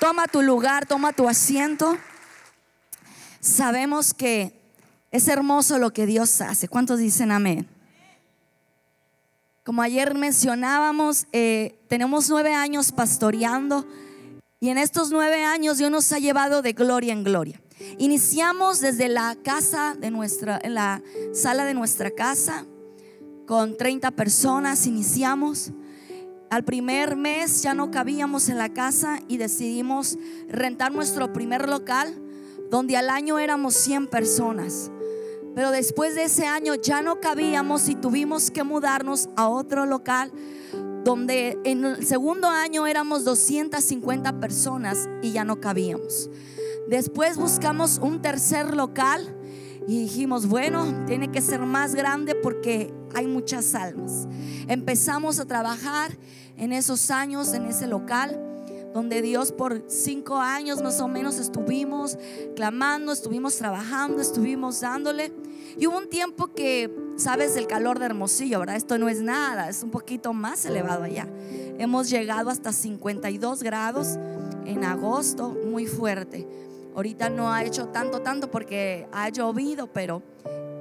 Toma 0.00 0.26
tu 0.28 0.42
lugar, 0.42 0.86
toma 0.86 1.12
tu 1.12 1.28
asiento. 1.28 1.96
Sabemos 3.40 4.14
que 4.14 4.52
es 5.10 5.26
hermoso 5.26 5.78
lo 5.78 5.92
que 5.92 6.06
Dios 6.06 6.40
hace. 6.40 6.68
¿Cuántos 6.68 7.00
dicen 7.00 7.32
amén? 7.32 7.68
Como 9.64 9.82
ayer 9.82 10.14
mencionábamos, 10.14 11.26
eh, 11.32 11.78
tenemos 11.88 12.30
nueve 12.30 12.54
años 12.54 12.92
pastoreando 12.92 13.86
y 14.60 14.70
en 14.70 14.78
estos 14.78 15.10
nueve 15.10 15.44
años 15.44 15.78
Dios 15.78 15.90
nos 15.90 16.12
ha 16.12 16.18
llevado 16.18 16.62
de 16.62 16.72
gloria 16.72 17.12
en 17.12 17.24
gloria. 17.24 17.60
Iniciamos 17.98 18.80
desde 18.80 19.08
la 19.08 19.36
casa 19.36 19.96
de 19.98 20.10
nuestra, 20.10 20.60
en 20.62 20.74
la 20.74 21.02
sala 21.32 21.64
de 21.64 21.74
nuestra 21.74 22.10
casa, 22.10 22.64
con 23.46 23.76
30 23.76 24.10
personas, 24.12 24.86
iniciamos. 24.86 25.72
Al 26.50 26.64
primer 26.64 27.16
mes 27.16 27.62
ya 27.62 27.74
no 27.74 27.90
cabíamos 27.90 28.48
en 28.48 28.56
la 28.56 28.70
casa 28.70 29.20
y 29.28 29.36
decidimos 29.36 30.18
rentar 30.48 30.92
nuestro 30.92 31.32
primer 31.32 31.68
local, 31.68 32.14
donde 32.70 32.96
al 32.96 33.10
año 33.10 33.38
éramos 33.38 33.74
100 33.74 34.06
personas. 34.06 34.90
Pero 35.54 35.70
después 35.70 36.14
de 36.14 36.24
ese 36.24 36.46
año 36.46 36.74
ya 36.74 37.02
no 37.02 37.20
cabíamos 37.20 37.88
y 37.88 37.96
tuvimos 37.96 38.50
que 38.50 38.62
mudarnos 38.62 39.28
a 39.36 39.48
otro 39.48 39.84
local 39.84 40.32
donde 41.04 41.58
en 41.64 41.84
el 41.84 42.06
segundo 42.06 42.48
año 42.48 42.86
éramos 42.86 43.24
250 43.24 44.40
personas 44.40 45.08
y 45.22 45.32
ya 45.32 45.44
no 45.44 45.60
cabíamos. 45.60 46.30
Después 46.88 47.36
buscamos 47.36 47.98
un 47.98 48.22
tercer 48.22 48.74
local 48.74 49.37
y 49.88 49.98
dijimos, 49.98 50.46
bueno, 50.46 51.06
tiene 51.06 51.32
que 51.32 51.40
ser 51.40 51.60
más 51.60 51.94
grande 51.94 52.34
porque 52.34 52.92
hay 53.14 53.26
muchas 53.26 53.74
almas. 53.74 54.28
Empezamos 54.68 55.40
a 55.40 55.46
trabajar 55.46 56.12
en 56.58 56.72
esos 56.72 57.10
años 57.10 57.54
en 57.54 57.64
ese 57.64 57.86
local 57.86 58.38
donde 58.92 59.22
Dios 59.22 59.50
por 59.50 59.84
cinco 59.88 60.36
años 60.36 60.82
más 60.82 61.00
o 61.00 61.08
menos 61.08 61.38
estuvimos 61.38 62.18
clamando, 62.54 63.12
estuvimos 63.12 63.56
trabajando, 63.56 64.20
estuvimos 64.20 64.80
dándole. 64.82 65.32
Y 65.78 65.86
hubo 65.86 65.96
un 65.96 66.10
tiempo 66.10 66.48
que, 66.48 66.94
sabes, 67.16 67.56
el 67.56 67.66
calor 67.66 67.98
de 67.98 68.06
Hermosillo, 68.06 68.60
¿verdad? 68.60 68.76
Esto 68.76 68.98
no 68.98 69.08
es 69.08 69.22
nada, 69.22 69.70
es 69.70 69.82
un 69.82 69.90
poquito 69.90 70.34
más 70.34 70.66
elevado 70.66 71.04
allá. 71.04 71.28
Hemos 71.78 72.10
llegado 72.10 72.50
hasta 72.50 72.72
52 72.72 73.62
grados 73.62 74.18
en 74.66 74.84
agosto, 74.84 75.56
muy 75.64 75.86
fuerte. 75.86 76.46
Ahorita 76.98 77.30
no 77.30 77.52
ha 77.52 77.62
hecho 77.62 77.86
tanto, 77.90 78.22
tanto 78.22 78.50
porque 78.50 79.06
ha 79.12 79.28
llovido, 79.28 79.86
pero 79.86 80.20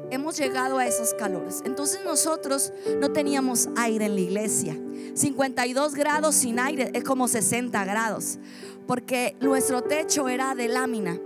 hemos 0.09 0.35
llegado 0.35 0.79
a 0.79 0.87
esos 0.87 1.13
calores. 1.13 1.61
Entonces 1.63 1.99
nosotros 2.03 2.73
no 2.99 3.11
teníamos 3.11 3.69
aire 3.77 4.05
en 4.05 4.15
la 4.15 4.21
iglesia. 4.21 4.75
52 5.13 5.93
grados 5.93 6.33
sin 6.33 6.59
aire 6.59 6.89
es 6.95 7.03
como 7.03 7.27
60 7.27 7.85
grados, 7.85 8.39
porque 8.87 9.35
nuestro 9.41 9.83
techo 9.83 10.27
era 10.27 10.55
de 10.55 10.69
lámina. 10.69 11.19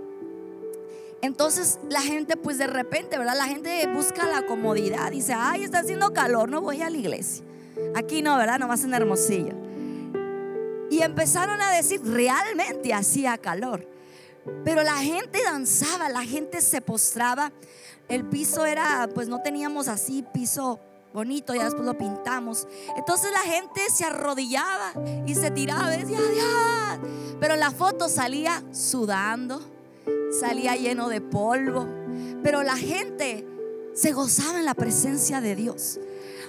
Entonces 1.22 1.78
la 1.88 2.02
gente 2.02 2.36
pues 2.36 2.58
de 2.58 2.66
repente, 2.66 3.16
¿verdad? 3.16 3.38
La 3.38 3.46
gente 3.46 3.88
busca 3.94 4.26
la 4.26 4.44
comodidad. 4.44 5.10
Dice, 5.10 5.32
ay, 5.34 5.64
está 5.64 5.78
haciendo 5.78 6.12
calor, 6.12 6.50
no 6.50 6.60
voy 6.60 6.82
a 6.82 6.90
la 6.90 6.98
iglesia. 6.98 7.42
Aquí 7.94 8.20
no, 8.20 8.36
¿verdad? 8.36 8.58
Nomás 8.58 8.84
en 8.84 8.92
Hermosillo. 8.92 9.54
Y 10.90 11.00
empezaron 11.00 11.62
a 11.62 11.70
decir, 11.70 12.02
realmente 12.04 12.92
hacía 12.92 13.38
calor. 13.38 13.90
Pero 14.64 14.82
la 14.82 14.96
gente 14.96 15.42
danzaba, 15.42 16.08
la 16.08 16.22
gente 16.22 16.60
se 16.60 16.80
postraba. 16.80 17.52
El 18.08 18.24
piso 18.24 18.66
era, 18.66 19.08
pues 19.14 19.28
no 19.28 19.40
teníamos 19.40 19.88
así 19.88 20.24
piso 20.34 20.80
bonito, 21.12 21.54
ya 21.54 21.64
después 21.64 21.84
lo 21.84 21.96
pintamos. 21.96 22.66
Entonces 22.96 23.30
la 23.32 23.40
gente 23.40 23.80
se 23.94 24.04
arrodillaba 24.04 24.92
y 25.26 25.34
se 25.34 25.50
tiraba. 25.50 25.90
Pero 27.40 27.56
la 27.56 27.70
foto 27.70 28.08
salía 28.08 28.62
sudando, 28.72 29.60
salía 30.40 30.76
lleno 30.76 31.08
de 31.08 31.20
polvo. 31.20 31.86
Pero 32.42 32.62
la 32.62 32.76
gente 32.76 33.46
se 33.94 34.12
gozaba 34.12 34.58
en 34.58 34.64
la 34.64 34.74
presencia 34.74 35.40
de 35.40 35.54
Dios. 35.54 36.00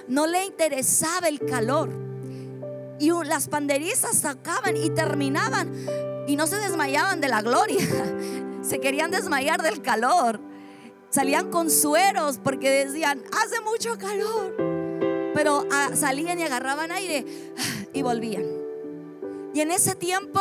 No 0.08 0.26
le 0.26 0.44
interesaba 0.44 1.28
el 1.28 1.40
calor. 1.40 1.90
Y 2.98 3.10
las 3.24 3.48
panderistas 3.48 4.18
sacaban 4.18 4.76
y 4.76 4.90
terminaban 4.90 5.72
y 6.26 6.36
no 6.36 6.46
se 6.46 6.56
desmayaban 6.56 7.20
de 7.20 7.28
la 7.28 7.42
gloria, 7.42 7.84
se 8.62 8.80
querían 8.80 9.10
desmayar 9.10 9.62
del 9.62 9.82
calor. 9.82 10.40
Salían 11.10 11.50
con 11.50 11.70
sueros 11.70 12.40
porque 12.42 12.84
decían, 12.86 13.22
hace 13.40 13.60
mucho 13.60 13.96
calor. 13.98 14.54
Pero 15.34 15.64
ah, 15.70 15.90
salían 15.94 16.40
y 16.40 16.42
agarraban 16.42 16.90
aire 16.90 17.24
y 17.92 18.02
volvían. 18.02 18.44
Y 19.54 19.60
en 19.60 19.70
ese 19.70 19.94
tiempo, 19.94 20.40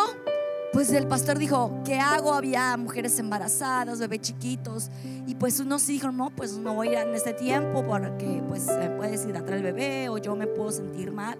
pues 0.71 0.91
el 0.91 1.07
pastor 1.07 1.37
dijo, 1.37 1.81
¿qué 1.85 1.99
hago? 1.99 2.33
Había 2.33 2.75
mujeres 2.77 3.19
embarazadas, 3.19 3.99
bebés 3.99 4.21
chiquitos. 4.21 4.89
Y 5.27 5.35
pues 5.35 5.59
unos 5.59 5.85
dijo, 5.85 6.11
no, 6.11 6.31
pues 6.31 6.57
no 6.57 6.73
voy 6.73 6.89
a 6.89 6.91
ir 7.03 7.07
en 7.07 7.13
este 7.13 7.33
tiempo 7.33 7.85
porque 7.85 8.41
pues 8.49 8.65
puedes 8.97 9.23
atrás 9.37 9.57
el 9.57 9.63
bebé 9.63 10.09
o 10.09 10.17
yo 10.17 10.35
me 10.35 10.47
puedo 10.47 10.71
sentir 10.71 11.11
mal. 11.11 11.37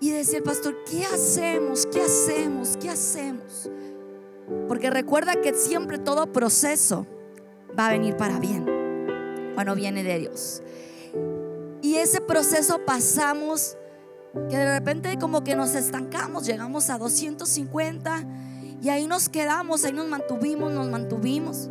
Y 0.00 0.10
decía 0.10 0.38
el 0.38 0.44
pastor, 0.44 0.76
¿qué 0.84 1.04
hacemos? 1.04 1.86
¿Qué 1.86 2.02
hacemos? 2.02 2.76
¿Qué 2.76 2.90
hacemos? 2.90 3.70
Porque 4.68 4.90
recuerda 4.90 5.40
que 5.40 5.54
siempre 5.54 5.98
todo 5.98 6.32
proceso 6.32 7.06
va 7.78 7.88
a 7.88 7.90
venir 7.90 8.16
para 8.16 8.38
bien 8.38 8.66
cuando 9.54 9.74
viene 9.74 10.02
de 10.02 10.18
Dios. 10.18 10.62
Y 11.82 11.96
ese 11.96 12.20
proceso 12.20 12.84
pasamos 12.84 13.76
que 14.50 14.56
de 14.56 14.78
repente 14.78 15.16
como 15.18 15.42
que 15.42 15.56
nos 15.56 15.74
estancamos, 15.74 16.44
llegamos 16.46 16.90
a 16.90 16.98
250 16.98 18.24
y 18.82 18.90
ahí 18.90 19.06
nos 19.06 19.28
quedamos, 19.28 19.84
ahí 19.84 19.92
nos 19.92 20.06
mantuvimos, 20.06 20.72
nos 20.72 20.88
mantuvimos. 20.88 21.70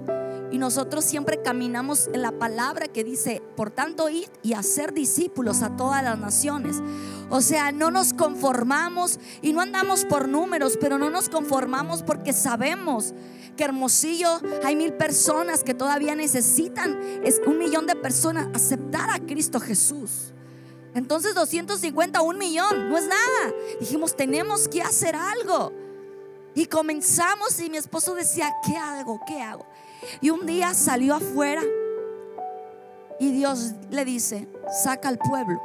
Y 0.51 0.57
nosotros 0.57 1.03
siempre 1.03 1.41
caminamos 1.41 2.07
en 2.13 2.21
la 2.21 2.31
palabra 2.31 2.87
que 2.87 3.03
dice, 3.03 3.41
por 3.55 3.71
tanto, 3.71 4.09
ir 4.09 4.29
y 4.43 4.53
hacer 4.53 4.93
discípulos 4.93 5.61
a 5.61 5.75
todas 5.75 6.03
las 6.03 6.17
naciones. 6.17 6.81
O 7.29 7.41
sea, 7.41 7.71
no 7.71 7.91
nos 7.91 8.13
conformamos 8.13 9.19
y 9.41 9.53
no 9.53 9.61
andamos 9.61 10.05
por 10.05 10.27
números, 10.29 10.77
pero 10.79 10.97
no 10.97 11.09
nos 11.09 11.29
conformamos 11.29 12.03
porque 12.03 12.33
sabemos 12.33 13.13
que 13.55 13.63
Hermosillo 13.63 14.39
hay 14.63 14.75
mil 14.75 14.93
personas 14.93 15.63
que 15.63 15.73
todavía 15.73 16.15
necesitan, 16.15 16.99
es 17.23 17.41
un 17.45 17.57
millón 17.57 17.87
de 17.87 17.95
personas 17.95 18.47
aceptar 18.53 19.09
a 19.09 19.19
Cristo 19.19 19.59
Jesús. 19.59 20.33
Entonces 20.93 21.35
250, 21.35 22.21
un 22.21 22.37
millón, 22.37 22.89
no 22.89 22.97
es 22.97 23.07
nada. 23.07 23.53
Dijimos, 23.79 24.15
tenemos 24.15 24.67
que 24.67 24.81
hacer 24.81 25.15
algo. 25.15 25.73
Y 26.53 26.67
comenzamos 26.67 27.59
y 27.59 27.69
mi 27.69 27.75
esposo 27.75 28.15
decía, 28.15 28.49
¿qué 28.65 28.77
hago? 28.77 29.19
¿Qué 29.27 29.41
hago? 29.41 29.65
Y 30.21 30.29
un 30.29 30.45
día 30.45 30.73
salió 30.73 31.15
afuera 31.15 31.61
y 33.19 33.31
Dios 33.31 33.73
le 33.89 34.05
dice, 34.05 34.47
saca 34.83 35.09
al 35.09 35.17
pueblo. 35.17 35.61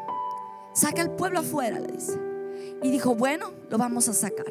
Saca 0.73 1.03
al 1.03 1.11
pueblo 1.17 1.41
afuera, 1.41 1.81
le 1.81 1.93
dice. 1.93 2.19
Y 2.83 2.91
dijo, 2.91 3.15
bueno, 3.15 3.53
lo 3.69 3.79
vamos 3.79 4.09
a 4.09 4.15
sacar. 4.15 4.47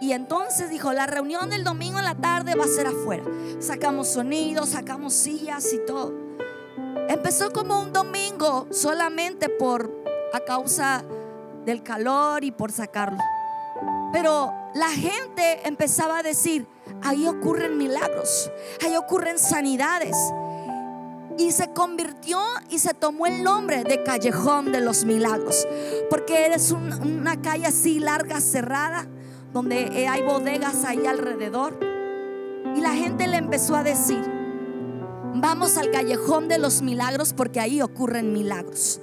Y 0.00 0.12
entonces 0.12 0.68
dijo, 0.68 0.92
la 0.92 1.06
reunión 1.06 1.48
del 1.48 1.64
domingo 1.64 1.98
en 1.98 2.04
la 2.04 2.14
tarde 2.14 2.54
va 2.54 2.64
a 2.64 2.68
ser 2.68 2.86
afuera. 2.86 3.24
Sacamos 3.58 4.08
sonidos, 4.08 4.70
sacamos 4.70 5.14
sillas 5.14 5.72
y 5.72 5.78
todo. 5.86 6.12
Empezó 7.08 7.52
como 7.52 7.80
un 7.80 7.92
domingo 7.92 8.66
solamente 8.70 9.48
por 9.48 9.90
a 10.32 10.40
causa 10.40 11.04
del 11.64 11.82
calor 11.82 12.44
y 12.44 12.50
por 12.50 12.70
sacarlo. 12.72 13.18
Pero 14.12 14.52
la 14.74 14.90
gente 14.90 15.66
empezaba 15.66 16.18
a 16.18 16.22
decir, 16.22 16.66
ahí 17.02 17.26
ocurren 17.26 17.76
milagros, 17.76 18.50
ahí 18.84 18.96
ocurren 18.96 19.38
sanidades. 19.38 20.16
Y 21.36 21.50
se 21.50 21.72
convirtió 21.72 22.38
y 22.70 22.78
se 22.78 22.94
tomó 22.94 23.26
el 23.26 23.42
nombre 23.42 23.82
de 23.82 24.04
Callejón 24.04 24.70
de 24.70 24.80
los 24.80 25.04
Milagros. 25.04 25.66
Porque 26.08 26.46
eres 26.46 26.70
una 26.70 27.42
calle 27.42 27.66
así 27.66 27.98
larga, 27.98 28.40
cerrada, 28.40 29.08
donde 29.52 30.06
hay 30.08 30.22
bodegas 30.22 30.84
ahí 30.84 31.04
alrededor. 31.06 31.78
Y 32.76 32.80
la 32.80 32.94
gente 32.94 33.26
le 33.26 33.38
empezó 33.38 33.74
a 33.74 33.82
decir, 33.82 34.22
vamos 35.34 35.76
al 35.76 35.90
Callejón 35.90 36.46
de 36.46 36.58
los 36.58 36.82
Milagros 36.82 37.32
porque 37.32 37.58
ahí 37.58 37.82
ocurren 37.82 38.32
milagros. 38.32 39.00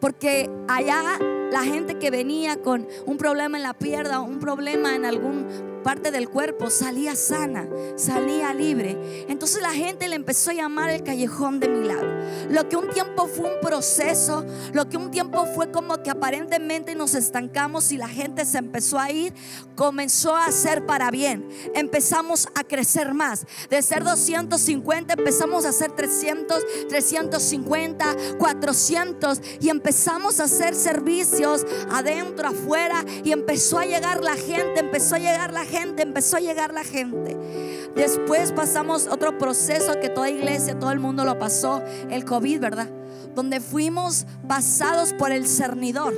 Porque 0.00 0.50
allá 0.68 1.02
la 1.50 1.62
gente 1.64 1.98
que 1.98 2.10
venía 2.10 2.60
con 2.62 2.86
un 3.06 3.16
problema 3.16 3.56
en 3.56 3.62
la 3.62 3.74
pierna, 3.74 4.20
un 4.20 4.38
problema 4.38 4.94
en 4.94 5.04
algún 5.04 5.69
parte 5.82 6.10
del 6.10 6.28
cuerpo 6.28 6.70
salía 6.70 7.16
sana, 7.16 7.68
salía 7.96 8.54
libre. 8.54 9.26
Entonces 9.28 9.62
la 9.62 9.72
gente 9.72 10.08
le 10.08 10.16
empezó 10.16 10.50
a 10.50 10.54
llamar 10.54 10.90
el 10.90 11.02
callejón 11.02 11.60
de 11.60 11.68
milagro. 11.68 12.20
Lo 12.50 12.68
que 12.68 12.76
un 12.76 12.88
tiempo 12.90 13.26
fue 13.26 13.54
un 13.54 13.60
proceso, 13.60 14.44
lo 14.72 14.88
que 14.88 14.96
un 14.96 15.10
tiempo 15.10 15.46
fue 15.54 15.70
como 15.70 16.02
que 16.02 16.10
aparentemente 16.10 16.94
nos 16.94 17.14
estancamos 17.14 17.92
y 17.92 17.96
la 17.96 18.08
gente 18.08 18.44
se 18.44 18.58
empezó 18.58 18.98
a 18.98 19.10
ir, 19.10 19.34
comenzó 19.74 20.36
a 20.36 20.50
ser 20.52 20.86
para 20.86 21.10
bien. 21.10 21.48
Empezamos 21.74 22.48
a 22.54 22.64
crecer 22.64 23.14
más. 23.14 23.46
De 23.68 23.82
ser 23.82 24.04
250 24.04 25.14
empezamos 25.14 25.64
a 25.64 25.72
ser 25.72 25.92
300, 25.92 26.62
350, 26.88 28.16
400 28.38 29.40
y 29.60 29.68
empezamos 29.68 30.40
a 30.40 30.44
hacer 30.44 30.74
servicio 30.74 31.00
servicios, 31.00 31.66
adentro, 31.90 32.48
afuera, 32.48 33.04
y 33.24 33.32
empezó 33.32 33.78
a 33.78 33.84
llegar 33.84 34.22
la 34.22 34.34
gente, 34.34 34.80
empezó 34.80 35.14
a 35.14 35.18
llegar 35.18 35.52
la 35.52 35.64
gente, 35.64 35.69
empezó 35.76 36.36
a 36.36 36.40
llegar 36.40 36.72
la 36.72 36.84
gente. 36.84 37.36
Después 37.94 38.52
pasamos 38.52 39.06
otro 39.06 39.38
proceso 39.38 39.98
que 40.00 40.08
toda 40.08 40.30
iglesia, 40.30 40.78
todo 40.78 40.92
el 40.92 41.00
mundo 41.00 41.24
lo 41.24 41.38
pasó, 41.38 41.82
el 42.10 42.24
COVID, 42.24 42.60
¿verdad? 42.60 42.88
Donde 43.34 43.60
fuimos 43.60 44.26
pasados 44.48 45.12
por 45.12 45.32
el 45.32 45.46
cernidor, 45.46 46.14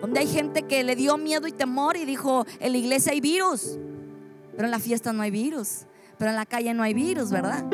donde 0.00 0.20
hay 0.20 0.26
gente 0.26 0.62
que 0.62 0.84
le 0.84 0.96
dio 0.96 1.16
miedo 1.16 1.46
y 1.46 1.52
temor 1.52 1.96
y 1.96 2.04
dijo, 2.04 2.46
en 2.60 2.72
la 2.72 2.78
iglesia 2.78 3.12
hay 3.12 3.20
virus, 3.20 3.78
pero 4.52 4.64
en 4.64 4.70
la 4.70 4.78
fiesta 4.78 5.12
no 5.12 5.22
hay 5.22 5.30
virus, 5.30 5.86
pero 6.18 6.30
en 6.30 6.36
la 6.36 6.46
calle 6.46 6.72
no 6.74 6.82
hay 6.82 6.94
virus, 6.94 7.30
¿verdad? 7.30 7.64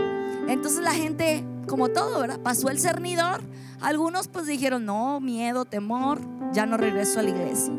Entonces 0.49 0.81
la 0.81 0.93
gente, 0.93 1.45
como 1.69 1.89
todo, 1.89 2.21
¿verdad? 2.21 2.41
Pasó 2.41 2.69
el 2.69 2.81
cernidor. 2.81 3.43
Algunos 3.81 4.29
pues 4.29 4.47
dijeron, 4.47 4.85
no, 4.85 5.21
miedo, 5.21 5.65
temor, 5.65 6.21
ya 6.53 6.67
no 6.67 6.77
regreso 6.77 7.21
a 7.21 7.23
la 7.23 7.31
iglesia. 7.31 7.73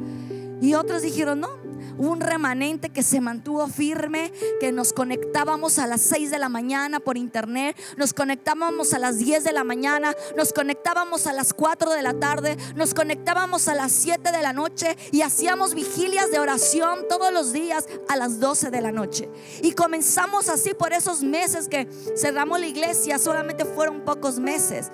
Y 0.61 0.73
otros 0.75 1.01
dijeron, 1.01 1.41
no, 1.41 1.49
un 1.97 2.21
remanente 2.21 2.89
que 2.89 3.03
se 3.03 3.21
mantuvo 3.21 3.67
firme, 3.67 4.31
que 4.59 4.71
nos 4.71 4.93
conectábamos 4.93 5.79
a 5.79 5.87
las 5.87 6.01
6 6.01 6.31
de 6.31 6.39
la 6.39 6.49
mañana 6.49 6.99
por 6.99 7.17
internet, 7.17 7.77
nos 7.97 8.13
conectábamos 8.13 8.93
a 8.93 8.99
las 8.99 9.19
10 9.19 9.43
de 9.43 9.51
la 9.51 9.63
mañana, 9.63 10.15
nos 10.37 10.53
conectábamos 10.53 11.27
a 11.27 11.33
las 11.33 11.53
4 11.53 11.91
de 11.91 12.01
la 12.01 12.13
tarde, 12.13 12.57
nos 12.75 12.93
conectábamos 12.93 13.67
a 13.67 13.75
las 13.75 13.91
7 13.91 14.31
de 14.31 14.41
la 14.41 14.53
noche 14.53 14.97
y 15.11 15.21
hacíamos 15.21 15.73
vigilias 15.73 16.31
de 16.31 16.39
oración 16.39 17.07
todos 17.09 17.31
los 17.31 17.53
días 17.53 17.87
a 18.09 18.17
las 18.17 18.39
12 18.39 18.71
de 18.71 18.81
la 18.81 18.91
noche. 18.91 19.29
Y 19.61 19.73
comenzamos 19.73 20.49
así 20.49 20.73
por 20.73 20.93
esos 20.93 21.23
meses 21.23 21.67
que 21.67 21.87
cerramos 22.15 22.59
la 22.59 22.67
iglesia, 22.67 23.19
solamente 23.19 23.65
fueron 23.65 24.01
pocos 24.01 24.39
meses. 24.39 24.91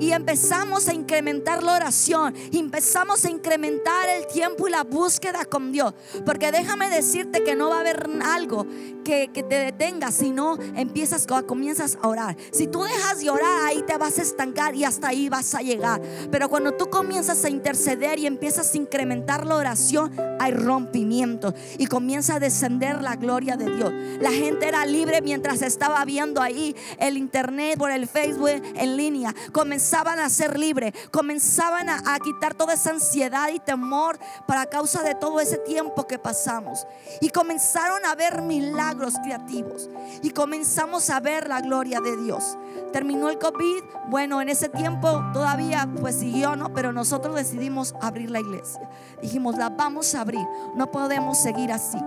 Y 0.00 0.12
empezamos 0.12 0.88
a 0.88 0.94
incrementar 0.94 1.62
la 1.62 1.74
oración, 1.74 2.34
empezamos 2.52 3.24
a 3.24 3.30
incrementar 3.30 4.08
el 4.08 4.26
tiempo 4.26 4.66
y 4.68 4.70
la 4.70 4.82
búsqueda 4.82 5.44
con 5.44 5.72
Dios. 5.72 5.94
Porque 6.24 6.50
déjame 6.50 6.90
decirte 6.90 7.44
que 7.44 7.54
no 7.54 7.70
va 7.70 7.76
a 7.76 7.80
haber 7.80 8.08
algo 8.24 8.66
que, 9.04 9.28
te 9.28 9.56
detenga 9.56 10.10
si 10.10 10.30
no 10.30 10.56
empiezas, 10.74 11.26
comienzas 11.46 11.98
a 12.02 12.08
orar. 12.08 12.36
Si 12.52 12.66
tú 12.66 12.82
dejas 12.82 13.20
de 13.20 13.30
orar, 13.30 13.64
ahí 13.64 13.82
te 13.82 13.96
vas 13.98 14.18
a 14.18 14.22
estancar 14.22 14.74
y 14.74 14.84
hasta 14.84 15.08
ahí 15.08 15.28
vas 15.28 15.54
a 15.54 15.60
llegar. 15.60 16.00
Pero 16.30 16.48
cuando 16.48 16.72
tú 16.72 16.88
comienzas 16.88 17.44
a 17.44 17.50
interceder 17.50 18.18
y 18.18 18.26
empiezas 18.26 18.72
a 18.72 18.76
incrementar 18.76 19.46
la 19.46 19.56
oración, 19.56 20.12
hay 20.40 20.52
rompimiento 20.52 21.54
y 21.78 21.86
comienza 21.86 22.36
a 22.36 22.40
descender 22.40 23.02
la 23.02 23.16
gloria 23.16 23.56
de 23.56 23.74
Dios. 23.76 23.92
La 24.20 24.32
gente 24.32 24.66
era 24.66 24.84
libre 24.86 25.20
mientras 25.20 25.62
estaba 25.62 26.04
viendo 26.04 26.40
ahí 26.40 26.74
el 26.98 27.16
internet 27.16 27.78
por 27.78 27.90
el 27.90 28.08
Facebook 28.08 28.62
en 28.74 28.96
línea. 28.96 29.34
Comenzaban 29.84 30.18
a 30.18 30.30
ser 30.30 30.58
libres, 30.58 30.94
comenzaban 31.10 31.90
a, 31.90 32.18
quitar 32.18 32.54
toda 32.54 32.72
esa 32.72 32.88
ansiedad 32.88 33.50
y 33.52 33.58
temor 33.58 34.18
para 34.48 34.64
causa 34.64 35.02
de 35.02 35.14
todo 35.14 35.40
ese 35.40 35.58
tiempo 35.58 36.06
que 36.06 36.18
pasamos. 36.18 36.86
Y 37.20 37.28
comenzaron 37.28 38.02
a 38.06 38.14
ver 38.14 38.40
milagros 38.40 39.12
creativos. 39.22 39.90
Y 40.22 40.30
comenzamos 40.30 41.10
a 41.10 41.20
ver 41.20 41.48
la 41.48 41.60
gloria 41.60 42.00
de 42.00 42.16
Dios. 42.16 42.56
Terminó 42.94 43.28
el 43.28 43.38
COVID. 43.38 43.82
Bueno, 44.08 44.40
en 44.40 44.48
ese 44.48 44.70
tiempo 44.70 45.22
todavía 45.34 45.86
pues 46.00 46.14
siguió, 46.14 46.56
¿no? 46.56 46.72
Pero 46.72 46.90
nosotros 46.90 47.36
decidimos 47.36 47.94
abrir 48.00 48.30
la 48.30 48.40
iglesia. 48.40 48.88
Dijimos, 49.20 49.58
la 49.58 49.68
vamos 49.68 50.14
a 50.14 50.22
abrir. 50.22 50.46
No 50.74 50.90
podemos 50.90 51.36
seguir 51.36 51.70
así. 51.70 51.98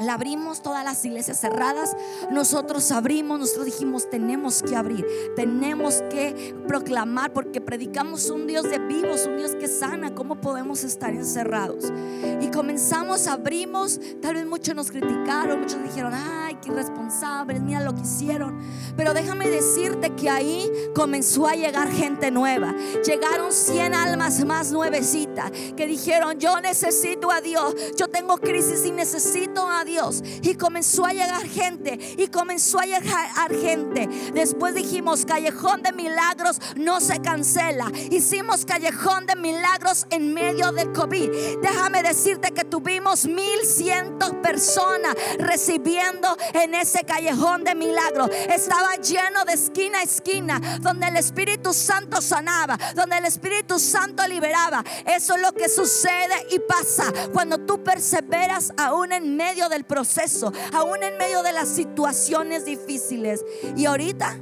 La 0.00 0.14
abrimos 0.14 0.62
todas 0.62 0.84
las 0.84 1.04
iglesias 1.04 1.40
cerradas. 1.40 1.96
Nosotros 2.30 2.90
abrimos, 2.90 3.40
nosotros 3.40 3.66
dijimos, 3.66 4.10
tenemos 4.10 4.62
que 4.62 4.76
abrir, 4.76 5.06
tenemos 5.36 6.02
que 6.10 6.54
proclamar 6.66 7.32
porque 7.32 7.60
predicamos 7.60 8.28
un 8.28 8.46
Dios 8.46 8.64
de 8.64 8.78
vivos, 8.78 9.26
un 9.26 9.38
Dios 9.38 9.54
que 9.54 9.68
sana. 9.68 10.14
¿Cómo 10.14 10.40
podemos 10.40 10.84
estar 10.84 11.14
encerrados? 11.14 11.92
Y 12.40 12.48
comenzamos, 12.50 13.26
abrimos. 13.26 13.98
Tal 14.20 14.34
vez 14.34 14.46
muchos 14.46 14.74
nos 14.74 14.90
criticaron, 14.90 15.60
muchos 15.60 15.82
dijeron, 15.82 16.12
ay, 16.14 16.58
qué 16.62 16.70
irresponsables, 16.70 17.62
mira 17.62 17.80
lo 17.80 17.94
que 17.94 18.02
hicieron. 18.02 18.60
Pero 18.96 19.14
déjame 19.14 19.48
decirte 19.48 20.14
que 20.14 20.28
ahí 20.28 20.70
comenzó 20.94 21.46
a 21.46 21.54
llegar 21.54 21.90
gente 21.90 22.30
nueva. 22.30 22.74
Llegaron 23.04 23.52
100 23.52 23.94
almas 23.94 24.44
más 24.44 24.72
nuevecitas 24.72 25.50
que 25.76 25.86
dijeron, 25.86 26.38
yo 26.38 26.60
necesito 26.60 27.30
a 27.30 27.40
Dios, 27.40 27.74
yo 27.96 28.08
tengo 28.08 28.36
crisis 28.36 28.84
y 28.84 28.90
necesito 28.90 29.66
a 29.68 29.85
Dios. 29.86 30.22
Y 30.42 30.54
comenzó 30.56 31.06
a 31.06 31.12
llegar 31.12 31.46
gente 31.46 31.98
y 32.18 32.28
comenzó 32.28 32.80
a 32.80 32.84
llegar 32.84 33.50
gente. 33.50 34.08
Después 34.34 34.74
dijimos, 34.74 35.24
callejón 35.24 35.82
de 35.82 35.92
milagros 35.92 36.60
no 36.76 37.00
se 37.00 37.20
cancela. 37.22 37.90
Hicimos 38.10 38.66
callejón 38.66 39.26
de 39.26 39.36
milagros 39.36 40.06
en 40.10 40.34
medio 40.34 40.72
del 40.72 40.92
COVID. 40.92 41.30
Déjame 41.62 42.02
decirte 42.02 42.52
que 42.52 42.64
tuvimos 42.64 43.26
1100 43.26 44.18
personas 44.42 45.14
recibiendo 45.38 46.36
en 46.52 46.74
ese 46.74 47.04
callejón 47.04 47.64
de 47.64 47.74
milagros. 47.74 48.30
Estaba 48.48 48.96
lleno 48.96 49.44
de 49.44 49.54
esquina 49.54 50.00
a 50.00 50.02
esquina, 50.02 50.60
donde 50.80 51.06
el 51.06 51.16
Espíritu 51.16 51.72
Santo 51.72 52.20
sanaba, 52.20 52.78
donde 52.94 53.18
el 53.18 53.24
Espíritu 53.24 53.78
Santo 53.78 54.26
liberaba. 54.26 54.84
Eso 55.06 55.34
es 55.34 55.42
lo 55.42 55.52
que 55.52 55.68
sucede 55.68 56.46
y 56.50 56.58
pasa 56.58 57.12
cuando 57.32 57.58
tú 57.58 57.82
perseveras 57.82 58.72
aún 58.76 59.12
en 59.12 59.36
medio 59.36 59.68
de 59.68 59.75
el 59.76 59.84
proceso, 59.84 60.52
aún 60.72 61.02
en 61.02 61.16
medio 61.18 61.42
de 61.42 61.52
las 61.52 61.68
situaciones 61.68 62.64
difíciles. 62.64 63.44
Y 63.76 63.86
ahorita, 63.86 64.38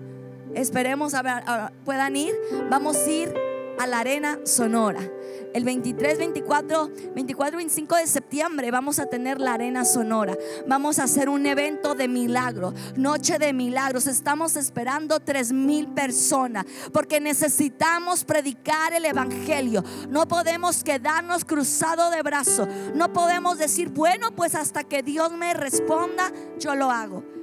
esperemos 0.55 1.15
a 1.15 1.23
ver, 1.23 1.45
puedan 1.85 2.17
ir, 2.17 2.35
vamos 2.71 2.97
a 2.97 3.11
ir 3.11 3.44
a 3.79 3.87
la 3.87 4.00
arena 4.00 4.38
sonora. 4.44 5.00
El 5.53 5.65
23, 5.65 6.19
24, 6.19 6.91
24, 7.15 7.56
25 7.56 7.97
de 7.97 8.06
septiembre 8.06 8.71
vamos 8.71 8.99
a 8.99 9.06
tener 9.06 9.41
la 9.41 9.55
arena 9.55 9.85
sonora. 9.85 10.37
Vamos 10.67 10.99
a 10.99 11.05
hacer 11.05 11.29
un 11.29 11.47
evento 11.47 11.94
de 11.94 12.09
milagros, 12.09 12.75
noche 12.97 13.38
de 13.38 13.53
milagros. 13.53 14.06
Estamos 14.06 14.56
esperando 14.56 15.21
tres 15.21 15.53
mil 15.53 15.88
personas 15.88 16.65
porque 16.93 17.21
necesitamos 17.21 18.25
predicar 18.25 18.93
el 18.93 19.05
evangelio. 19.05 19.85
No 20.09 20.27
podemos 20.27 20.82
quedarnos 20.82 21.44
cruzados 21.44 22.12
de 22.15 22.23
brazos. 22.23 22.69
No 22.94 23.12
podemos 23.12 23.59
decir, 23.59 23.91
bueno, 23.91 24.32
pues 24.35 24.55
hasta 24.55 24.85
que 24.85 25.03
Dios 25.03 25.32
me 25.32 25.55
responda, 25.55 26.32
yo 26.59 26.75
lo 26.75 26.91
hago. 26.91 27.34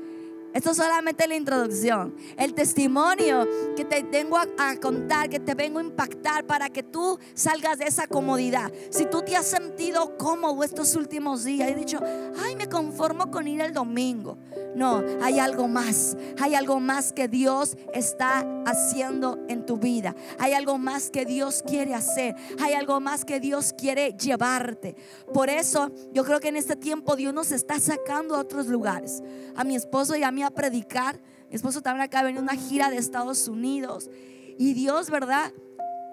Esto 0.54 0.72
es 0.72 0.78
solamente 0.78 1.28
la 1.28 1.36
introducción. 1.36 2.16
El 2.38 2.54
testimonio 2.54 3.48
que 3.76 3.86
te 3.86 4.04
tengo 4.04 4.38
a, 4.38 4.76
contar, 4.82 5.30
que 5.30 5.40
te 5.40 5.56
vengo 5.56 5.80
a 5.80 5.84
impactar 5.84 6.46
para 6.46 6.70
que 6.70 6.84
tú 6.84 7.18
salgas 7.34 7.80
de 7.80 7.86
esa 7.86 8.08
comodidad. 8.08 8.72
Si 8.90 9.06
tú 9.06 9.22
te 9.22 9.36
has 9.36 9.46
sentido 9.46 10.18
cómodo 10.18 10.64
estos 10.64 10.96
últimos 10.96 11.44
días 11.44 11.72
y 11.72 11.74
dicho, 11.74 12.00
ay, 12.38 12.56
me 12.56 12.68
conformo 12.68 13.32
con 13.32 13.48
ir 13.48 13.62
el 13.62 13.74
domingo. 13.74 14.38
No, 14.76 15.04
hay 15.22 15.40
algo 15.40 15.68
más. 15.68 16.18
Hay 16.40 16.56
algo 16.56 16.80
más 16.80 17.14
que 17.14 17.28
Dios 17.28 17.78
está 17.94 18.46
haciendo 18.66 19.40
en 19.48 19.66
tu 19.66 19.78
vida. 19.78 20.16
Hay 20.40 20.54
algo 20.54 20.78
más 20.78 21.10
que 21.10 21.26
Dios 21.26 21.64
quiere 21.66 21.94
hacer. 21.94 22.36
Hay 22.60 22.74
algo 22.74 23.00
más 23.00 23.26
que 23.26 23.40
Dios 23.40 23.74
quiere 23.78 24.14
llevarte. 24.14 24.96
Por 25.34 25.50
eso 25.50 25.92
yo 26.14 26.24
creo 26.24 26.40
que 26.40 26.50
en 26.50 26.58
este 26.58 26.76
tiempo 26.76 27.16
Dios 27.16 27.34
nos 27.34 27.52
está 27.52 27.80
sacando 27.80 28.36
a 28.36 28.40
otros 28.40 28.68
lugares. 28.68 29.22
A 29.56 29.64
mi 29.64 29.76
esposo 29.76 30.16
y 30.16 30.24
a 30.24 30.32
a 30.44 30.52
predicar. 30.52 31.20
Mi 31.50 31.56
esposo 31.56 31.82
también 31.82 32.04
acá 32.04 32.24
venía 32.24 32.42
una 32.42 32.56
gira 32.56 32.90
de 32.90 32.98
Estados 32.98 33.48
Unidos. 33.48 34.10
Y 34.58 34.74
Dios, 34.74 35.10
¿verdad? 35.10 35.52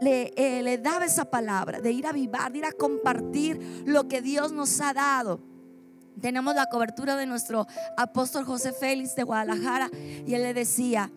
Le, 0.01 0.33
eh, 0.37 0.63
le 0.63 0.79
daba 0.79 1.05
esa 1.05 1.25
palabra 1.25 1.81
de 1.81 1.91
ir 1.93 2.07
a 2.07 2.13
vivar, 2.13 2.53
de 2.53 2.59
ir 2.59 2.65
a 2.65 2.73
compartir 2.73 3.83
lo 3.85 4.09
que 4.09 4.23
Dios 4.23 4.53
nos 4.53 4.81
ha 4.81 4.93
dado. 4.95 5.41
Tenemos 6.21 6.55
la 6.55 6.67
cobertura 6.67 7.17
de 7.17 7.27
nuestro 7.27 7.67
apóstol 7.97 8.45
José 8.45 8.73
Félix 8.73 9.15
de 9.15 9.23
Guadalajara 9.23 9.91
y 10.27 10.35
él 10.35 10.43
le 10.43 10.55
decía, 10.55 11.13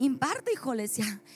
imparte, 0.00 0.52
hijo, 0.52 0.72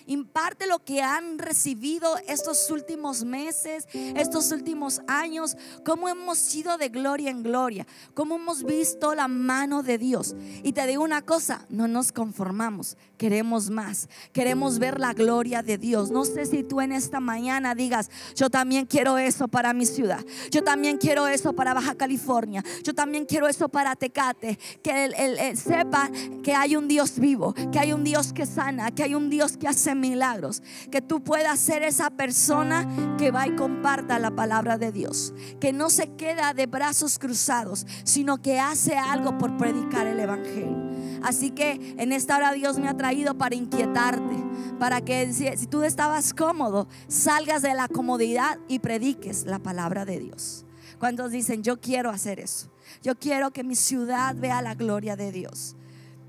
imparte 0.07 0.67
lo 0.67 0.83
que 0.83 1.03
han 1.03 1.39
recibido 1.39 2.17
estos 2.27 2.71
últimos 2.71 3.25
meses, 3.25 3.87
estos 3.93 4.51
últimos 4.51 5.03
años, 5.07 5.57
cómo 5.85 6.09
hemos 6.09 6.39
sido 6.39 6.77
de 6.79 6.89
gloria 6.89 7.31
en 7.31 7.43
gloria, 7.43 7.87
cómo 8.15 8.37
hemos 8.37 8.65
visto 8.65 9.15
la 9.15 9.29
mano 9.29 9.83
de 9.83 9.99
Dios. 9.99 10.35
Y 10.63 10.73
te 10.73 10.87
digo 10.87 11.05
una 11.05 11.23
cosa, 11.23 11.67
no 11.69 11.89
nos 11.89 12.11
conformamos, 12.11 12.97
queremos 13.19 13.71
más, 13.71 14.09
queremos 14.33 14.79
ver 14.79 14.99
la 14.99 15.13
gloria 15.13 15.63
de 15.63 15.79
Dios. 15.79 16.11
No 16.11 16.25
sé 16.25 16.47
si 16.47 16.65
tú 16.65 16.81
en 16.81 16.93
esta 16.93 17.21
mañana 17.21 17.75
digas, 17.75 18.11
yo 18.35 18.49
también 18.49 18.87
quiero 18.87 19.19
eso 19.19 19.47
para 19.47 19.75
mi 19.75 19.85
ciudad, 19.85 20.25
yo 20.51 20.65
también 20.65 20.97
quiero 20.97 21.29
eso 21.29 21.53
para 21.53 21.75
Baja 21.75 21.95
California, 21.95 22.65
yo 22.83 22.95
también 22.95 23.27
quiero 23.27 23.47
eso 23.47 23.69
para 23.69 23.95
Tecate, 23.95 24.59
que 24.83 25.55
sepa 25.57 26.11
que 26.43 26.55
hay 26.55 26.77
un 26.77 26.89
Dios 26.89 27.19
vivo, 27.19 27.55
que 27.71 27.79
hay 27.79 27.93
un 27.93 28.05
Dios 28.05 28.33
que 28.33 28.54
sana, 28.55 28.91
que 28.91 29.03
hay 29.03 29.15
un 29.15 29.31
Dios 29.31 29.57
que 29.57 29.69
hace 29.69 29.95
milagros, 29.95 30.63
que 30.91 31.03
tú 31.03 31.23
puedas 31.23 31.59
ser 31.59 31.83
esa 31.83 32.11
persona 32.11 32.87
que 33.19 33.31
va 33.31 33.47
y 33.47 33.57
comparta 33.57 34.19
la 34.19 34.31
palabra 34.31 34.79
de 34.79 34.93
Dios, 34.93 35.35
que 35.61 35.73
no 35.73 35.91
se 35.91 36.15
queda 36.15 36.55
de 36.55 36.67
brazos 36.67 37.19
cruzados, 37.19 37.87
sino 38.05 38.41
que 38.41 38.61
hace 38.61 38.97
algo 38.97 39.39
por 39.39 39.57
predicar 39.57 40.07
el 40.07 40.21
Evangelio. 40.21 40.95
Así 41.23 41.51
que 41.51 41.95
en 41.99 42.13
esta 42.13 42.37
hora 42.37 42.53
Dios 42.53 42.79
me 42.79 42.89
ha 42.89 42.97
traído 42.97 43.37
para 43.37 43.55
inquietarte, 43.55 44.37
para 44.79 45.01
que 45.01 45.33
si, 45.33 45.67
tú 45.67 45.83
estabas 45.83 46.35
cómodo, 46.35 46.87
salgas 47.09 47.63
de 47.63 47.75
la 47.75 47.89
comodidad 47.89 48.59
y 48.69 48.79
prediques 48.79 49.45
la 49.45 49.59
palabra 49.59 50.05
de 50.05 50.19
Dios. 50.19 50.67
Cuando 50.99 51.29
dicen, 51.29 51.63
yo 51.63 51.81
quiero 51.81 52.11
hacer 52.11 52.41
eso. 52.41 52.71
Yo 53.03 53.19
quiero 53.19 53.53
que 53.53 53.65
mi 53.65 53.75
ciudad 53.75 54.35
vea 54.37 54.63
la 54.63 54.75
gloria 54.75 55.17
de 55.17 55.33
Dios. 55.33 55.77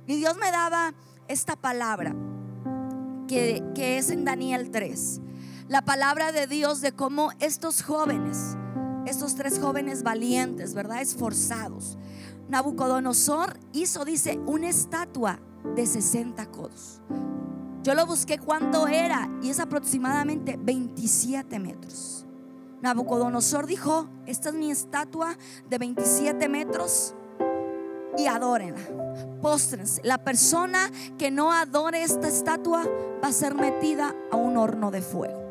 Y 0.07 0.15
Dios 0.17 0.37
me 0.37 0.51
daba 0.51 0.93
esta 1.27 1.55
palabra 1.55 2.15
que, 3.27 3.63
que 3.73 3.97
es 3.97 4.09
en 4.09 4.25
Daniel 4.25 4.71
3. 4.71 5.21
La 5.67 5.83
palabra 5.83 6.31
de 6.31 6.47
Dios 6.47 6.81
de 6.81 6.91
cómo 6.91 7.31
estos 7.39 7.81
jóvenes, 7.81 8.55
estos 9.05 9.35
tres 9.35 9.59
jóvenes 9.59 10.03
valientes, 10.03 10.73
¿verdad? 10.73 11.01
Esforzados. 11.01 11.97
Nabucodonosor 12.49 13.59
hizo, 13.73 14.05
dice, 14.05 14.39
una 14.45 14.69
estatua 14.69 15.39
de 15.75 15.87
60 15.87 16.45
codos. 16.51 17.01
Yo 17.81 17.95
lo 17.95 18.05
busqué 18.05 18.37
cuánto 18.37 18.87
era 18.87 19.29
y 19.41 19.49
es 19.49 19.59
aproximadamente 19.59 20.57
27 20.59 21.59
metros. 21.59 22.25
Nabucodonosor 22.81 23.65
dijo, 23.65 24.07
esta 24.27 24.49
es 24.49 24.55
mi 24.55 24.69
estatua 24.69 25.37
de 25.69 25.77
27 25.77 26.47
metros 26.49 27.15
y 28.17 28.27
adórenla. 28.27 29.41
Póstrense. 29.41 30.01
La 30.03 30.17
persona 30.17 30.91
que 31.17 31.31
no 31.31 31.51
adore 31.51 32.03
esta 32.03 32.27
estatua 32.27 32.83
va 33.23 33.27
a 33.27 33.33
ser 33.33 33.55
metida 33.55 34.15
a 34.31 34.35
un 34.35 34.57
horno 34.57 34.91
de 34.91 35.01
fuego. 35.01 35.43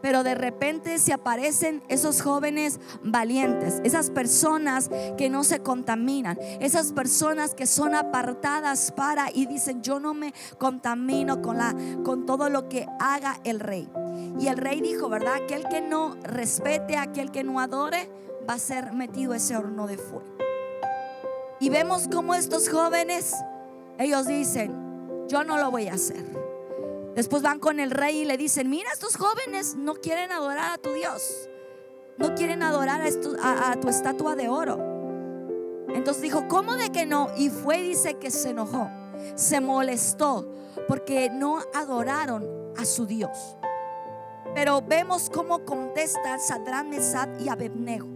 Pero 0.00 0.22
de 0.22 0.36
repente 0.36 0.98
se 0.98 1.12
aparecen 1.12 1.82
esos 1.88 2.22
jóvenes 2.22 2.78
valientes, 3.02 3.80
esas 3.82 4.10
personas 4.10 4.90
que 5.16 5.28
no 5.28 5.42
se 5.42 5.60
contaminan, 5.60 6.38
esas 6.60 6.92
personas 6.92 7.54
que 7.54 7.66
son 7.66 7.96
apartadas 7.96 8.92
para 8.92 9.30
y 9.32 9.46
dicen, 9.46 9.82
"Yo 9.82 9.98
no 9.98 10.14
me 10.14 10.32
contamino 10.56 11.42
con 11.42 11.58
la 11.58 11.74
con 12.04 12.26
todo 12.26 12.48
lo 12.48 12.68
que 12.68 12.86
haga 13.00 13.40
el 13.42 13.58
rey." 13.58 13.88
Y 14.38 14.46
el 14.46 14.56
rey 14.56 14.80
dijo, 14.80 15.08
¿verdad? 15.08 15.34
Aquel 15.34 15.66
que 15.68 15.80
no 15.80 16.14
respete, 16.22 16.96
aquel 16.96 17.32
que 17.32 17.42
no 17.42 17.58
adore, 17.58 18.08
va 18.48 18.54
a 18.54 18.58
ser 18.58 18.92
metido 18.92 19.32
a 19.32 19.36
ese 19.36 19.56
horno 19.56 19.88
de 19.88 19.98
fuego. 19.98 20.47
Y 21.60 21.70
vemos 21.70 22.08
cómo 22.12 22.34
estos 22.34 22.68
jóvenes, 22.68 23.34
ellos 23.98 24.26
dicen, 24.26 25.26
yo 25.28 25.42
no 25.44 25.58
lo 25.58 25.70
voy 25.70 25.88
a 25.88 25.94
hacer. 25.94 26.24
Después 27.14 27.42
van 27.42 27.58
con 27.58 27.80
el 27.80 27.90
rey 27.90 28.18
y 28.18 28.24
le 28.24 28.36
dicen, 28.36 28.70
mira, 28.70 28.92
estos 28.92 29.16
jóvenes 29.16 29.74
no 29.74 29.94
quieren 29.94 30.30
adorar 30.30 30.74
a 30.74 30.78
tu 30.78 30.92
Dios. 30.92 31.48
No 32.16 32.34
quieren 32.34 32.62
adorar 32.62 33.00
a, 33.00 33.76
tu 33.80 33.88
estatua 33.88 34.36
de 34.36 34.48
oro. 34.48 34.78
Entonces 35.88 36.22
dijo, 36.22 36.46
¿cómo 36.48 36.76
de 36.76 36.90
que 36.90 37.06
no? 37.06 37.28
Y 37.36 37.50
fue 37.50 37.82
dice 37.82 38.14
que 38.14 38.30
se 38.30 38.50
enojó, 38.50 38.88
se 39.34 39.60
molestó 39.60 40.48
porque 40.86 41.30
no 41.30 41.58
adoraron 41.74 42.46
a 42.76 42.84
su 42.84 43.06
Dios. 43.06 43.56
Pero 44.54 44.82
vemos 44.82 45.30
cómo 45.30 45.64
contesta 45.64 46.38
Sadrán, 46.38 46.90
Mesad 46.90 47.28
y 47.40 47.48
Abednego. 47.48 48.06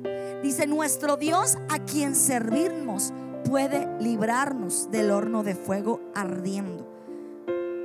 Dice, 0.43 0.67
nuestro 0.67 1.17
Dios 1.17 1.57
a 1.69 1.79
quien 1.79 2.15
servimos 2.15 3.13
puede 3.53 3.87
librarnos 4.01 4.91
del 4.91 5.11
horno 5.11 5.43
de 5.43 5.55
fuego 5.55 6.01
ardiendo. 6.15 6.89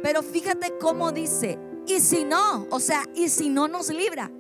Pero 0.02 0.24
fíjate 0.24 0.78
cómo 0.80 1.12
dice, 1.12 1.60
y 1.86 2.00
si 2.00 2.24
no, 2.24 2.66
o 2.72 2.80
sea, 2.80 3.04
y 3.14 3.28
si 3.28 3.50
no 3.50 3.68
nos 3.68 3.90
libra, 3.90 4.32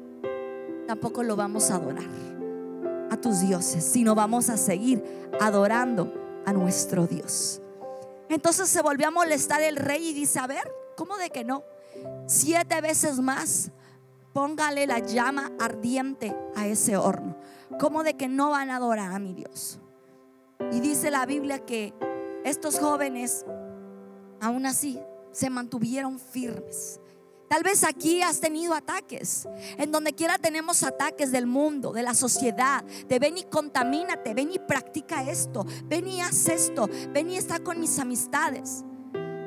tampoco 0.88 1.24
lo 1.24 1.36
vamos 1.36 1.69
a 1.69 1.75
adorar 1.75 2.07
a 3.12 3.17
tus 3.17 3.41
dioses, 3.41 3.84
sino 3.84 4.15
vamos 4.15 4.50
a 4.50 4.55
seguir 4.55 5.03
adorando 5.41 6.13
a 6.46 6.53
nuestro 6.53 7.07
Dios. 7.07 7.62
Entonces 8.29 8.69
se 8.69 8.81
volvió 8.81 9.10
a 9.10 9.12
molestar 9.12 9.62
el 9.62 9.75
rey 9.75 10.12
y 10.12 10.13
dice, 10.13 10.39
a 10.39 10.48
ver, 10.48 10.72
¿cómo 10.96 11.17
de 11.17 11.29
que 11.29 11.43
no? 11.43 11.62
Siete 12.25 12.79
veces 12.79 13.19
más 13.19 13.72
póngale 14.31 14.88
la 14.88 15.00
llama 15.00 15.51
ardiente 15.60 16.34
a 16.55 16.67
ese 16.67 16.96
horno. 16.96 17.36
Como 17.81 18.03
de 18.03 18.15
que 18.15 18.29
no 18.29 18.51
van 18.51 18.69
a 18.69 18.77
adorar 18.77 19.12
a 19.12 19.19
mi 19.19 19.34
Dios? 19.34 19.81
Y 20.71 20.79
dice 20.79 21.11
la 21.11 21.25
Biblia 21.25 21.59
que 21.65 21.93
estos 22.43 22.79
jóvenes, 22.79 23.45
aún 24.41 24.65
así, 24.65 24.99
se 25.31 25.49
mantuvieron 25.49 26.19
firmes. 26.19 26.99
Tal 27.47 27.63
vez 27.63 27.83
aquí 27.83 28.21
has 28.21 28.39
tenido 28.39 28.73
ataques. 28.73 29.47
En 29.77 29.91
donde 29.91 30.13
quiera 30.13 30.37
tenemos 30.37 30.83
ataques 30.83 31.31
del 31.31 31.47
mundo, 31.47 31.93
de 31.93 32.03
la 32.03 32.13
sociedad. 32.13 32.83
De 33.07 33.19
ven 33.19 33.37
y 33.37 33.43
contamínate, 33.43 34.33
ven 34.33 34.51
y 34.51 34.59
practica 34.59 35.23
esto, 35.23 35.65
ven 35.85 36.07
y 36.07 36.21
haz 36.21 36.49
esto, 36.49 36.89
ven 37.11 37.29
y 37.29 37.37
está 37.37 37.59
con 37.59 37.79
mis 37.79 37.99
amistades. 37.99 38.83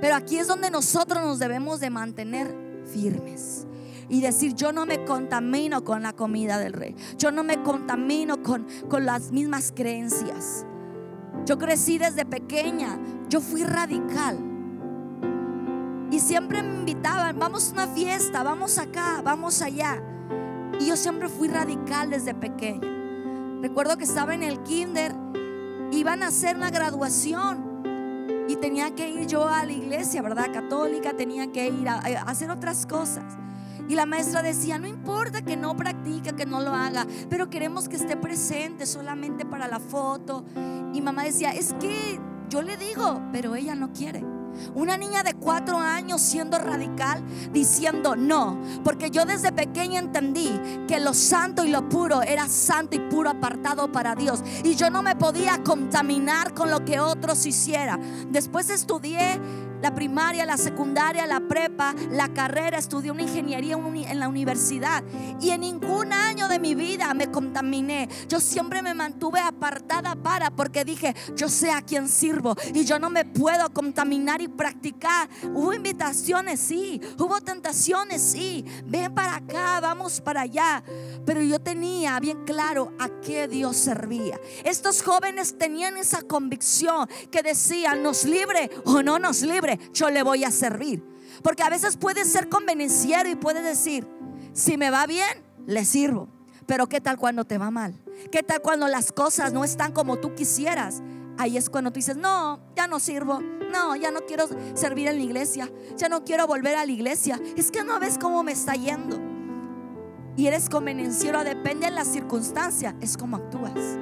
Pero 0.00 0.14
aquí 0.14 0.38
es 0.38 0.46
donde 0.46 0.70
nosotros 0.70 1.22
nos 1.22 1.38
debemos 1.38 1.80
de 1.80 1.90
mantener 1.90 2.54
firmes 2.86 3.66
y 4.08 4.20
decir, 4.22 4.54
yo 4.54 4.72
no 4.72 4.86
me 4.86 5.04
contamino 5.04 5.84
con 5.84 6.02
la 6.02 6.14
comida 6.14 6.58
del 6.58 6.72
rey. 6.72 6.96
Yo 7.18 7.30
no 7.30 7.44
me 7.44 7.62
contamino 7.62 8.42
con, 8.42 8.66
con 8.88 9.04
las 9.04 9.30
mismas 9.30 9.72
creencias. 9.74 10.66
Yo 11.46 11.58
crecí 11.58 11.98
desde 11.98 12.24
pequeña. 12.24 12.98
Yo 13.28 13.40
fui 13.40 13.64
radical. 13.64 14.38
Y 16.10 16.18
siempre 16.18 16.62
me 16.62 16.74
invitaban, 16.74 17.38
vamos 17.38 17.70
a 17.70 17.72
una 17.72 17.86
fiesta, 17.86 18.42
vamos 18.42 18.78
acá, 18.78 19.22
vamos 19.22 19.62
allá. 19.62 20.02
Y 20.80 20.86
yo 20.86 20.96
siempre 20.96 21.28
fui 21.28 21.48
radical 21.48 22.10
desde 22.10 22.34
pequeña. 22.34 22.88
Recuerdo 23.62 23.96
que 23.96 24.04
estaba 24.04 24.34
en 24.34 24.42
el 24.42 24.60
kinder, 24.62 25.14
iban 25.92 26.22
a 26.22 26.28
hacer 26.28 26.56
una 26.56 26.70
graduación 26.70 27.70
y 28.48 28.56
tenía 28.56 28.94
que 28.94 29.08
ir 29.08 29.26
yo 29.26 29.48
a 29.48 29.64
la 29.64 29.72
iglesia, 29.72 30.22
¿verdad? 30.22 30.52
Católica, 30.52 31.12
tenía 31.12 31.52
que 31.52 31.68
ir 31.68 31.88
a, 31.88 31.98
a 31.98 32.22
hacer 32.22 32.50
otras 32.50 32.86
cosas. 32.86 33.24
Y 33.90 33.96
la 33.96 34.06
maestra 34.06 34.40
decía, 34.40 34.78
no 34.78 34.86
importa 34.86 35.42
que 35.42 35.56
no 35.56 35.76
practique, 35.76 36.32
que 36.36 36.46
no 36.46 36.60
lo 36.60 36.72
haga, 36.72 37.08
pero 37.28 37.50
queremos 37.50 37.88
que 37.88 37.96
esté 37.96 38.16
presente 38.16 38.86
solamente 38.86 39.44
para 39.44 39.66
la 39.66 39.80
foto. 39.80 40.44
Y 40.94 41.00
mamá 41.00 41.24
decía, 41.24 41.50
es 41.50 41.74
que 41.80 42.20
yo 42.48 42.62
le 42.62 42.76
digo, 42.76 43.20
pero 43.32 43.56
ella 43.56 43.74
no 43.74 43.92
quiere. 43.92 44.24
Una 44.76 44.96
niña 44.96 45.24
de 45.24 45.34
cuatro 45.34 45.78
años 45.78 46.20
siendo 46.20 46.56
radical, 46.56 47.20
diciendo 47.52 48.14
no, 48.14 48.60
porque 48.84 49.10
yo 49.10 49.24
desde 49.24 49.50
pequeña 49.50 49.98
entendí 49.98 50.50
que 50.86 51.00
lo 51.00 51.12
santo 51.12 51.64
y 51.64 51.70
lo 51.70 51.88
puro 51.88 52.22
era 52.22 52.46
santo 52.46 52.94
y 52.94 53.00
puro 53.00 53.30
apartado 53.30 53.90
para 53.90 54.14
Dios. 54.14 54.44
Y 54.62 54.76
yo 54.76 54.90
no 54.90 55.02
me 55.02 55.16
podía 55.16 55.64
contaminar 55.64 56.54
con 56.54 56.70
lo 56.70 56.84
que 56.84 57.00
otros 57.00 57.44
hicieran. 57.44 58.30
Después 58.30 58.70
estudié 58.70 59.40
la 59.82 59.94
primaria, 59.94 60.44
la 60.46 60.56
secundaria, 60.56 61.26
la 61.26 61.40
prepa, 61.40 61.94
la 62.10 62.28
carrera, 62.32 62.78
estudié 62.78 63.10
una 63.10 63.22
ingeniería 63.22 63.76
en 63.76 64.20
la 64.20 64.28
universidad 64.28 65.02
y 65.40 65.50
en 65.50 65.62
ningún 65.62 66.12
año 66.12 66.48
de 66.48 66.58
mi 66.58 66.74
vida 66.74 67.12
me 67.14 67.30
contaminé. 67.30 68.08
Yo 68.28 68.40
siempre 68.40 68.82
me 68.82 68.94
mantuve 68.94 69.40
apartada 69.40 70.14
para 70.16 70.50
porque 70.50 70.84
dije, 70.84 71.14
yo 71.36 71.48
sé 71.48 71.70
a 71.70 71.82
quién 71.82 72.08
sirvo 72.08 72.56
y 72.74 72.84
yo 72.84 72.98
no 72.98 73.10
me 73.10 73.24
puedo 73.24 73.72
contaminar 73.72 74.40
y 74.40 74.48
practicar. 74.48 75.28
Hubo 75.54 75.72
invitaciones, 75.72 76.60
sí, 76.60 77.00
hubo 77.18 77.40
tentaciones, 77.40 78.22
sí, 78.22 78.64
ven 78.84 79.14
para 79.14 79.36
acá, 79.36 79.80
vamos 79.80 80.20
para 80.20 80.42
allá, 80.42 80.82
pero 81.24 81.42
yo 81.42 81.60
tenía 81.60 82.18
bien 82.20 82.44
claro 82.44 82.92
a 82.98 83.08
qué 83.20 83.48
Dios 83.48 83.76
servía. 83.76 84.38
Estos 84.64 85.02
jóvenes 85.02 85.56
tenían 85.58 85.96
esa 85.96 86.22
convicción 86.22 87.08
que 87.30 87.42
decían, 87.42 88.02
nos 88.02 88.24
libre 88.24 88.70
o 88.84 89.02
no 89.02 89.18
nos 89.18 89.42
libre 89.42 89.69
yo 89.92 90.10
le 90.10 90.22
voy 90.22 90.44
a 90.44 90.50
servir. 90.50 91.04
Porque 91.42 91.62
a 91.62 91.70
veces 91.70 91.96
puede 91.96 92.24
ser 92.24 92.48
convenenciero 92.48 93.28
y 93.28 93.36
puede 93.36 93.62
decir, 93.62 94.06
si 94.52 94.76
me 94.76 94.90
va 94.90 95.06
bien, 95.06 95.44
le 95.66 95.84
sirvo. 95.84 96.28
Pero 96.66 96.88
¿qué 96.88 97.00
tal 97.00 97.16
cuando 97.16 97.44
te 97.44 97.58
va 97.58 97.70
mal? 97.70 98.00
¿Qué 98.30 98.42
tal 98.42 98.60
cuando 98.62 98.88
las 98.88 99.12
cosas 99.12 99.52
no 99.52 99.64
están 99.64 99.92
como 99.92 100.18
tú 100.18 100.34
quisieras? 100.34 101.02
Ahí 101.38 101.56
es 101.56 101.70
cuando 101.70 101.90
tú 101.90 101.96
dices, 101.96 102.16
no, 102.16 102.60
ya 102.76 102.86
no 102.86 103.00
sirvo, 103.00 103.40
no, 103.40 103.96
ya 103.96 104.10
no 104.10 104.20
quiero 104.26 104.46
servir 104.74 105.08
en 105.08 105.16
la 105.16 105.22
iglesia, 105.22 105.70
ya 105.96 106.08
no 106.08 106.24
quiero 106.24 106.46
volver 106.46 106.76
a 106.76 106.84
la 106.84 106.92
iglesia. 106.92 107.40
Es 107.56 107.70
que 107.70 107.82
no 107.82 107.98
ves 107.98 108.18
cómo 108.18 108.42
me 108.42 108.52
está 108.52 108.74
yendo. 108.74 109.18
Y 110.36 110.46
eres 110.46 110.68
convenenciero, 110.68 111.42
depende 111.44 111.86
de 111.86 111.92
la 111.92 112.04
circunstancia, 112.04 112.94
es 113.00 113.16
como 113.16 113.36
actúas. 113.36 113.98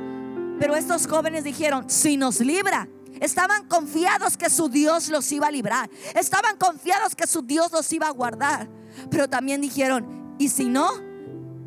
Pero 0.58 0.75
estos 0.75 1.06
jóvenes 1.06 1.44
dijeron, 1.44 1.88
si 1.88 2.16
nos 2.16 2.40
libra, 2.40 2.88
Estaban 3.20 3.66
confiados 3.66 4.37
que 4.37 4.50
su 4.50 4.68
Dios 4.68 5.08
los 5.08 5.30
iba 5.32 5.46
a 5.46 5.50
librar. 5.50 5.90
Estaban 6.14 6.56
confiados 6.56 7.14
que 7.14 7.26
su 7.26 7.42
Dios 7.42 7.72
los 7.72 7.92
iba 7.92 8.06
a 8.06 8.12
guardar. 8.12 8.68
Pero 9.10 9.28
también 9.28 9.60
dijeron, 9.60 10.34
¿y 10.38 10.48
si 10.48 10.68
no? 10.68 10.88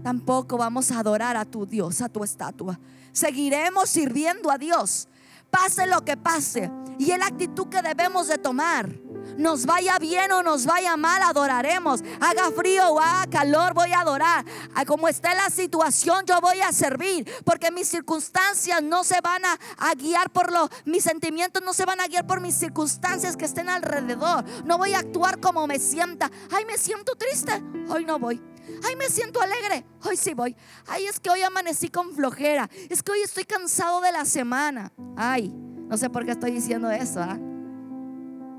Tampoco 0.04 0.58
vamos 0.58 0.92
a 0.92 1.00
adorar 1.00 1.38
a 1.38 1.46
tu 1.46 1.66
Dios, 1.66 2.02
a 2.02 2.10
tu 2.10 2.24
estatua. 2.24 2.80
Seguiremos 3.12 3.90
sirviendo 3.90 4.50
a 4.50 4.58
Dios, 4.58 5.08
pase 5.50 5.86
lo 5.86 6.04
que 6.04 6.18
pase. 6.18 6.72
Y 6.98 7.12
es 7.12 7.20
la 7.20 7.28
actitud 7.28 7.68
que 7.68 7.82
debemos 7.82 8.28
de 8.28 8.38
tomar. 8.38 9.01
Nos 9.38 9.66
vaya 9.66 9.98
bien 10.00 10.32
o 10.32 10.44
nos 10.44 10.66
vaya 10.66 10.98
mal, 10.98 11.22
adoraremos. 11.24 12.02
Haga 12.20 12.52
frío 12.52 12.90
o 12.90 13.00
haga 13.00 13.30
calor, 13.30 13.74
voy 13.74 13.92
a 13.92 14.02
adorar. 14.02 14.46
Como 14.86 15.08
está 15.08 15.34
la 15.34 15.50
situación, 15.50 16.26
yo 16.26 16.40
voy 16.42 16.62
a 16.62 16.72
servir. 16.72 17.30
Porque 17.46 17.72
mis 17.72 17.88
circunstancias 17.88 18.82
no 18.82 19.04
se 19.04 19.20
van 19.22 19.44
a, 19.46 19.60
a 19.78 19.94
guiar 19.96 20.30
por 20.32 20.52
lo, 20.52 20.70
mis 20.86 21.04
sentimientos 21.04 21.62
no 21.64 21.74
se 21.74 21.86
van 21.86 22.02
a 22.02 22.08
guiar 22.08 22.28
por 22.28 22.42
mis 22.42 22.56
circunstancias 22.56 23.38
que 23.38 23.46
estén 23.46 23.70
alrededor. 23.70 24.44
No 24.66 24.78
voy 24.78 24.94
a 24.94 25.00
actuar 25.00 25.40
como 25.40 25.68
me 25.68 25.80
sienta. 25.80 26.32
Ay, 26.52 26.66
me 26.66 26.78
siento 26.78 27.16
triste. 27.16 27.62
Hoy 27.90 28.06
no 28.06 28.20
voy. 28.20 28.42
Ay, 28.84 28.96
me 28.96 29.10
siento 29.10 29.42
alegre. 29.42 29.86
Hoy 30.04 30.18
sí 30.18 30.34
voy. 30.34 30.56
Ay, 30.88 31.06
es 31.06 31.20
que 31.20 31.30
hoy 31.30 31.42
amanecí 31.42 31.90
con 31.90 32.14
flojera. 32.14 32.70
Es 32.90 33.04
que 33.04 33.12
hoy 33.12 33.22
estoy 33.22 33.46
cansado 33.46 34.02
de 34.02 34.12
la 34.12 34.26
semana. 34.26 34.92
Ay, 35.16 35.54
no 35.88 35.98
sé 35.98 36.10
por 36.10 36.26
qué 36.26 36.32
estoy 36.32 36.52
diciendo 36.52 36.90
eso. 36.90 37.22
¿ah? 37.22 37.38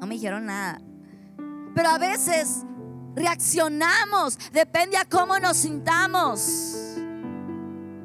No 0.03 0.09
me 0.09 0.15
dijeron 0.17 0.47
nada. 0.47 0.81
Pero 1.77 1.89
a 1.89 1.97
veces 1.97 2.65
reaccionamos. 3.15 4.37
Depende 4.53 4.97
a 4.97 5.05
cómo 5.05 5.39
nos 5.39 5.59
sintamos. 5.59 6.99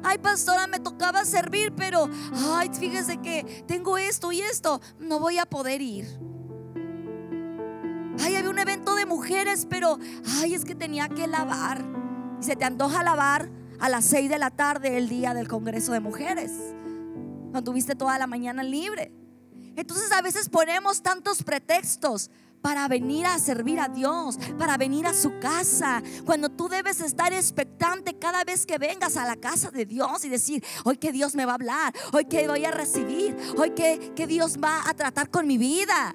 Ay, 0.04 0.18
pastora, 0.18 0.68
me 0.68 0.78
tocaba 0.78 1.24
servir, 1.24 1.72
pero, 1.74 2.08
ay, 2.54 2.70
fíjese 2.72 3.16
que 3.16 3.64
tengo 3.66 3.98
esto 3.98 4.30
y 4.30 4.40
esto. 4.40 4.80
No 5.00 5.18
voy 5.18 5.38
a 5.38 5.46
poder 5.46 5.82
ir. 5.82 6.06
Ay, 8.20 8.36
había 8.36 8.50
un 8.50 8.60
evento 8.60 8.94
de 8.94 9.04
mujeres, 9.04 9.66
pero, 9.68 9.98
ay, 10.40 10.54
es 10.54 10.64
que 10.64 10.76
tenía 10.76 11.08
que 11.08 11.26
lavar. 11.26 11.84
Y 12.40 12.44
se 12.44 12.54
te 12.54 12.64
antoja 12.64 13.02
lavar 13.02 13.50
a 13.80 13.88
las 13.88 14.04
6 14.04 14.30
de 14.30 14.38
la 14.38 14.50
tarde 14.50 14.98
el 14.98 15.08
día 15.08 15.34
del 15.34 15.48
Congreso 15.48 15.90
de 15.90 15.98
Mujeres. 15.98 16.52
Cuando 17.50 17.64
tuviste 17.64 17.96
toda 17.96 18.20
la 18.20 18.28
mañana 18.28 18.62
libre. 18.62 19.17
Entonces 19.78 20.10
a 20.10 20.22
veces 20.22 20.48
ponemos 20.48 21.02
tantos 21.02 21.44
pretextos 21.44 22.32
para 22.60 22.88
venir 22.88 23.26
a 23.26 23.38
servir 23.38 23.78
a 23.78 23.86
Dios, 23.86 24.36
para 24.58 24.76
venir 24.76 25.06
a 25.06 25.14
su 25.14 25.38
casa. 25.38 26.02
Cuando 26.26 26.48
tú 26.48 26.68
debes 26.68 27.00
estar 27.00 27.32
expectante 27.32 28.18
cada 28.18 28.42
vez 28.42 28.66
que 28.66 28.76
vengas 28.76 29.16
a 29.16 29.24
la 29.24 29.36
casa 29.36 29.70
de 29.70 29.86
Dios 29.86 30.24
y 30.24 30.30
decir, 30.30 30.64
hoy 30.82 30.96
que 30.96 31.12
Dios 31.12 31.36
me 31.36 31.44
va 31.44 31.52
a 31.52 31.54
hablar, 31.54 31.94
hoy 32.12 32.24
que 32.24 32.48
voy 32.48 32.64
a 32.64 32.72
recibir, 32.72 33.36
hoy 33.56 33.70
que, 33.70 34.12
que 34.16 34.26
Dios 34.26 34.56
va 34.58 34.82
a 34.84 34.94
tratar 34.94 35.30
con 35.30 35.46
mi 35.46 35.58
vida. 35.58 36.12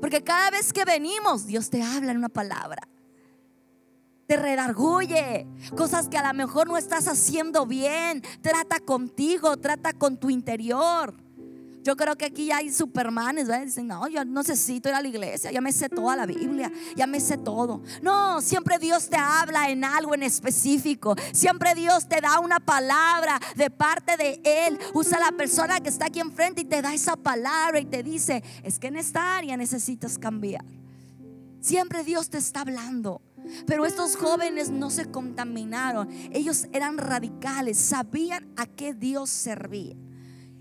Porque 0.00 0.24
cada 0.24 0.50
vez 0.50 0.72
que 0.72 0.84
venimos, 0.84 1.46
Dios 1.46 1.70
te 1.70 1.84
habla 1.84 2.10
en 2.10 2.18
una 2.18 2.28
palabra 2.28 2.88
te 4.26 4.36
redarguye, 4.36 5.44
cosas 5.76 6.08
que 6.08 6.16
a 6.16 6.28
lo 6.28 6.32
mejor 6.34 6.68
no 6.68 6.76
estás 6.76 7.08
haciendo 7.08 7.66
bien, 7.66 8.22
trata 8.42 8.78
contigo, 8.78 9.56
trata 9.56 9.92
con 9.92 10.18
tu 10.18 10.30
interior. 10.30 11.16
Yo 11.82 11.96
creo 11.96 12.16
que 12.16 12.26
aquí 12.26 12.46
ya 12.46 12.58
hay 12.58 12.70
supermanes, 12.70 13.48
Dicen, 13.48 13.86
no, 13.86 14.06
yo 14.08 14.24
necesito 14.24 14.88
ir 14.88 14.94
a 14.94 15.00
la 15.00 15.08
iglesia, 15.08 15.50
ya 15.50 15.60
me 15.60 15.72
sé 15.72 15.88
toda 15.88 16.14
la 16.14 16.26
Biblia, 16.26 16.70
ya 16.94 17.06
me 17.06 17.20
sé 17.20 17.38
todo. 17.38 17.82
No, 18.02 18.40
siempre 18.42 18.78
Dios 18.78 19.08
te 19.08 19.16
habla 19.16 19.70
en 19.70 19.84
algo 19.84 20.14
en 20.14 20.22
específico. 20.22 21.16
Siempre 21.32 21.74
Dios 21.74 22.06
te 22.08 22.20
da 22.20 22.38
una 22.40 22.60
palabra 22.60 23.40
de 23.56 23.70
parte 23.70 24.16
de 24.16 24.40
Él. 24.44 24.78
Usa 24.92 25.18
la 25.18 25.32
persona 25.32 25.80
que 25.80 25.88
está 25.88 26.06
aquí 26.06 26.20
enfrente 26.20 26.62
y 26.62 26.64
te 26.64 26.82
da 26.82 26.92
esa 26.92 27.16
palabra 27.16 27.80
y 27.80 27.86
te 27.86 28.02
dice, 28.02 28.42
es 28.62 28.78
que 28.78 28.88
en 28.88 28.96
esta 28.96 29.38
área 29.38 29.56
necesitas 29.56 30.18
cambiar. 30.18 30.64
Siempre 31.60 32.04
Dios 32.04 32.28
te 32.28 32.38
está 32.38 32.60
hablando. 32.60 33.22
Pero 33.66 33.86
estos 33.86 34.16
jóvenes 34.16 34.70
no 34.70 34.90
se 34.90 35.10
contaminaron. 35.10 36.08
Ellos 36.32 36.66
eran 36.72 36.98
radicales, 36.98 37.78
sabían 37.78 38.52
a 38.56 38.66
qué 38.66 38.92
Dios 38.92 39.30
servía. 39.30 39.96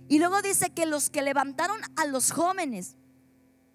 Y 0.09 0.17
luego 0.19 0.41
dice 0.41 0.71
que 0.71 0.85
los 0.85 1.09
que 1.09 1.21
levantaron 1.21 1.79
a 1.95 2.05
los 2.05 2.31
jóvenes, 2.31 2.97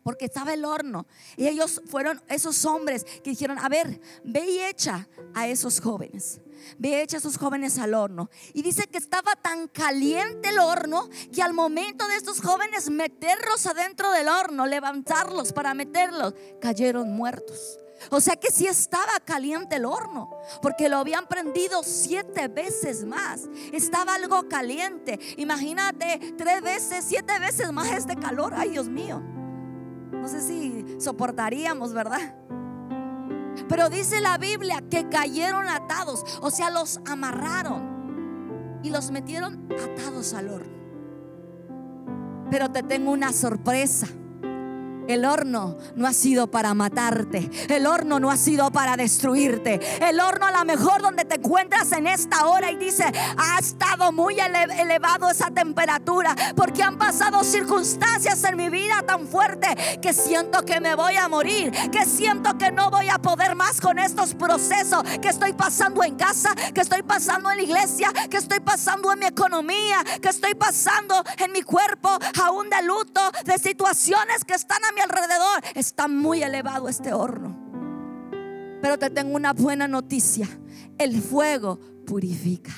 porque 0.03 0.27
estaba 0.27 0.53
el 0.53 0.65
horno, 0.65 1.07
y 1.37 1.47
ellos 1.47 1.81
fueron 1.87 2.21
esos 2.29 2.65
hombres 2.67 3.05
que 3.23 3.31
dijeron, 3.31 3.59
a 3.59 3.69
ver, 3.69 4.01
ve 4.25 4.45
y 4.45 4.61
echa 4.61 5.09
a 5.33 5.47
esos 5.49 5.81
jóvenes. 5.81 6.41
Ve 6.77 6.89
y 6.89 6.95
echa 6.97 7.17
a 7.17 7.21
esos 7.21 7.39
jóvenes 7.39 7.79
al 7.79 7.95
horno. 7.95 8.29
Y 8.53 8.63
dice 8.63 8.89
que 8.89 8.99
estaba 8.99 9.37
tan 9.37 9.69
caliente 9.69 10.49
el 10.49 10.59
horno 10.59 11.09
que 11.33 11.43
al 11.43 11.55
momento 11.55 12.07
de 12.09 12.17
estos 12.17 12.41
jóvenes 12.41 12.91
meterlos 12.91 13.65
adentro 13.67 14.11
del 14.11 14.29
horno, 14.29 14.67
levantarlos 14.67 15.53
para 15.53 15.73
meterlos, 15.73 16.35
cayeron 16.61 17.13
muertos. 17.13 17.79
O 18.11 18.21
sea 18.21 18.37
que 18.37 18.51
si 18.51 18.67
estaba 18.67 19.21
caliente 19.25 19.77
el 19.77 19.85
horno, 19.85 20.31
porque 20.63 20.89
lo 20.89 20.99
habían 20.99 21.27
prendido 21.27 21.83
siete 21.83 22.49
veces 22.49 23.05
más. 23.05 23.43
Estaba 23.73 24.15
algo 24.15 24.49
caliente. 24.49 25.19
Imagínate, 25.37 26.35
tres 26.37 26.63
veces, 26.63 27.05
siete 27.07 27.39
veces 27.39 27.73
más 27.73 27.91
este 27.93 28.17
calor. 28.17 28.55
Ay, 28.57 28.71
Dios 28.71 28.89
mío. 28.89 29.23
No 30.13 30.29
sé 30.29 30.41
si 30.41 30.97
soportaríamos, 30.99 31.93
¿verdad? 31.93 32.35
Pero 33.69 33.89
dice 33.89 34.21
la 34.21 34.39
Biblia 34.39 34.83
que 34.91 35.09
cayeron 35.09 35.69
atados, 35.69 36.25
o 36.41 36.51
sea, 36.51 36.71
los 36.71 37.01
amarraron 37.07 38.81
y 38.83 38.91
los 38.91 39.11
metieron 39.11 39.69
atados 39.73 40.35
al 40.35 40.49
horno. 40.49 40.75
Pero 42.51 42.71
te 42.71 42.83
tengo 42.83 43.11
una 43.11 43.33
sorpresa. 43.33 44.07
El 45.09 45.25
horno 45.25 45.77
no 45.97 46.07
ha 46.07 46.13
sido 46.13 46.51
para 46.51 46.73
matarte. 46.75 47.51
El 47.69 47.87
horno 47.87 48.21
no 48.21 48.31
ha 48.31 48.37
sido 48.37 48.71
para 48.71 48.97
destruirte. 48.97 49.81
El 50.07 50.21
horno 50.21 50.47
a 50.47 50.53
lo 50.53 50.65
mejor 50.65 51.03
donde 51.03 51.25
te 51.25 51.37
encuentras 51.37 51.93
en 51.93 52.07
esta 52.07 52.47
hora 52.47 52.71
y 52.71 52.77
dice, 52.77 53.05
ha 53.37 53.59
estado 53.59 54.13
muy 54.13 54.37
elevado 54.41 55.29
esa 55.29 55.51
temperatura 55.51 56.35
porque 56.57 56.83
han 56.83 56.97
pasado 56.97 57.45
circunstancias 57.45 58.43
en 58.45 58.57
mi 58.57 58.71
vida 58.71 59.03
tan 59.07 59.27
fuerte 59.27 59.69
que 60.01 60.13
siento 60.13 60.65
que 60.65 60.81
me 60.81 60.95
voy 60.95 61.17
a 61.17 61.29
morir, 61.29 61.71
que 61.91 62.07
siento 62.07 62.57
que 62.57 62.73
no 62.73 62.91
voy 62.91 63.09
a 63.09 63.19
poder 63.19 63.55
más 63.55 63.81
con 63.81 63.99
estos 63.99 64.35
procesos 64.35 65.03
que 65.21 65.29
estoy 65.29 65.53
pasando 65.53 66.03
en 66.03 66.17
casa, 66.17 66.55
que 66.73 66.81
estoy 66.81 67.03
pasando 67.03 67.51
en 67.51 67.59
la 67.59 67.63
iglesia, 67.63 68.11
que 68.31 68.39
estoy 68.39 68.61
pasando 68.61 69.13
en 69.13 69.19
mi 69.19 69.27
economía, 69.27 69.99
que 70.23 70.29
estoy 70.29 70.55
pasando 70.55 71.23
en 71.39 71.53
mi 71.53 71.63
cuerpo, 71.63 72.09
aún 72.43 72.71
de 72.71 72.83
luto, 72.83 73.21
de 73.45 73.59
situaciones 73.59 74.45
que 74.45 74.55
están 74.55 74.85
a 74.85 74.94
mi 74.95 75.01
alrededor, 75.01 75.61
está 75.75 76.09
muy 76.09 76.43
elevado 76.43 76.89
este 76.89 77.13
horno. 77.13 77.57
Pero 78.81 78.99
te 78.99 79.11
tengo 79.11 79.35
una 79.35 79.53
buena 79.53 79.89
noticia. 79.89 80.49
El 80.99 81.21
fuego 81.21 81.79
purifica. 82.07 82.73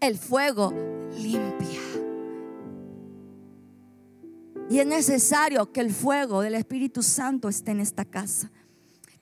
El 0.00 0.16
fuego 0.16 0.72
limpia. 1.18 1.80
Y 4.70 4.78
es 4.78 4.86
necesario 4.86 5.72
que 5.72 5.80
el 5.80 5.92
fuego 5.92 6.42
del 6.42 6.54
Espíritu 6.54 7.02
Santo 7.02 7.48
esté 7.48 7.72
en 7.72 7.80
esta 7.80 8.04
casa. 8.04 8.50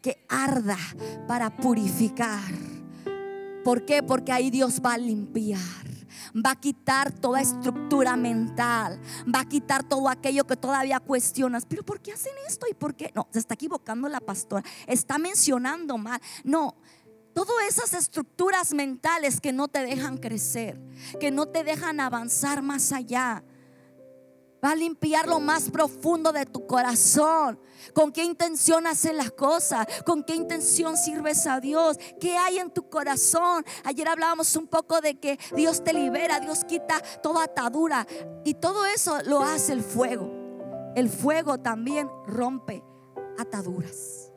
Que 0.03 0.25
arda 0.29 0.79
para 1.27 1.57
purificar. 1.57 2.53
¿Por 3.64 3.85
qué? 3.85 4.03
Porque 4.03 4.33
ahí 4.33 4.51
Dios 4.51 4.81
va 4.85 4.94
a 4.94 4.99
limpiar 4.99 5.86
va 6.35 6.52
a 6.52 6.61
quitar 6.61 7.12
toda 7.12 7.40
estructura 7.40 8.16
mental, 8.16 9.00
va 9.33 9.40
a 9.40 9.48
quitar 9.48 9.83
todo 9.83 10.09
aquello 10.09 10.46
que 10.46 10.57
todavía 10.57 11.00
cuestionas. 11.00 11.66
Pero 11.66 11.83
¿por 11.85 12.00
qué 12.00 12.12
hacen 12.12 12.33
esto? 12.46 12.66
¿Y 12.70 12.74
por 12.74 12.94
qué? 12.94 13.12
No, 13.14 13.29
se 13.33 13.38
está 13.38 13.55
equivocando 13.55 14.09
la 14.09 14.20
pastora, 14.20 14.64
está 14.87 15.18
mencionando 15.18 15.98
mal. 15.98 16.20
No, 16.44 16.76
todas 17.35 17.66
esas 17.68 17.92
estructuras 17.94 18.72
mentales 18.72 19.40
que 19.40 19.52
no 19.52 19.68
te 19.68 19.85
dejan 19.85 20.16
crecer, 20.16 20.81
que 21.20 21.31
no 21.31 21.46
te 21.46 21.64
dejan 21.64 22.00
avanzar 22.00 22.62
más 22.62 22.92
allá. 22.92 23.44
Va 24.66 24.72
a 24.72 24.74
limpiar 24.74 25.29
lo 25.29 25.38
más 25.38 25.70
profundo 25.70 26.33
de 26.33 26.44
tu 26.44 26.66
corazón. 26.66 27.57
¿Con 27.94 28.11
qué 28.11 28.24
intención 28.24 28.88
haces 28.88 29.14
las 29.14 29.31
cosas? 29.31 29.87
¿Con 30.05 30.24
qué 30.24 30.35
intención 30.35 30.96
sirves 30.96 31.46
a 31.46 31.61
Dios? 31.61 31.96
¿Qué 32.20 32.37
hay 32.37 32.59
en 32.59 32.72
tu 32.72 32.90
corazón? 32.90 33.64
Ayer 33.85 34.09
hablábamos 34.09 34.57
un 34.57 34.66
poco 34.66 35.00
de 35.00 35.20
que 35.20 35.38
Dios 35.55 35.85
te 35.85 35.92
libera, 35.92 36.40
Dios 36.40 36.64
quita 36.64 37.00
toda 37.22 37.44
atadura. 37.44 38.09
Y 38.44 38.55
todo 38.55 38.85
eso 38.87 39.22
lo 39.26 39.40
hace 39.40 39.72
el 39.72 39.85
fuego. 39.85 40.33
El 40.96 41.11
fuego 41.11 41.59
también 41.59 42.11
rompe 42.26 42.83
ataduras. 43.38 44.33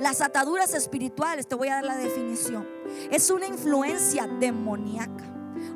Las 0.00 0.20
ataduras 0.20 0.74
espirituales, 0.74 1.46
te 1.46 1.54
voy 1.54 1.68
a 1.68 1.76
dar 1.76 1.84
la 1.84 1.96
definición, 1.96 2.68
es 3.08 3.30
una 3.30 3.46
influencia 3.46 4.26
demoníaca, 4.26 5.32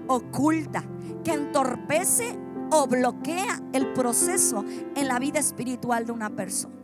oculta, 0.09 0.82
que 1.22 1.30
entorpece 1.30 2.45
o 2.70 2.87
bloquea 2.87 3.61
el 3.72 3.92
proceso 3.92 4.64
en 4.94 5.09
la 5.09 5.18
vida 5.18 5.38
espiritual 5.38 6.07
de 6.07 6.12
una 6.12 6.31
persona. 6.31 6.74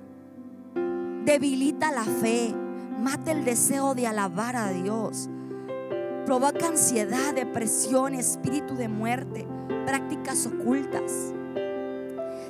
Debilita 1.25 1.93
la 1.93 2.05
fe, 2.05 2.55
mata 3.01 3.33
el 3.33 3.45
deseo 3.45 3.95
de 3.95 4.07
alabar 4.07 4.57
a 4.57 4.71
Dios, 4.71 5.29
provoca 6.27 6.67
ansiedad, 6.67 7.35
depresión, 7.35 8.15
espíritu 8.15 8.75
de 8.75 8.89
muerte, 8.89 9.47
prácticas 9.87 10.47
ocultas. 10.47 11.33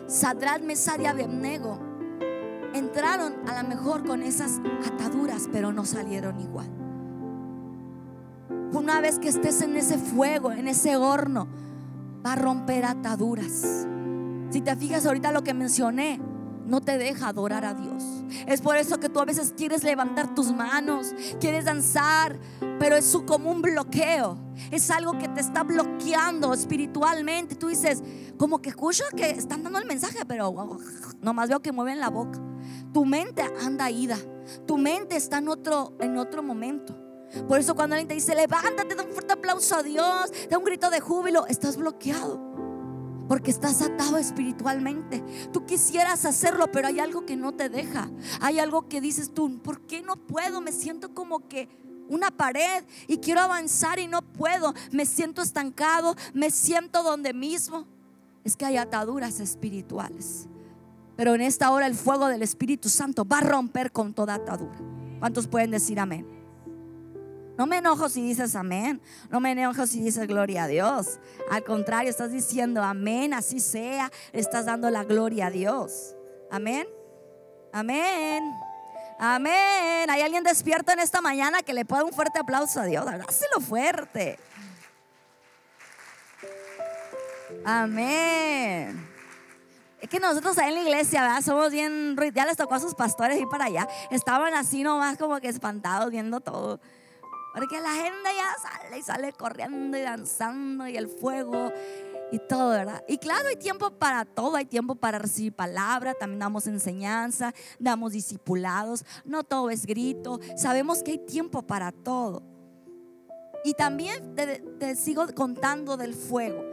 Sadrat, 0.07 0.63
Mesad 0.63 1.01
y 1.01 1.07
Abednego 1.07 1.79
entraron 2.75 3.35
a 3.49 3.63
lo 3.63 3.69
mejor 3.69 4.07
con 4.07 4.23
esas 4.23 4.61
ataduras, 4.87 5.49
pero 5.53 5.73
no 5.73 5.85
salieron 5.85 6.41
igual. 6.41 6.69
Una 8.73 9.01
vez 9.01 9.19
que 9.19 9.29
estés 9.29 9.61
en 9.63 9.77
ese 9.77 9.99
fuego, 9.99 10.53
en 10.53 10.67
ese 10.67 10.97
horno, 10.97 11.47
va 12.25 12.33
a 12.33 12.37
romper 12.37 12.85
ataduras. 12.85 13.87
Si 14.51 14.61
te 14.61 14.77
fijas 14.77 15.07
ahorita 15.07 15.33
lo 15.33 15.43
que 15.43 15.55
mencioné, 15.55 16.21
no 16.67 16.81
te 16.81 16.99
deja 16.99 17.29
adorar 17.29 17.65
a 17.65 17.75
Dios. 17.75 18.05
Es 18.47 18.61
por 18.61 18.77
eso 18.77 18.99
que 18.99 19.09
tú 19.09 19.21
a 19.21 19.25
veces 19.25 19.53
quieres 19.57 19.83
levantar 19.83 20.35
tus 20.35 20.53
manos, 20.53 21.15
quieres 21.41 21.65
danzar, 21.65 22.39
pero 22.79 22.97
es 22.97 23.17
como 23.27 23.51
un 23.51 23.63
bloqueo. 23.63 24.39
Es 24.71 24.91
algo 24.91 25.19
que 25.19 25.29
te 25.29 25.41
está 25.41 25.65
bloqueando 25.65 26.53
espiritualmente. 26.53 27.57
Tú 27.57 27.69
dices, 27.69 28.03
como 28.37 28.61
que 28.61 28.71
escucho 28.71 29.05
que 29.17 29.31
están 29.31 29.63
dando 29.63 29.79
el 29.79 29.87
mensaje, 29.87 30.25
pero 30.27 30.55
nomás 31.21 31.49
veo 31.49 31.61
que 31.61 31.73
mueven 31.73 32.01
la 32.01 32.11
boca. 32.11 32.41
Tu 32.93 33.05
mente 33.05 33.43
anda 33.65 33.91
ida. 33.91 34.17
Tu 34.67 34.79
mente 34.79 35.17
está 35.17 35.39
en 35.39 35.49
otro, 35.49 35.97
en 36.01 36.17
otro 36.17 36.43
momento. 36.43 37.02
Por 37.49 37.59
eso 37.59 37.75
cuando 37.75 37.95
alguien 37.95 38.09
te 38.09 38.15
dice, 38.15 38.35
levántate, 38.35 38.95
da 38.95 39.03
un 39.03 39.13
fuerte 39.13 39.33
aplauso 39.33 39.77
a 39.77 39.83
Dios, 39.83 40.31
da 40.51 40.59
un 40.59 40.65
grito 40.65 40.91
de 40.91 41.01
júbilo, 41.01 41.47
estás 41.47 41.77
bloqueado 41.77 42.53
porque 43.29 43.51
estás 43.51 43.81
atado 43.81 44.19
espiritualmente. 44.19 45.25
Tú 45.55 45.65
quisieras 45.65 46.27
hacerlo, 46.27 46.71
pero 46.71 46.89
hay 46.89 47.01
algo 47.01 47.25
que 47.25 47.35
no 47.35 47.53
te 47.53 47.71
deja. 47.71 48.11
Hay 48.43 48.59
algo 48.59 48.89
que 48.89 49.01
dices 49.01 49.33
tú, 49.33 49.59
¿por 49.63 49.81
qué 49.87 50.03
no 50.03 50.17
puedo? 50.17 50.61
Me 50.61 50.71
siento 50.71 51.15
como 51.15 51.49
que 51.49 51.67
una 52.11 52.31
pared 52.31 52.85
y 53.07 53.17
quiero 53.19 53.41
avanzar 53.41 53.99
y 53.99 54.07
no 54.07 54.21
puedo. 54.21 54.75
Me 54.91 55.07
siento 55.07 55.41
estancado, 55.41 56.15
me 56.35 56.51
siento 56.51 57.03
donde 57.03 57.33
mismo. 57.33 57.87
Es 58.45 58.55
que 58.55 58.67
hay 58.67 58.77
ataduras 58.77 59.41
espirituales. 59.41 60.47
Pero 61.17 61.35
en 61.35 61.41
esta 61.41 61.71
hora 61.71 61.87
el 61.87 61.95
fuego 61.95 62.27
del 62.27 62.43
Espíritu 62.43 62.91
Santo 62.91 63.25
va 63.25 63.39
a 63.39 63.43
romper 63.43 63.93
con 63.93 64.13
toda 64.13 64.35
atadura. 64.35 64.79
¿Cuántos 65.21 65.47
pueden 65.47 65.71
decir 65.71 66.01
amén? 66.01 66.42
No 67.63 67.69
me 67.69 67.77
enojo 67.77 68.09
si 68.09 68.21
dices 68.21 68.57
amén. 68.57 69.01
No 69.31 69.39
me 69.39 69.53
enojo 69.53 69.87
si 69.87 70.01
dices 70.01 70.27
gloria 70.27 70.65
a 70.65 70.67
Dios. 70.67 71.21
Al 71.49 71.63
contrario, 71.63 72.11
estás 72.11 72.33
diciendo 72.33 72.83
amén, 72.83 73.33
así 73.33 73.61
sea. 73.61 74.11
Estás 74.33 74.65
dando 74.65 74.91
la 74.91 75.05
gloria 75.05 75.47
a 75.47 75.51
Dios. 75.53 76.17
Amén. 76.51 76.89
Amén. 77.73 78.43
Amén. 79.17 80.11
¿Hay 80.11 80.23
alguien 80.23 80.43
despierto 80.43 80.91
en 80.91 80.99
esta 80.99 81.21
mañana 81.21 81.63
que 81.63 81.73
le 81.73 81.85
pueda 81.85 82.03
un 82.03 82.13
fuerte 82.13 82.41
aplauso 82.41 82.81
a 82.81 82.85
Dios? 82.85 83.05
Dáselo 83.05 83.61
fuerte. 83.61 84.41
Amén. 87.65 89.09
Es 90.01 90.09
que 90.09 90.19
nosotros 90.19 90.59
ahí 90.59 90.71
en 90.71 90.75
la 90.75 90.83
iglesia. 90.83 91.41
Somos 91.43 91.71
bien, 91.71 92.17
ya 92.35 92.45
les 92.45 92.57
tocó 92.57 92.75
a 92.75 92.81
sus 92.81 92.97
pastores 92.97 93.39
ir 93.41 93.47
para 93.47 93.67
allá. 93.67 93.87
Estaban 94.11 94.53
así 94.55 94.83
nomás 94.83 95.17
como 95.17 95.39
que 95.39 95.47
espantados 95.47 96.11
viendo 96.11 96.41
todo. 96.41 96.81
Porque 97.55 97.81
la 97.81 97.93
gente 97.93 98.31
ya 98.37 98.55
sale 98.63 98.99
y 98.99 99.03
sale 99.03 99.33
corriendo 99.33 99.97
y 99.99 100.03
danzando 100.03 100.89
y 100.89 100.97
el 100.97 101.09
fuego 101.09 101.71
y 102.33 102.39
todo, 102.39 102.71
¿verdad? 102.71 103.05
Y 103.07 103.19
claro, 103.19 103.49
hay 103.49 103.57
tiempo 103.57 103.91
para 103.91 104.25
todo, 104.25 104.57
hay 104.57 104.65
tiempo 104.65 104.95
para 104.95 105.19
recibir 105.19 105.53
palabra, 105.53 106.15
también 106.15 106.41
damos 106.41 106.67
enseñanza, 106.67 107.53
damos 107.79 108.13
discipulados, 108.13 109.05
no 109.25 109.45
todo 109.45 109.69
es 109.69 109.85
grito, 109.85 110.41
sabemos 110.57 111.03
que 111.03 111.13
hay 111.13 111.19
tiempo 111.19 111.63
para 111.63 111.93
todo. 111.93 112.43
Y 113.65 113.75
también 113.75 114.35
te, 114.35 114.61
te 114.79 114.97
sigo 114.97 115.27
contando 115.35 115.99
del 115.99 116.15
fuego. 116.15 116.65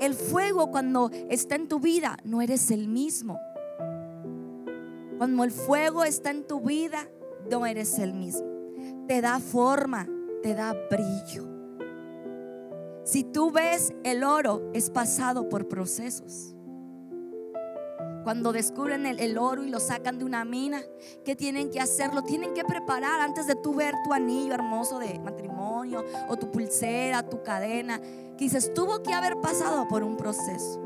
El 0.00 0.14
fuego 0.14 0.70
cuando 0.70 1.10
está 1.28 1.56
en 1.56 1.68
tu 1.68 1.78
vida 1.78 2.16
no 2.24 2.40
eres 2.40 2.70
el 2.70 2.88
mismo. 2.88 3.38
Cuando 5.18 5.44
el 5.44 5.52
fuego 5.52 6.04
está 6.04 6.30
en 6.30 6.44
tu 6.46 6.60
vida, 6.62 7.06
no 7.48 7.66
eres 7.66 7.98
el 7.98 8.14
mismo. 8.14 8.46
Te 9.06 9.20
da 9.20 9.38
forma, 9.38 10.08
te 10.42 10.54
da 10.54 10.74
brillo. 10.90 11.48
Si 13.04 13.24
tú 13.24 13.50
ves 13.50 13.92
el 14.04 14.22
oro, 14.22 14.70
es 14.74 14.90
pasado 14.90 15.48
por 15.48 15.68
procesos. 15.68 16.54
Cuando 18.22 18.52
descubren 18.52 19.04
el, 19.06 19.36
oro 19.36 19.64
y 19.64 19.70
lo 19.70 19.80
sacan 19.80 20.18
de 20.18 20.24
una 20.24 20.44
mina, 20.44 20.80
¿qué 21.24 21.34
tienen 21.34 21.70
que 21.70 21.80
hacer? 21.80 22.14
Lo 22.14 22.22
tienen 22.22 22.54
que 22.54 22.64
preparar 22.64 23.20
antes 23.20 23.48
de 23.48 23.56
tú 23.56 23.74
ver 23.74 23.94
tu 24.04 24.12
anillo 24.12 24.54
hermoso 24.54 25.00
de 25.00 25.18
matrimonio 25.18 26.04
o 26.28 26.36
tu 26.36 26.50
pulsera, 26.52 27.28
tu 27.28 27.42
cadena. 27.42 28.00
Que 28.00 28.44
dices, 28.44 28.72
tuvo 28.74 29.02
que 29.02 29.12
haber 29.12 29.40
pasado 29.40 29.88
por 29.88 30.04
un 30.04 30.16
proceso. 30.16 30.80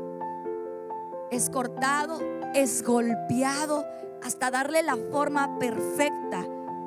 Es 1.29 1.51
cortado, 1.51 2.19
es 2.55 2.81
golpeado 2.81 3.85
hasta 4.23 4.49
darle 4.49 4.81
la 4.81 4.97
forma 5.11 5.59
perfecta 5.59 6.43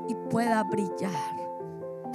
y 0.09 0.15
pueda 0.31 0.65
brillar. 0.65 1.40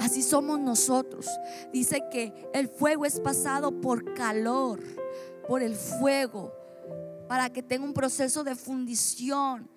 Así 0.00 0.22
somos 0.22 0.60
nosotros. 0.60 1.26
Dice 1.72 2.02
que 2.10 2.32
el 2.52 2.68
fuego 2.68 3.04
es 3.04 3.20
pasado 3.20 3.80
por 3.80 4.14
calor, 4.14 4.80
por 5.48 5.62
el 5.62 5.74
fuego, 5.74 6.52
para 7.28 7.50
que 7.50 7.62
tenga 7.62 7.84
un 7.84 7.94
proceso 7.94 8.44
de 8.44 8.54
fundición. 8.54 9.68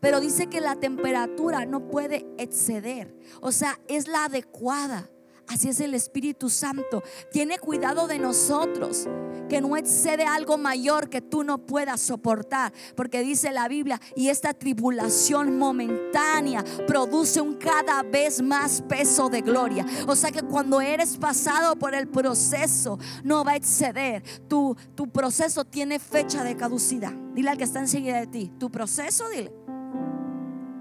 Pero 0.00 0.20
dice 0.20 0.46
que 0.46 0.60
la 0.60 0.76
temperatura 0.76 1.66
no 1.66 1.88
puede 1.88 2.26
exceder, 2.38 3.14
o 3.40 3.52
sea, 3.52 3.78
es 3.86 4.08
la 4.08 4.24
adecuada. 4.24 5.10
Así 5.46 5.68
es 5.68 5.80
el 5.80 5.94
Espíritu 5.94 6.48
Santo. 6.48 7.02
Tiene 7.32 7.58
cuidado 7.58 8.06
de 8.06 8.20
nosotros, 8.20 9.08
que 9.50 9.60
no 9.60 9.76
excede 9.76 10.24
algo 10.24 10.56
mayor 10.56 11.10
que 11.10 11.20
tú 11.20 11.44
no 11.44 11.58
puedas 11.58 12.00
soportar. 12.00 12.72
Porque 12.96 13.20
dice 13.20 13.50
la 13.50 13.68
Biblia, 13.68 14.00
y 14.16 14.28
esta 14.28 14.54
tribulación 14.54 15.58
momentánea 15.58 16.64
produce 16.86 17.40
un 17.42 17.54
cada 17.54 18.02
vez 18.02 18.40
más 18.40 18.80
peso 18.80 19.28
de 19.28 19.42
gloria. 19.42 19.84
O 20.06 20.16
sea 20.16 20.30
que 20.30 20.42
cuando 20.42 20.80
eres 20.80 21.18
pasado 21.18 21.76
por 21.76 21.94
el 21.94 22.08
proceso, 22.08 22.98
no 23.24 23.44
va 23.44 23.52
a 23.52 23.56
exceder. 23.56 24.22
Tu, 24.48 24.74
tu 24.94 25.10
proceso 25.10 25.64
tiene 25.64 25.98
fecha 25.98 26.44
de 26.44 26.56
caducidad. 26.56 27.12
Dile 27.34 27.50
al 27.50 27.58
que 27.58 27.64
está 27.64 27.80
enseguida 27.80 28.20
de 28.20 28.26
ti, 28.28 28.52
tu 28.58 28.70
proceso, 28.70 29.28
dile. 29.28 29.52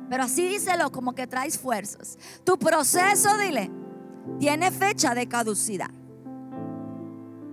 Pero 0.09 0.23
así 0.23 0.47
díselo 0.47 0.91
como 0.91 1.13
que 1.13 1.27
traes 1.27 1.57
fuerzas. 1.57 2.17
Tu 2.43 2.57
proceso, 2.57 3.37
dile 3.37 3.69
tiene 4.37 4.71
fecha 4.71 5.15
de 5.15 5.27
caducidad. 5.27 5.89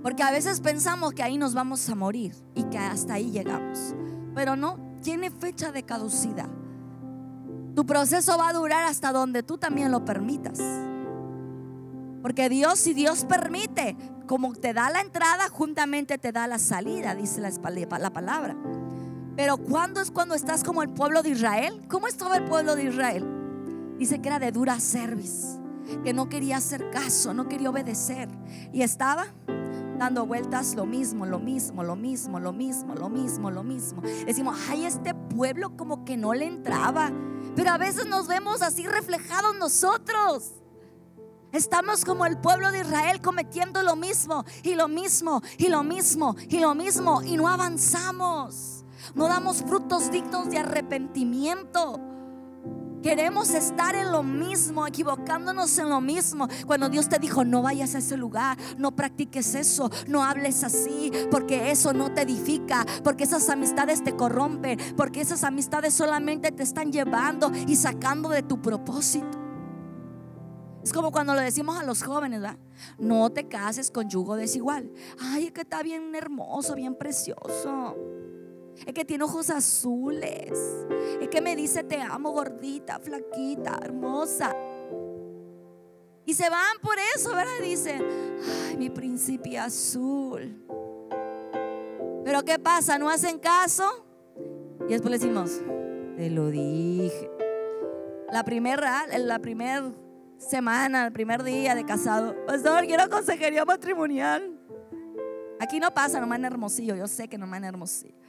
Porque 0.07 0.23
a 0.23 0.31
veces 0.31 0.61
pensamos 0.61 1.15
que 1.15 1.25
ahí 1.25 1.37
nos 1.37 1.53
vamos 1.53 1.89
a 1.89 1.97
morir 1.97 2.33
y 2.55 2.63
que 2.63 2.79
hasta 2.79 3.15
ahí 3.15 3.33
llegamos. 3.33 3.93
Pero 4.37 4.55
no, 4.55 4.79
tiene 5.03 5.33
fecha 5.33 5.73
de 5.73 5.83
caducidad. 5.83 6.47
Tu 7.75 7.85
proceso 7.85 8.39
va 8.39 8.51
a 8.51 8.53
durar 8.53 8.85
hasta 8.85 9.11
donde 9.11 9.43
tú 9.43 9.59
también 9.59 9.91
lo 9.91 10.05
permitas. 10.05 10.61
Porque 12.23 12.49
Dios, 12.49 12.79
si 12.79 12.95
Dios 12.95 13.25
permite, 13.25 13.97
como 14.29 14.55
te 14.55 14.73
da 14.73 14.91
la 14.91 15.01
entrada, 15.01 15.49
juntamente 15.49 16.19
te 16.19 16.31
da 16.31 16.47
la 16.47 16.61
salida, 16.61 17.17
dice 17.17 17.41
la, 17.41 17.51
la 17.99 18.11
palabra. 18.11 18.57
Pero 19.35 19.57
¿cuándo 19.57 20.01
es 20.01 20.13
cuando 20.13 20.37
estás 20.37 20.63
como 20.63 20.85
el 20.85 20.91
pueblo 20.91 21.25
de 21.25 21.31
Israel? 21.31 21.83
¿Cómo 21.89 22.07
estaba 22.07 22.37
el 22.37 22.45
pueblo 22.45 22.77
de 22.77 22.85
Israel? 22.85 23.27
Dice 23.99 24.21
que 24.21 24.29
era 24.29 24.39
de 24.39 24.53
dura 24.53 24.79
cerviz 24.79 25.59
que 26.05 26.13
no 26.13 26.29
quería 26.29 26.57
hacer 26.57 26.91
caso, 26.91 27.35
no 27.35 27.49
quería 27.49 27.71
obedecer. 27.71 28.29
Y 28.73 28.83
estaba 28.83 29.27
dando 29.99 30.27
vueltas 30.27 30.75
lo 30.75 30.87
mismo, 30.87 31.27
lo 31.27 31.39
mismo, 31.39 31.83
lo 31.83 31.97
mismo, 31.97 32.39
lo 32.39 32.53
mismo, 32.53 32.95
lo 32.95 33.09
mismo, 33.09 33.51
lo 33.51 33.63
mismo. 33.63 34.03
Decimos, 34.27 34.59
ay, 34.69 34.85
este 34.85 35.15
pueblo 35.15 35.77
como 35.77 36.05
que 36.05 36.17
no 36.17 36.35
le 36.35 36.47
entraba. 36.47 37.11
Pero 37.55 37.71
a 37.71 37.79
veces 37.79 38.07
nos 38.07 38.27
vemos 38.27 38.63
así 38.63 38.87
reflejados 38.87 39.57
nosotros. 39.57 40.53
Estamos 41.53 42.05
como 42.05 42.27
el 42.27 42.39
pueblo 42.39 42.71
de 42.71 42.81
Israel 42.81 43.23
cometiendo 43.23 43.83
lo 43.83 43.97
mismo 43.97 44.45
y 44.63 44.75
lo 44.75 44.89
mismo 44.89 45.43
y 45.57 45.69
lo 45.69 45.83
mismo 45.83 46.37
y 46.49 46.61
lo 46.61 46.75
mismo 46.75 47.23
y 47.23 47.37
no 47.37 47.49
avanzamos. 47.49 48.85
No 49.15 49.29
damos 49.29 49.63
frutos 49.63 50.11
dignos 50.11 50.51
de 50.51 50.59
arrepentimiento. 50.59 52.16
Queremos 53.03 53.51
estar 53.51 53.95
en 53.95 54.11
lo 54.11 54.23
mismo, 54.23 54.87
equivocándonos 54.87 55.79
en 55.79 55.89
lo 55.89 56.01
mismo. 56.01 56.49
Cuando 56.67 56.89
Dios 56.89 57.09
te 57.09 57.19
dijo, 57.19 57.45
no 57.45 57.63
vayas 57.63 57.95
a 57.95 57.99
ese 57.99 58.17
lugar, 58.17 58.59
no 58.79 58.97
practiques 58.97 59.55
eso, 59.55 59.91
no 60.09 60.25
hables 60.25 60.65
así, 60.65 61.13
porque 61.31 61.71
eso 61.71 61.93
no 61.93 62.13
te 62.13 62.23
edifica, 62.23 62.85
porque 63.05 63.25
esas 63.25 63.49
amistades 63.49 64.03
te 64.03 64.17
corrompen, 64.17 64.79
porque 64.97 65.21
esas 65.21 65.45
amistades 65.45 65.95
solamente 65.95 66.53
te 66.53 66.63
están 66.63 66.93
llevando 66.93 67.53
y 67.67 67.77
sacando 67.77 68.29
de 68.29 68.43
tu 68.43 68.61
propósito. 68.61 69.47
Es 70.83 70.93
como 70.93 71.11
cuando 71.11 71.35
lo 71.35 71.41
decimos 71.41 71.81
a 71.81 71.83
los 71.83 72.05
jóvenes, 72.05 72.41
¿verdad? 72.41 72.59
No 72.97 73.31
te 73.31 73.49
cases 73.49 73.91
con 73.91 74.09
yugo 74.09 74.37
desigual. 74.37 74.89
Ay, 75.19 75.47
es 75.47 75.53
que 75.53 75.63
está 75.63 75.83
bien 75.83 76.15
hermoso, 76.15 76.77
bien 76.77 76.95
precioso. 76.95 77.97
Es 78.85 78.93
que 78.93 79.05
tiene 79.05 79.25
ojos 79.25 79.51
azules. 79.51 80.53
Es 81.21 81.29
que 81.29 81.41
me 81.41 81.57
dice 81.57 81.85
te 81.85 82.01
amo 82.01 82.31
gordita, 82.33 82.99
flaquita, 82.99 83.79
hermosa. 83.83 84.55
Y 86.25 86.35
se 86.35 86.51
van 86.51 86.77
por 86.83 86.97
eso, 87.15 87.31
¿verdad? 87.31 87.53
Dicen, 87.63 88.03
ay, 88.69 88.77
mi 88.77 88.91
príncipe 88.91 89.57
azul. 89.59 90.61
Pero 92.25 92.43
¿qué 92.43 92.59
pasa? 92.59 92.99
¿No 92.99 93.09
hacen 93.09 93.39
caso? 93.39 94.05
Y 94.89 94.93
después 94.93 95.11
le 95.13 95.19
decimos, 95.19 95.61
te 96.17 96.29
lo 96.29 96.51
dije. 96.51 97.31
La 98.33 98.43
primera, 98.43 99.07
la 99.19 99.39
primera 99.39 99.93
semana, 100.37 101.07
el 101.07 101.13
primer 101.13 101.45
día 101.45 101.77
de 101.77 101.85
casado, 101.85 102.35
pastor, 102.45 102.85
quiero 102.87 103.09
consejería 103.09 103.65
matrimonial. 103.65 104.59
Aquí 105.61 105.79
no 105.79 105.95
pasa 105.95 106.21
nomás 106.21 106.39
en 106.39 106.47
Hermosillo, 106.47 106.97
yo 106.97 107.07
sé 107.07 107.29
que 107.29 107.39
nomás 107.39 107.59
en 107.59 107.65
Hermosillo. 107.65 108.26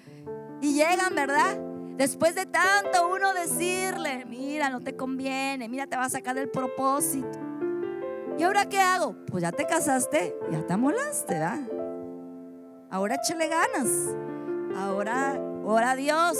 Y 0.61 0.73
llegan, 0.73 1.15
¿verdad? 1.15 1.57
Después 1.97 2.35
de 2.35 2.45
tanto 2.45 3.09
uno 3.09 3.33
decirle, 3.33 4.25
mira, 4.25 4.69
no 4.69 4.81
te 4.81 4.95
conviene, 4.95 5.67
mira, 5.67 5.87
te 5.87 5.97
va 5.97 6.05
a 6.05 6.09
sacar 6.09 6.35
del 6.35 6.49
propósito. 6.49 7.39
¿Y 8.37 8.43
ahora 8.43 8.69
qué 8.69 8.79
hago? 8.79 9.15
Pues 9.25 9.41
ya 9.41 9.51
te 9.51 9.65
casaste, 9.65 10.35
ya 10.51 10.65
te 10.65 10.73
amolaste, 10.73 11.33
¿verdad? 11.33 11.59
Ahora 12.91 13.15
échale 13.15 13.47
ganas. 13.47 14.15
Ahora, 14.75 15.41
ora 15.65 15.91
a 15.91 15.95
Dios. 15.95 16.37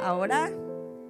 Ahora 0.00 0.50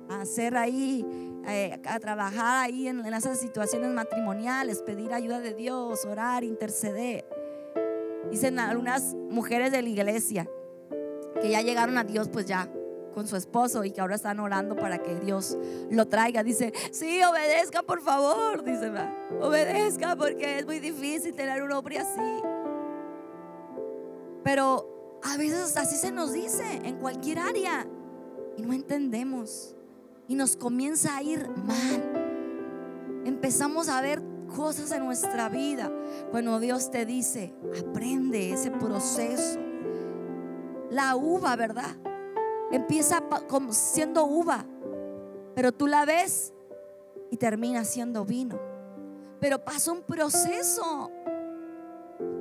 hacer 0.09 0.57
ahí, 0.57 1.05
eh, 1.47 1.79
a 1.87 1.99
trabajar 2.01 2.65
ahí 2.65 2.89
en, 2.89 3.05
en 3.05 3.13
esas 3.13 3.39
situaciones 3.39 3.91
matrimoniales, 3.91 4.83
pedir 4.83 5.13
ayuda 5.13 5.41
de 5.41 5.53
Dios, 5.53 6.07
orar, 6.07 6.43
interceder. 6.43 7.27
Dicen 8.31 8.59
algunas 8.59 9.15
mujeres 9.29 9.73
de 9.73 9.83
la 9.83 9.89
iglesia 9.89 10.49
que 11.41 11.51
ya 11.51 11.63
llegaron 11.63 11.99
a 11.99 12.05
Dios, 12.05 12.29
pues 12.29 12.47
ya 12.47 12.69
con 13.15 13.29
su 13.29 13.37
esposo 13.37 13.85
y 13.85 13.93
que 13.93 14.01
ahora 14.01 14.17
están 14.17 14.41
orando 14.41 14.75
para 14.75 14.99
que 14.99 15.15
Dios 15.15 15.57
lo 15.91 16.07
traiga. 16.09 16.43
Dice, 16.43 16.73
sí, 16.91 17.23
obedezca 17.23 17.83
por 17.83 18.03
favor. 18.03 18.65
Dice, 18.65 18.91
obedezca 19.41 20.17
porque 20.17 20.59
es 20.59 20.67
muy 20.67 20.81
difícil 20.81 21.33
tener 21.35 21.63
un 21.63 21.73
hombre 21.73 21.99
así. 21.99 22.43
Pero 24.43 25.21
a 25.23 25.37
veces 25.39 25.77
así 25.77 25.97
se 25.97 26.13
nos 26.13 26.33
dice 26.33 26.81
en 26.85 26.97
cualquier 26.99 27.39
área 27.39 27.87
y 28.57 28.63
no 28.63 28.75
entendemos 28.75 29.75
y 30.29 30.35
nos 30.35 30.57
comienza 30.57 31.17
a 31.17 31.23
ir 31.23 31.49
mal. 31.49 33.23
Empezamos 33.25 33.89
a 33.89 34.03
ver 34.03 34.23
cosas 34.55 34.93
en 34.93 35.05
nuestra 35.05 35.49
vida 35.49 35.91
cuando 36.31 36.61
Dios 36.61 36.91
te 36.91 37.07
dice, 37.07 37.55
aprende 37.81 38.53
ese 38.53 38.71
proceso. 38.71 39.64
La 40.91 41.17
uva, 41.17 41.57
¿verdad? 41.57 41.97
Empieza 42.71 43.23
como 43.49 43.73
siendo 43.73 44.25
uva, 44.25 44.65
pero 45.55 45.73
tú 45.73 45.87
la 45.87 46.05
ves 46.05 46.53
y 47.31 47.37
termina 47.37 47.85
siendo 47.85 48.25
vino. 48.25 48.59
Pero 49.41 49.65
pasa 49.65 49.93
un 49.93 50.03
proceso. 50.03 51.11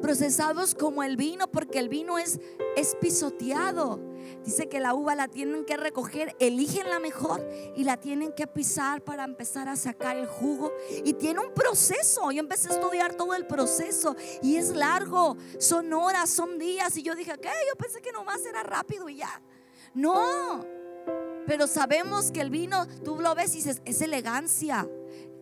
Procesados 0.04 0.76
como 0.76 1.02
el 1.02 1.16
vino, 1.16 1.50
porque 1.50 1.80
el 1.80 1.88
vino 1.88 2.20
es, 2.20 2.42
es 2.76 2.98
pisoteado. 3.00 4.02
Dice 4.44 4.68
que 4.68 4.82
la 4.82 4.94
uva 4.94 5.16
la 5.16 5.30
tienen 5.30 5.64
que 5.64 5.78
recoger, 5.78 6.36
eligen 6.40 6.90
la 6.90 7.00
mejor 7.00 7.48
y 7.78 7.86
la 7.86 7.96
tienen 7.96 8.34
que 8.34 8.46
pisar 8.46 9.02
para 9.02 9.24
empezar 9.24 9.70
a 9.70 9.78
sacar 9.78 10.18
el 10.18 10.28
jugo. 10.28 10.74
Y 11.06 11.14
tiene 11.14 11.40
un 11.40 11.54
proceso. 11.54 12.32
Yo 12.32 12.42
empecé 12.42 12.68
a 12.68 12.74
estudiar 12.74 13.14
todo 13.14 13.34
el 13.34 13.48
proceso 13.48 14.18
y 14.42 14.58
es 14.58 14.72
largo. 14.76 15.38
Son 15.58 15.94
horas, 15.94 16.30
son 16.30 16.60
días. 16.60 16.98
Y 16.98 17.02
yo 17.02 17.16
dije, 17.16 17.38
¿qué? 17.42 17.52
Yo 17.70 17.78
pensé 17.78 18.02
que 18.02 18.12
nomás 18.12 18.46
era 18.46 18.62
rápido 18.62 19.08
y 19.08 19.16
ya. 19.16 19.42
No, 19.94 20.66
pero 21.48 21.66
sabemos 21.66 22.30
que 22.30 22.42
el 22.42 22.50
vino, 22.50 22.88
tú 23.06 23.22
lo 23.22 23.36
ves 23.36 23.54
y 23.54 23.60
dices, 23.60 23.82
es 23.86 24.02
elegancia, 24.02 24.86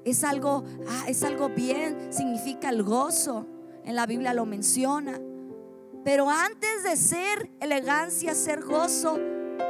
es 0.06 0.24
algo, 0.24 0.64
ah, 0.88 1.06
es 1.08 1.24
algo 1.24 1.50
bien, 1.50 2.14
significa 2.14 2.70
el 2.70 2.84
gozo. 2.84 3.48
En 3.86 3.96
la 3.96 4.06
Biblia 4.06 4.34
lo 4.34 4.46
menciona. 4.46 5.20
Pero 6.04 6.30
antes 6.30 6.84
de 6.84 6.98
ser 6.98 7.52
elegancia, 7.60 8.34
ser 8.34 8.64
gozo, 8.64 9.20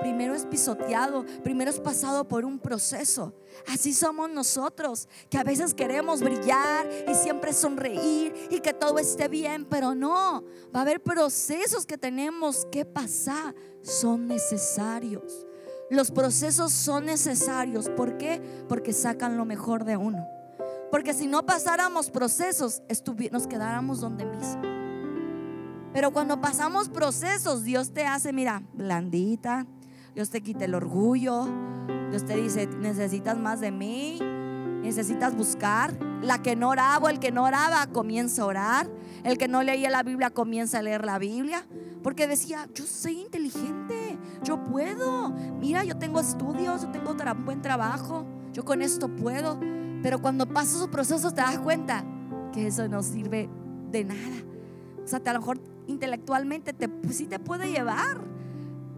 primero 0.02 0.34
es 0.34 0.46
pisoteado, 0.46 1.26
primero 1.44 1.70
es 1.70 1.80
pasado 1.80 2.28
por 2.28 2.46
un 2.46 2.60
proceso. 2.60 3.34
Así 3.68 3.94
somos 3.94 4.30
nosotros, 4.30 5.10
que 5.30 5.38
a 5.38 5.44
veces 5.44 5.74
queremos 5.74 6.22
brillar 6.22 6.90
y 7.08 7.14
siempre 7.14 7.54
sonreír 7.54 8.34
y 8.50 8.60
que 8.60 8.74
todo 8.74 8.98
esté 9.00 9.28
bien, 9.28 9.66
pero 9.66 9.94
no, 9.94 10.44
va 10.74 10.80
a 10.80 10.84
haber 10.84 11.02
procesos 11.02 11.86
que 11.86 11.98
tenemos 11.98 12.66
que 12.72 12.86
pasar, 12.86 13.54
son 13.82 14.28
necesarios. 14.28 15.46
Los 15.90 16.12
procesos 16.12 16.72
son 16.72 17.06
necesarios, 17.06 17.90
¿por 17.90 18.18
qué? 18.18 18.42
Porque 18.70 18.94
sacan 18.94 19.38
lo 19.38 19.44
mejor 19.44 19.84
de 19.84 19.98
uno. 19.98 20.26
Porque 20.92 21.14
si 21.14 21.26
no 21.26 21.46
pasáramos 21.46 22.12
procesos, 22.12 22.82
nos 23.32 23.48
quedáramos 23.48 24.02
donde 24.02 24.26
mismo. 24.26 24.62
Pero 25.94 26.12
cuando 26.12 26.40
pasamos 26.40 26.90
procesos, 26.90 27.64
Dios 27.64 27.94
te 27.94 28.06
hace, 28.06 28.34
mira, 28.34 28.64
blandita, 28.74 29.66
Dios 30.14 30.30
te 30.30 30.42
quita 30.42 30.66
el 30.66 30.76
orgullo. 30.76 31.48
Dios 32.10 32.26
te 32.26 32.36
dice, 32.36 32.68
necesitas 32.68 33.38
más 33.38 33.62
de 33.62 33.72
mí. 33.72 34.20
Necesitas 34.84 35.36
buscar. 35.36 35.98
La 36.22 36.42
que 36.42 36.56
no 36.56 36.70
oraba, 36.70 37.10
el 37.10 37.20
que 37.20 37.32
no 37.32 37.44
oraba, 37.44 37.88
comienza 37.88 38.42
a 38.42 38.46
orar. 38.46 38.90
El 39.24 39.38
que 39.38 39.48
no 39.48 39.64
leía 39.64 39.90
la 39.90 40.04
Biblia, 40.04 40.30
comienza 40.30 40.80
a 40.80 40.82
leer 40.82 41.06
la 41.06 41.20
Biblia. 41.20 41.66
Porque 42.04 42.28
decía, 42.28 42.68
yo 42.74 42.86
soy 42.86 43.22
inteligente, 43.22 44.18
yo 44.44 44.64
puedo. 44.64 45.30
Mira, 45.60 45.84
yo 45.84 45.98
tengo 45.98 46.20
estudios, 46.20 46.82
yo 46.82 46.92
tengo 46.92 47.16
buen 47.46 47.62
trabajo, 47.62 48.26
yo 48.54 48.66
con 48.66 48.82
esto 48.82 49.08
puedo. 49.08 49.60
Pero 50.02 50.22
cuando 50.22 50.48
pasas 50.48 50.80
su 50.80 50.90
proceso 50.90 51.32
te 51.32 51.42
das 51.42 51.60
cuenta 51.60 52.04
que 52.54 52.68
eso 52.68 52.88
no 52.88 53.04
sirve 53.04 53.50
de 53.92 54.04
nada. 54.06 54.44
O 55.04 55.08
sea, 55.08 55.22
a 55.26 55.34
lo 55.34 55.40
mejor 55.40 55.60
intelectualmente 55.88 56.74
te, 56.74 56.88
pues 56.88 57.18
sí 57.18 57.28
te 57.28 57.40
puede 57.40 57.72
llevar 57.72 58.32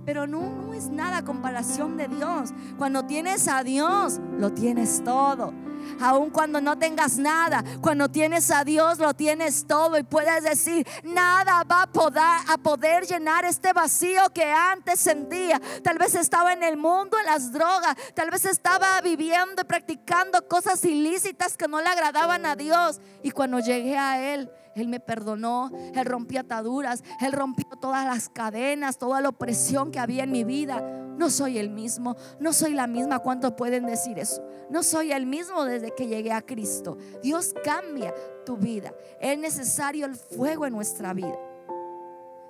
pero 0.06 0.28
no, 0.28 0.42
no 0.42 0.74
es 0.74 0.90
nada 0.90 1.24
comparación 1.24 1.98
de 1.98 2.08
Dios. 2.08 2.54
Cuando 2.78 3.06
tienes 3.06 3.48
a 3.48 3.64
Dios, 3.64 4.20
lo 4.38 4.52
tienes 4.52 5.04
todo. 5.04 5.54
Aun 6.00 6.30
cuando 6.30 6.62
no 6.62 6.78
tengas 6.78 7.18
nada, 7.18 7.64
cuando 7.82 8.10
tienes 8.10 8.52
a 8.52 8.64
Dios, 8.64 9.00
lo 9.00 9.14
tienes 9.14 9.68
todo. 9.68 9.98
Y 9.98 10.04
puedes 10.04 10.44
decir, 10.44 10.88
nada 11.04 11.64
va 11.64 11.84
a 11.84 11.88
poder, 11.88 12.24
a 12.48 12.58
poder 12.58 13.06
llenar 13.06 13.46
este 13.46 13.74
vacío 13.74 14.30
que 14.34 14.52
antes 14.52 15.00
sentía. 15.00 15.62
Tal 15.84 15.98
vez 15.98 16.16
estaba 16.16 16.54
en 16.54 16.64
el 16.64 16.78
mundo, 16.78 17.18
en 17.20 17.26
las 17.26 17.52
drogas. 17.52 17.96
Tal 18.14 18.30
vez 18.30 18.46
estaba 18.46 19.00
viviendo 19.02 19.62
y 19.62 19.66
practicando 19.66 20.48
cosas 20.48 20.84
ilícitas 20.86 21.58
que 21.58 21.68
no 21.68 21.82
le 21.82 21.88
agradaban 21.88 22.46
a 22.46 22.56
Dios. 22.56 23.02
Y 23.22 23.32
cuando 23.32 23.60
llegué 23.60 23.98
a 23.98 24.34
Él, 24.34 24.50
él 24.76 24.88
me 24.88 25.00
perdonó, 25.00 25.72
Él 25.94 26.06
rompió 26.06 26.42
ataduras, 26.42 27.04
Él 27.22 27.32
rompió 27.32 27.68
todas 27.80 28.06
las 28.06 28.30
cadenas, 28.30 28.98
toda 28.98 29.22
la 29.22 29.30
opresión 29.30 29.92
que 29.92 30.00
había 30.00 30.24
en 30.24 30.32
mi 30.32 30.44
vida. 30.44 31.03
No 31.18 31.30
soy 31.30 31.58
el 31.58 31.70
mismo, 31.70 32.16
no 32.40 32.54
soy 32.54 32.74
la 32.74 32.88
misma. 32.88 33.20
¿Cuántos 33.20 33.54
pueden 33.54 33.86
decir 33.86 34.20
eso? 34.20 34.42
No 34.70 34.84
soy 34.84 35.12
el 35.12 35.26
mismo 35.26 35.66
desde 35.66 35.94
que 35.94 36.08
llegué 36.08 36.32
a 36.32 36.42
Cristo. 36.42 36.98
Dios 37.22 37.54
cambia 37.64 38.14
tu 38.46 38.58
vida. 38.58 38.94
Es 39.20 39.38
necesario 39.38 40.06
el 40.06 40.16
fuego 40.16 40.66
en 40.66 40.74
nuestra 40.74 41.14
vida. 41.14 41.38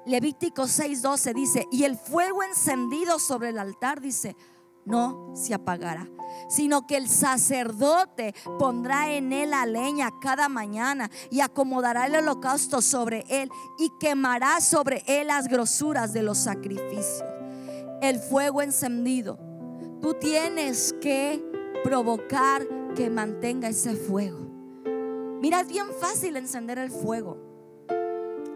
Levítico 0.06 0.64
6:12 0.64 1.34
dice, 1.34 1.68
y 1.72 1.86
el 1.86 1.98
fuego 1.98 2.44
encendido 2.44 3.20
sobre 3.20 3.50
el 3.50 3.58
altar 3.58 4.02
dice, 4.02 4.36
no 4.86 5.32
se 5.34 5.54
apagará, 5.54 6.10
sino 6.50 6.86
que 6.86 6.98
el 6.98 7.08
sacerdote 7.08 8.36
pondrá 8.60 9.12
en 9.14 9.32
él 9.32 9.52
la 9.52 9.66
leña 9.66 10.12
cada 10.22 10.50
mañana 10.50 11.10
y 11.30 11.40
acomodará 11.40 12.08
el 12.08 12.16
holocausto 12.16 12.82
sobre 12.82 13.24
él 13.30 13.50
y 13.80 13.92
quemará 14.00 14.60
sobre 14.60 15.04
él 15.08 15.28
las 15.28 15.48
grosuras 15.48 16.12
de 16.12 16.24
los 16.24 16.38
sacrificios. 16.38 17.24
El 18.04 18.20
fuego 18.20 18.62
encendido. 18.62 19.40
Tú 20.02 20.16
tienes 20.16 20.92
que 21.00 21.42
provocar 21.86 22.62
que 22.98 23.10
mantenga 23.10 23.70
ese 23.70 23.96
fuego. 23.96 24.40
Mira, 25.40 25.62
es 25.62 25.70
bien 25.70 25.86
fácil 26.02 26.36
encender 26.36 26.80
el 26.80 26.92
fuego. 26.92 27.38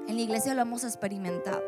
En 0.05 0.17
la 0.17 0.21
iglesia 0.21 0.53
lo 0.53 0.63
hemos 0.63 0.83
experimentado. 0.83 1.63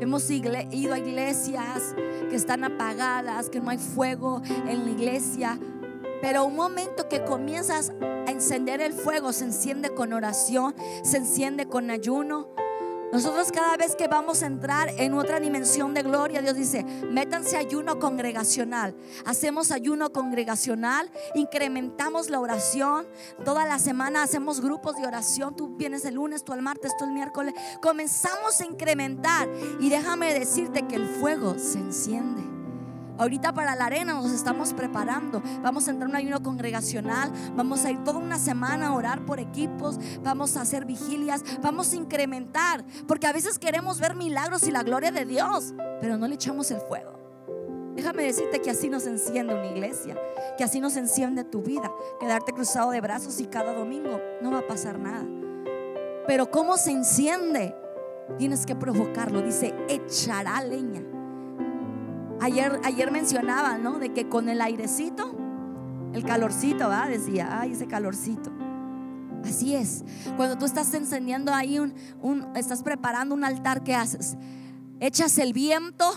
Hemos 0.00 0.30
ido 0.30 0.52
a 0.94 0.98
iglesias 1.00 1.96
que 2.30 2.36
están 2.36 2.62
apagadas, 2.62 3.50
que 3.50 3.60
no 3.60 3.70
hay 3.70 3.78
fuego 3.78 4.40
en 4.68 4.84
la 4.84 4.90
iglesia. 4.92 5.58
Pero 6.22 6.44
un 6.44 6.54
momento 6.54 7.08
que 7.08 7.24
comienzas 7.24 7.92
a 8.28 8.30
encender 8.30 8.80
el 8.80 8.92
fuego, 8.92 9.32
se 9.32 9.46
enciende 9.46 9.90
con 9.90 10.12
oración, 10.12 10.76
se 11.02 11.16
enciende 11.16 11.66
con 11.66 11.90
ayuno, 11.90 12.54
nosotros 13.12 13.52
cada 13.52 13.76
vez 13.76 13.94
que 13.94 14.08
vamos 14.08 14.42
a 14.42 14.46
entrar 14.46 14.90
en 14.98 15.14
otra 15.14 15.40
dimensión 15.40 15.94
de 15.94 16.02
gloria, 16.02 16.42
Dios 16.42 16.56
dice, 16.56 16.84
métanse 17.10 17.56
ayuno 17.56 17.98
congregacional. 17.98 18.96
Hacemos 19.24 19.70
ayuno 19.70 20.12
congregacional, 20.12 21.10
incrementamos 21.34 22.30
la 22.30 22.40
oración. 22.40 23.06
Toda 23.44 23.64
la 23.64 23.78
semana 23.78 24.22
hacemos 24.22 24.60
grupos 24.60 24.96
de 24.96 25.06
oración. 25.06 25.54
Tú 25.54 25.76
vienes 25.76 26.04
el 26.04 26.16
lunes, 26.16 26.44
tú 26.44 26.52
el 26.52 26.62
martes, 26.62 26.96
tú 26.98 27.04
el 27.04 27.12
miércoles. 27.12 27.54
Comenzamos 27.80 28.60
a 28.60 28.64
incrementar. 28.64 29.48
Y 29.80 29.88
déjame 29.88 30.34
decirte 30.34 30.86
que 30.86 30.96
el 30.96 31.06
fuego 31.06 31.58
se 31.58 31.78
enciende. 31.78 32.55
Ahorita 33.18 33.52
para 33.54 33.74
la 33.74 33.86
arena 33.86 34.14
nos 34.14 34.32
estamos 34.32 34.74
preparando. 34.74 35.42
Vamos 35.62 35.88
a 35.88 35.90
entrar 35.90 36.08
en 36.08 36.16
un 36.16 36.20
ayuno 36.20 36.42
congregacional. 36.42 37.32
Vamos 37.54 37.84
a 37.84 37.90
ir 37.90 38.02
toda 38.04 38.18
una 38.18 38.38
semana 38.38 38.88
a 38.88 38.94
orar 38.94 39.24
por 39.24 39.40
equipos. 39.40 39.98
Vamos 40.22 40.56
a 40.56 40.62
hacer 40.62 40.84
vigilias. 40.84 41.42
Vamos 41.62 41.92
a 41.92 41.96
incrementar. 41.96 42.84
Porque 43.08 43.26
a 43.26 43.32
veces 43.32 43.58
queremos 43.58 44.00
ver 44.00 44.14
milagros 44.14 44.66
y 44.66 44.70
la 44.70 44.82
gloria 44.82 45.10
de 45.10 45.24
Dios. 45.24 45.74
Pero 46.00 46.18
no 46.18 46.28
le 46.28 46.34
echamos 46.34 46.70
el 46.70 46.80
fuego. 46.80 47.14
Déjame 47.94 48.24
decirte 48.24 48.60
que 48.60 48.70
así 48.70 48.90
nos 48.90 49.06
enciende 49.06 49.54
una 49.54 49.66
iglesia. 49.66 50.16
Que 50.58 50.64
así 50.64 50.80
nos 50.80 50.96
enciende 50.96 51.44
tu 51.44 51.62
vida. 51.62 51.90
Quedarte 52.20 52.52
cruzado 52.52 52.90
de 52.90 53.00
brazos 53.00 53.40
y 53.40 53.46
cada 53.46 53.72
domingo 53.72 54.20
no 54.42 54.50
va 54.50 54.58
a 54.58 54.66
pasar 54.66 54.98
nada. 54.98 55.24
Pero 56.26 56.50
¿cómo 56.50 56.76
se 56.76 56.90
enciende? 56.90 57.74
Tienes 58.36 58.66
que 58.66 58.76
provocarlo. 58.76 59.40
Dice, 59.40 59.74
echará 59.88 60.60
leña 60.62 61.15
Ayer, 62.40 62.80
ayer 62.84 63.10
mencionaba, 63.10 63.78
¿no? 63.78 63.98
De 63.98 64.12
que 64.12 64.28
con 64.28 64.48
el 64.48 64.60
airecito, 64.60 65.34
el 66.12 66.24
calorcito, 66.24 66.88
¿va? 66.88 67.08
Decía, 67.08 67.60
ay, 67.60 67.72
ese 67.72 67.86
calorcito. 67.86 68.52
Así 69.44 69.74
es. 69.74 70.04
Cuando 70.36 70.58
tú 70.58 70.64
estás 70.64 70.92
encendiendo 70.94 71.54
ahí 71.54 71.78
un, 71.78 71.94
un 72.20 72.56
estás 72.56 72.82
preparando 72.82 73.34
un 73.34 73.44
altar, 73.44 73.84
¿qué 73.84 73.94
haces? 73.94 74.36
Echas 75.00 75.38
el 75.38 75.52
viento 75.52 76.10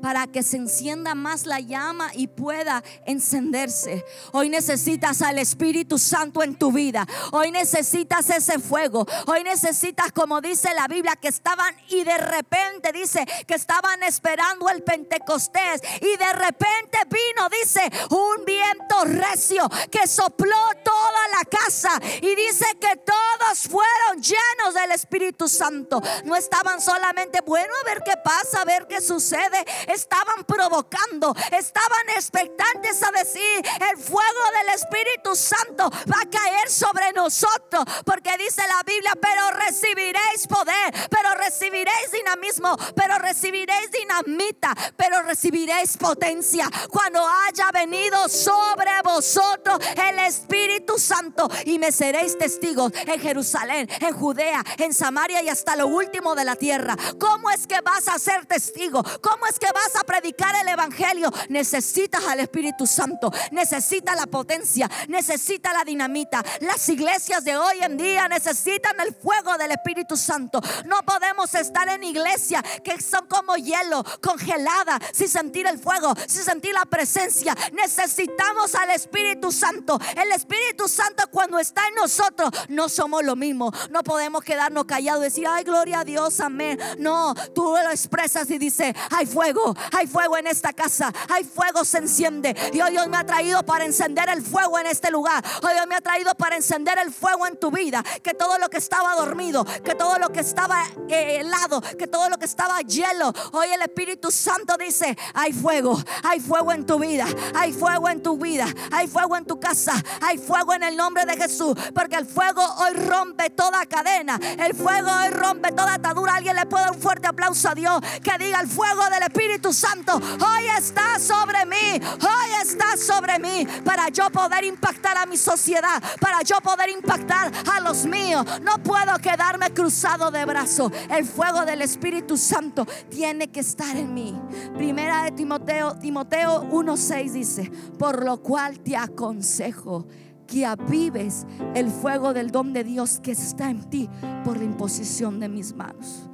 para 0.00 0.26
que 0.26 0.42
se 0.42 0.56
encienda 0.56 1.14
más 1.14 1.46
la 1.46 1.60
llama 1.60 2.10
y 2.14 2.28
pueda 2.28 2.82
encenderse. 3.06 4.04
Hoy 4.32 4.48
necesitas 4.48 5.22
al 5.22 5.38
Espíritu 5.38 5.98
Santo 5.98 6.42
en 6.42 6.56
tu 6.56 6.72
vida. 6.72 7.06
Hoy 7.32 7.50
necesitas 7.50 8.30
ese 8.30 8.58
fuego. 8.58 9.06
Hoy 9.26 9.42
necesitas, 9.42 10.12
como 10.12 10.40
dice 10.40 10.72
la 10.74 10.86
Biblia, 10.88 11.16
que 11.16 11.28
estaban 11.28 11.74
y 11.88 12.04
de 12.04 12.18
repente 12.18 12.92
dice 12.92 13.26
que 13.46 13.54
estaban 13.54 14.02
esperando 14.02 14.68
el 14.68 14.82
Pentecostés 14.82 15.82
y 16.00 16.16
de 16.16 16.32
repente 16.32 16.98
vino, 17.08 17.48
dice, 17.62 17.80
un 18.10 18.44
viento 18.44 19.04
recio 19.04 19.68
que 19.90 20.06
sopló 20.06 20.56
toda 20.84 21.28
la 21.38 21.44
casa 21.44 21.90
y 22.20 22.34
dice 22.34 22.66
que 22.80 22.96
todos 22.96 23.62
fueron 23.68 24.22
llenos 24.22 24.74
del 24.74 24.92
Espíritu 24.92 25.48
Santo. 25.48 26.00
No 26.24 26.36
estaban 26.36 26.80
solamente, 26.80 27.40
bueno, 27.42 27.72
a 27.82 27.86
ver 27.86 28.02
qué 28.04 28.14
pasa, 28.22 28.62
a 28.62 28.64
ver 28.64 28.86
qué 28.86 29.00
sucede 29.00 29.64
estaban 29.88 30.44
provocando, 30.44 31.34
estaban 31.52 32.08
expectantes 32.16 33.02
a 33.02 33.10
decir, 33.12 33.62
el 33.90 33.96
fuego 33.96 34.42
del 34.58 34.74
Espíritu 34.74 35.34
Santo 35.34 35.90
va 36.10 36.20
a 36.22 36.30
caer 36.30 36.70
sobre 36.70 37.12
nosotros, 37.12 37.84
porque 38.04 38.36
dice 38.38 38.62
la 38.68 38.82
Biblia, 38.84 39.12
pero 39.20 39.50
recibiréis 39.66 40.46
poder, 40.46 40.94
pero 41.10 41.34
recibiréis 41.34 42.12
dinamismo, 42.12 42.76
pero 42.94 43.18
recibiréis 43.18 43.90
dinamita, 43.90 44.74
pero 44.96 45.22
recibiréis 45.22 45.96
potencia 45.96 46.68
cuando 46.90 47.26
haya 47.26 47.70
venido 47.72 48.28
sobre 48.28 48.90
vosotros 49.02 49.78
el 49.96 50.18
Espíritu 50.20 50.98
Santo 50.98 51.48
y 51.64 51.78
me 51.78 51.92
seréis 51.92 52.36
testigos 52.38 52.92
en 53.06 53.20
Jerusalén, 53.20 53.88
en 54.00 54.14
Judea, 54.14 54.64
en 54.78 54.94
Samaria 54.94 55.42
y 55.42 55.48
hasta 55.48 55.76
lo 55.76 55.86
último 55.86 56.34
de 56.34 56.44
la 56.44 56.56
tierra. 56.56 56.96
¿Cómo 57.18 57.50
es 57.50 57.66
que 57.66 57.80
vas 57.80 58.08
a 58.08 58.18
ser 58.18 58.46
testigo? 58.46 59.02
¿Cómo 59.20 59.46
es 59.46 59.58
que 59.58 59.70
vas 59.78 59.96
a 59.96 60.04
predicar 60.04 60.47
Evangelio, 60.78 61.32
necesitas 61.48 62.24
al 62.24 62.40
Espíritu 62.40 62.86
Santo, 62.86 63.32
necesitas 63.50 64.16
la 64.16 64.26
potencia, 64.26 64.88
necesitas 65.08 65.72
la 65.72 65.84
dinamita. 65.84 66.44
Las 66.60 66.88
iglesias 66.88 67.42
de 67.42 67.56
hoy 67.56 67.78
en 67.82 67.96
día 67.96 68.28
necesitan 68.28 68.98
el 69.00 69.12
fuego 69.14 69.58
del 69.58 69.72
Espíritu 69.72 70.16
Santo. 70.16 70.60
No 70.84 71.02
podemos 71.02 71.52
estar 71.54 71.88
en 71.88 72.04
iglesia 72.04 72.62
que 72.84 73.00
son 73.00 73.26
como 73.26 73.56
hielo, 73.56 74.04
congelada, 74.22 75.00
sin 75.12 75.28
sentir 75.28 75.66
el 75.66 75.78
fuego, 75.78 76.14
sin 76.28 76.44
sentir 76.44 76.72
la 76.74 76.84
presencia. 76.84 77.56
Necesitamos 77.72 78.74
al 78.76 78.90
Espíritu 78.90 79.50
Santo. 79.50 79.98
El 80.16 80.30
Espíritu 80.30 80.86
Santo 80.86 81.24
cuando 81.30 81.58
está 81.58 81.86
en 81.88 81.96
nosotros, 81.96 82.50
no 82.68 82.88
somos 82.88 83.24
lo 83.24 83.34
mismo. 83.34 83.72
No 83.90 84.04
podemos 84.04 84.44
quedarnos 84.44 84.84
callados 84.84 85.22
y 85.22 85.24
decir, 85.24 85.46
ay, 85.48 85.64
gloria 85.64 86.00
a 86.00 86.04
Dios, 86.04 86.38
amén. 86.38 86.78
No, 86.98 87.34
tú 87.52 87.74
lo 87.82 87.90
expresas 87.90 88.48
y 88.50 88.58
dices, 88.58 88.94
hay 89.10 89.26
fuego, 89.26 89.74
hay 89.92 90.06
fuego 90.06 90.36
en 90.36 90.46
esta 90.46 90.67
casa. 90.72 91.12
Hay 91.28 91.44
fuego 91.44 91.84
se 91.84 91.98
enciende. 91.98 92.54
Hoy 92.72 92.90
Dios 92.92 93.08
me 93.08 93.16
ha 93.16 93.24
traído 93.24 93.64
para 93.64 93.84
encender 93.84 94.28
el 94.28 94.42
fuego 94.42 94.78
en 94.78 94.86
este 94.86 95.10
lugar. 95.10 95.44
Hoy 95.62 95.74
Dios 95.74 95.86
me 95.86 95.96
ha 95.96 96.00
traído 96.00 96.34
para 96.34 96.56
encender 96.56 96.98
el 96.98 97.12
fuego 97.12 97.46
en 97.46 97.58
tu 97.58 97.70
vida. 97.70 98.02
Que 98.22 98.34
todo 98.34 98.58
lo 98.58 98.68
que 98.68 98.78
estaba 98.78 99.14
dormido, 99.14 99.64
que 99.84 99.94
todo 99.94 100.18
lo 100.18 100.30
que 100.30 100.40
estaba 100.40 100.84
eh, 101.08 101.40
helado, 101.40 101.80
que 101.80 102.06
todo 102.06 102.28
lo 102.28 102.38
que 102.38 102.44
estaba 102.44 102.80
hielo. 102.80 103.32
Hoy 103.52 103.68
el 103.68 103.82
Espíritu 103.82 104.30
Santo 104.30 104.76
dice, 104.78 105.16
hay 105.34 105.52
fuego, 105.52 105.98
hay 106.22 106.40
fuego 106.40 106.72
en 106.72 106.86
tu 106.86 106.98
vida. 106.98 107.26
Hay 107.54 107.72
fuego 107.72 108.08
en 108.08 108.22
tu 108.22 108.38
vida. 108.38 108.66
Hay 108.92 109.06
fuego 109.06 109.36
en 109.36 109.44
tu 109.44 109.58
casa. 109.58 109.94
Hay 110.20 110.38
fuego 110.38 110.74
en 110.74 110.82
el 110.82 110.96
nombre 110.96 111.24
de 111.24 111.36
Jesús. 111.36 111.74
Porque 111.94 112.16
el 112.16 112.26
fuego 112.26 112.62
hoy 112.78 112.92
rompe 112.94 113.50
toda 113.50 113.84
cadena. 113.86 114.38
El 114.58 114.74
fuego 114.74 115.10
hoy 115.10 115.30
rompe 115.30 115.72
toda 115.72 115.94
atadura. 115.94 116.34
Alguien 116.34 116.56
le 116.56 116.66
puede 116.66 116.84
dar 116.84 116.92
un 116.92 117.00
fuerte 117.00 117.26
aplauso 117.28 117.68
a 117.68 117.74
Dios. 117.74 118.00
Que 118.22 118.44
diga 118.44 118.60
el 118.60 118.68
fuego 118.68 119.04
del 119.10 119.22
Espíritu 119.22 119.72
Santo 119.72 120.14
hoy 120.16 120.57
está 120.76 121.18
sobre 121.18 121.64
mí, 121.66 122.00
hoy 122.02 122.50
está 122.62 122.96
sobre 122.96 123.38
mí 123.38 123.66
para 123.84 124.08
yo 124.08 124.30
poder 124.30 124.64
impactar 124.64 125.16
a 125.16 125.26
mi 125.26 125.36
sociedad, 125.36 126.02
para 126.20 126.42
yo 126.42 126.60
poder 126.60 126.90
impactar 126.90 127.52
a 127.72 127.80
los 127.80 128.04
míos. 128.04 128.44
No 128.62 128.82
puedo 128.82 129.18
quedarme 129.18 129.70
cruzado 129.72 130.30
de 130.30 130.44
brazos. 130.44 130.92
El 131.10 131.24
fuego 131.24 131.64
del 131.64 131.82
Espíritu 131.82 132.36
Santo 132.36 132.86
tiene 133.08 133.50
que 133.50 133.60
estar 133.60 133.96
en 133.96 134.14
mí. 134.14 134.38
Primera 134.76 135.24
de 135.24 135.32
Timoteo, 135.32 135.98
Timoteo 135.98 136.62
1:6 136.70 137.32
dice, 137.32 137.70
por 137.98 138.24
lo 138.24 138.42
cual 138.42 138.80
te 138.80 138.96
aconsejo 138.96 140.06
que 140.46 140.64
avives 140.64 141.46
el 141.74 141.90
fuego 141.90 142.32
del 142.32 142.50
don 142.50 142.72
de 142.72 142.82
Dios 142.82 143.20
que 143.20 143.32
está 143.32 143.70
en 143.70 143.88
ti 143.90 144.08
por 144.44 144.56
la 144.56 144.64
imposición 144.64 145.38
de 145.38 145.48
mis 145.48 145.74
manos. 145.74 146.28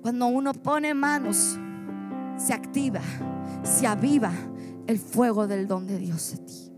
Cuando 0.00 0.26
uno 0.26 0.52
pone 0.52 0.94
manos 0.94 1.58
se 2.36 2.52
activa, 2.52 3.00
se 3.62 3.86
aviva 3.86 4.32
el 4.86 4.98
fuego 4.98 5.46
del 5.46 5.66
don 5.66 5.86
de 5.86 5.98
Dios 5.98 6.32
en 6.32 6.46
ti. 6.46 6.72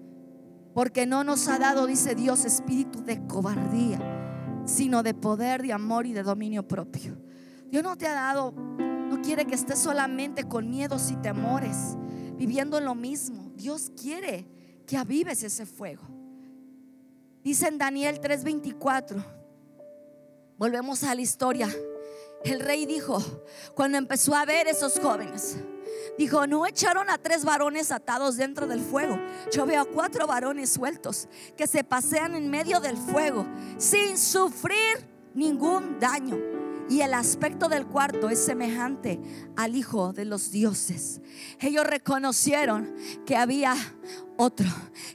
Porque 0.75 1.07
no 1.07 1.25
nos 1.25 1.49
ha 1.49 1.59
dado, 1.59 1.87
dice 1.87 2.15
Dios, 2.15 2.45
espíritu 2.45 3.03
de 3.03 3.27
cobardía, 3.27 4.63
sino 4.67 5.03
de 5.03 5.15
poder, 5.15 5.63
de 5.63 5.73
amor 5.73 6.07
y 6.07 6.13
de 6.13 6.23
dominio 6.23 6.67
propio. 6.69 7.17
Dios 7.71 7.83
no 7.83 7.97
te 7.97 8.07
ha 8.07 8.15
dado, 8.15 8.53
no 8.53 9.21
quiere 9.23 9.47
que 9.47 9.55
estés 9.55 9.79
solamente 9.79 10.45
con 10.45 10.69
miedos 10.69 11.11
y 11.11 11.17
temores, 11.17 11.97
viviendo 12.37 12.81
lo 12.81 12.95
mismo. 12.95 13.51
Dios 13.57 13.91
quiere 14.01 14.47
que 14.87 14.97
avives 14.97 15.43
ese 15.43 15.65
fuego. 15.67 16.03
Dice 17.43 17.69
en 17.69 17.79
Daniel 17.79 18.21
3:24, 18.21 19.25
volvemos 20.59 21.05
a 21.05 21.15
la 21.15 21.21
historia 21.21 21.69
el 22.53 22.61
rey 22.61 22.87
dijo, 22.87 23.23
cuando 23.75 23.99
empezó 23.99 24.35
a 24.35 24.45
ver 24.45 24.69
esos 24.69 24.99
jóvenes, 24.99 25.57
dijo, 26.19 26.47
no 26.47 26.67
echaron 26.67 27.11
a 27.11 27.19
tres 27.19 27.45
varones 27.45 27.91
atados 27.93 28.37
dentro 28.37 28.67
del 28.67 28.81
fuego. 28.81 29.19
Yo 29.53 29.67
veo 29.67 29.83
a 29.83 29.85
cuatro 29.85 30.27
varones 30.27 30.71
sueltos 30.71 31.29
que 31.57 31.67
se 31.67 31.85
pasean 31.85 32.35
en 32.35 32.51
medio 32.51 32.81
del 32.81 32.97
fuego 32.97 33.47
sin 33.79 34.19
sufrir 34.19 35.07
ningún 35.35 35.99
daño. 35.99 36.39
Y 36.89 37.01
el 37.01 37.15
aspecto 37.15 37.69
del 37.69 37.87
cuarto 37.87 38.31
es 38.31 38.39
semejante 38.39 39.21
al 39.57 39.75
Hijo 39.75 40.13
de 40.13 40.25
los 40.25 40.53
dioses. 40.53 41.21
Ellos 41.59 41.85
reconocieron 41.85 42.95
que 43.27 43.37
había 43.37 43.75
otro, 44.37 44.67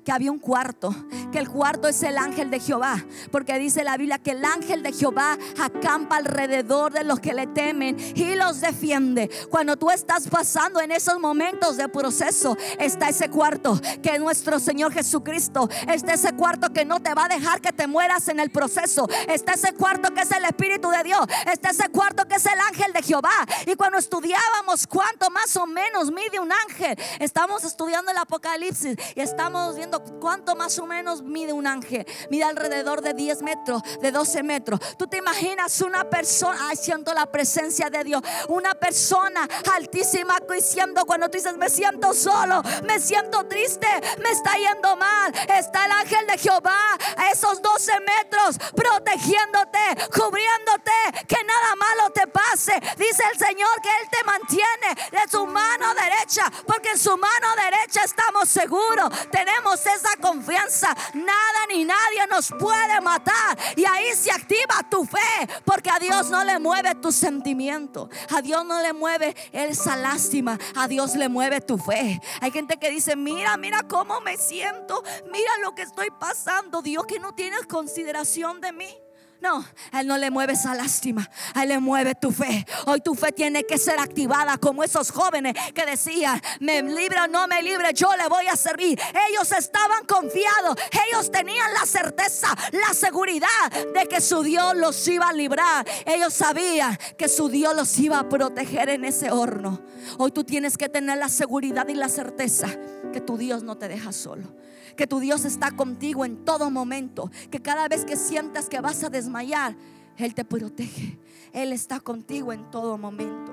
que 0.03 0.11
había 0.11 0.31
un 0.31 0.39
cuarto, 0.39 0.93
que 1.31 1.39
el 1.39 1.49
cuarto 1.49 1.87
es 1.87 2.01
el 2.03 2.17
ángel 2.17 2.49
de 2.49 2.59
Jehová, 2.59 3.03
porque 3.31 3.57
dice 3.57 3.83
la 3.83 3.97
Biblia 3.97 4.19
que 4.19 4.31
el 4.31 4.43
ángel 4.43 4.83
de 4.83 4.91
Jehová 4.91 5.37
acampa 5.59 6.17
alrededor 6.17 6.93
de 6.93 7.03
los 7.03 7.19
que 7.19 7.33
le 7.33 7.47
temen 7.47 7.97
y 8.15 8.35
los 8.35 8.61
defiende. 8.61 9.29
Cuando 9.49 9.77
tú 9.77 9.91
estás 9.91 10.27
pasando 10.27 10.81
en 10.81 10.91
esos 10.91 11.19
momentos 11.19 11.77
de 11.77 11.87
proceso, 11.89 12.57
está 12.79 13.09
ese 13.09 13.29
cuarto 13.29 13.79
que 14.01 14.15
es 14.15 14.19
nuestro 14.19 14.59
Señor 14.59 14.93
Jesucristo, 14.93 15.69
está 15.87 16.13
ese 16.13 16.33
cuarto 16.33 16.71
que 16.73 16.85
no 16.85 16.99
te 16.99 17.13
va 17.13 17.25
a 17.25 17.29
dejar 17.29 17.61
que 17.61 17.71
te 17.71 17.87
mueras 17.87 18.27
en 18.27 18.39
el 18.39 18.49
proceso, 18.49 19.07
está 19.27 19.53
ese 19.53 19.73
cuarto 19.73 20.13
que 20.13 20.21
es 20.21 20.31
el 20.31 20.45
Espíritu 20.45 20.89
de 20.89 21.03
Dios, 21.03 21.25
está 21.51 21.69
ese 21.69 21.89
cuarto 21.89 22.27
que 22.27 22.35
es 22.35 22.45
el 22.45 22.59
ángel 22.59 22.93
de 22.93 23.01
Jehová. 23.01 23.45
Y 23.65 23.75
cuando 23.75 23.97
estudiábamos 23.97 24.87
cuánto 24.87 25.29
más 25.29 25.55
o 25.57 25.65
menos 25.65 26.11
mide 26.11 26.39
un 26.39 26.51
ángel, 26.51 26.97
estamos 27.19 27.63
estudiando 27.63 28.11
el 28.11 28.17
Apocalipsis 28.17 28.97
estamos 29.15 29.75
viendo 29.75 30.03
cuánto 30.19 30.55
más 30.55 30.77
o 30.79 30.85
menos 30.85 31.21
mide 31.21 31.53
un 31.53 31.67
ángel. 31.67 32.05
Mide 32.29 32.43
alrededor 32.43 33.01
de 33.01 33.13
10 33.13 33.41
metros, 33.41 33.81
de 34.01 34.11
12 34.11 34.43
metros. 34.43 34.79
Tú 34.97 35.07
te 35.07 35.17
imaginas 35.17 35.81
una 35.81 36.09
persona, 36.09 36.57
ay, 36.69 36.75
siento 36.75 37.13
la 37.13 37.25
presencia 37.25 37.89
de 37.89 38.03
Dios. 38.03 38.21
Una 38.47 38.73
persona 38.75 39.47
altísima 39.73 40.37
diciendo 40.53 41.05
cuando 41.05 41.29
tú 41.29 41.37
dices, 41.37 41.57
me 41.57 41.69
siento 41.69 42.13
solo, 42.13 42.61
me 42.83 42.99
siento 42.99 43.45
triste, 43.47 43.87
me 44.21 44.29
está 44.29 44.53
yendo 44.55 44.95
mal. 44.95 45.33
Está 45.57 45.85
el 45.85 45.91
ángel 45.91 46.27
de 46.27 46.37
Jehová 46.37 46.97
a 47.17 47.31
esos 47.31 47.61
12 47.61 47.91
metros 47.99 48.57
protegiéndote, 48.75 49.79
cubriéndote, 50.13 51.25
que 51.27 51.43
nada 51.43 51.75
malo 51.75 52.09
te 52.11 52.27
pase. 52.27 52.73
Dice 52.97 53.23
el 53.31 53.39
Señor 53.39 53.81
que 53.81 53.89
Él 53.89 54.09
te 54.11 54.23
mantiene 54.23 55.11
de 55.11 55.31
su 55.31 55.45
mano 55.45 55.93
derecha, 55.93 56.43
porque 56.65 56.91
en 56.91 56.97
su 56.97 57.17
mano 57.17 57.47
derecha 57.55 58.03
estamos 58.03 58.49
seguros 58.49 59.00
tenemos 59.31 59.85
esa 59.85 60.15
confianza. 60.19 60.95
Nada 61.13 61.67
ni 61.69 61.85
nadie 61.85 62.27
nos 62.29 62.49
puede 62.49 63.01
matar. 63.01 63.57
Y 63.75 63.85
ahí 63.85 64.13
se 64.15 64.31
activa 64.31 64.75
tu 64.89 65.05
fe, 65.05 65.47
porque 65.65 65.89
a 65.89 65.99
Dios 65.99 66.29
no 66.29 66.43
le 66.43 66.59
mueve 66.59 66.95
tu 66.95 67.11
sentimiento. 67.11 68.09
A 68.35 68.41
Dios 68.41 68.65
no 68.65 68.81
le 68.81 68.93
mueve 68.93 69.35
esa 69.51 69.95
lástima. 69.95 70.57
A 70.75 70.87
Dios 70.87 71.15
le 71.15 71.29
mueve 71.29 71.61
tu 71.61 71.77
fe. 71.77 72.21
Hay 72.41 72.51
gente 72.51 72.77
que 72.77 72.89
dice, 72.89 73.15
mira, 73.15 73.57
mira 73.57 73.83
cómo 73.87 74.21
me 74.21 74.37
siento. 74.37 75.03
Mira 75.31 75.57
lo 75.61 75.73
que 75.75 75.83
estoy 75.83 76.09
pasando. 76.11 76.81
Dios 76.81 77.05
que 77.05 77.19
no 77.19 77.33
tiene 77.33 77.57
consideración 77.67 78.61
de 78.61 78.71
mí. 78.71 79.01
No, 79.41 79.65
a 79.91 80.01
Él 80.01 80.07
no 80.07 80.19
le 80.19 80.29
mueve 80.29 80.53
esa 80.53 80.75
lástima, 80.75 81.27
Él 81.55 81.69
le 81.69 81.79
mueve 81.79 82.13
tu 82.13 82.31
fe. 82.31 82.63
Hoy 82.85 83.01
tu 83.01 83.15
fe 83.15 83.31
tiene 83.31 83.63
que 83.63 83.79
ser 83.79 83.99
activada 83.99 84.59
como 84.59 84.83
esos 84.83 85.09
jóvenes 85.09 85.55
que 85.73 85.83
decían, 85.83 86.39
me 86.59 86.83
libre 86.83 87.19
o 87.21 87.27
no 87.27 87.47
me 87.47 87.63
libre, 87.63 87.91
yo 87.95 88.09
le 88.15 88.27
voy 88.29 88.45
a 88.47 88.55
servir. 88.55 88.99
Ellos 89.29 89.51
estaban 89.51 90.05
confiados, 90.05 90.75
ellos 91.09 91.31
tenían 91.31 91.73
la 91.73 91.87
certeza, 91.87 92.55
la 92.71 92.93
seguridad 92.93 93.49
de 93.95 94.05
que 94.07 94.21
su 94.21 94.43
Dios 94.43 94.75
los 94.75 95.07
iba 95.07 95.29
a 95.29 95.33
librar. 95.33 95.87
Ellos 96.05 96.35
sabían 96.35 96.95
que 97.17 97.27
su 97.27 97.49
Dios 97.49 97.75
los 97.75 97.97
iba 97.97 98.19
a 98.19 98.29
proteger 98.29 98.89
en 98.89 99.05
ese 99.05 99.31
horno. 99.31 99.81
Hoy 100.19 100.31
tú 100.31 100.43
tienes 100.43 100.77
que 100.77 100.87
tener 100.87 101.17
la 101.17 101.29
seguridad 101.29 101.87
y 101.87 101.95
la 101.95 102.09
certeza 102.09 102.67
que 103.11 103.21
tu 103.21 103.37
Dios 103.37 103.63
no 103.63 103.75
te 103.75 103.87
deja 103.87 104.11
solo 104.11 104.61
que 104.95 105.07
tu 105.07 105.19
Dios 105.19 105.45
está 105.45 105.71
contigo 105.71 106.25
en 106.25 106.43
todo 106.45 106.69
momento, 106.69 107.31
que 107.49 107.61
cada 107.61 107.87
vez 107.87 108.05
que 108.05 108.15
sientas 108.15 108.69
que 108.69 108.81
vas 108.81 109.03
a 109.03 109.09
desmayar, 109.09 109.75
Él 110.17 110.33
te 110.33 110.45
protege. 110.45 111.19
Él 111.53 111.73
está 111.73 111.99
contigo 111.99 112.53
en 112.53 112.69
todo 112.71 112.97
momento. 112.97 113.51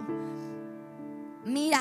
Mira, 1.45 1.80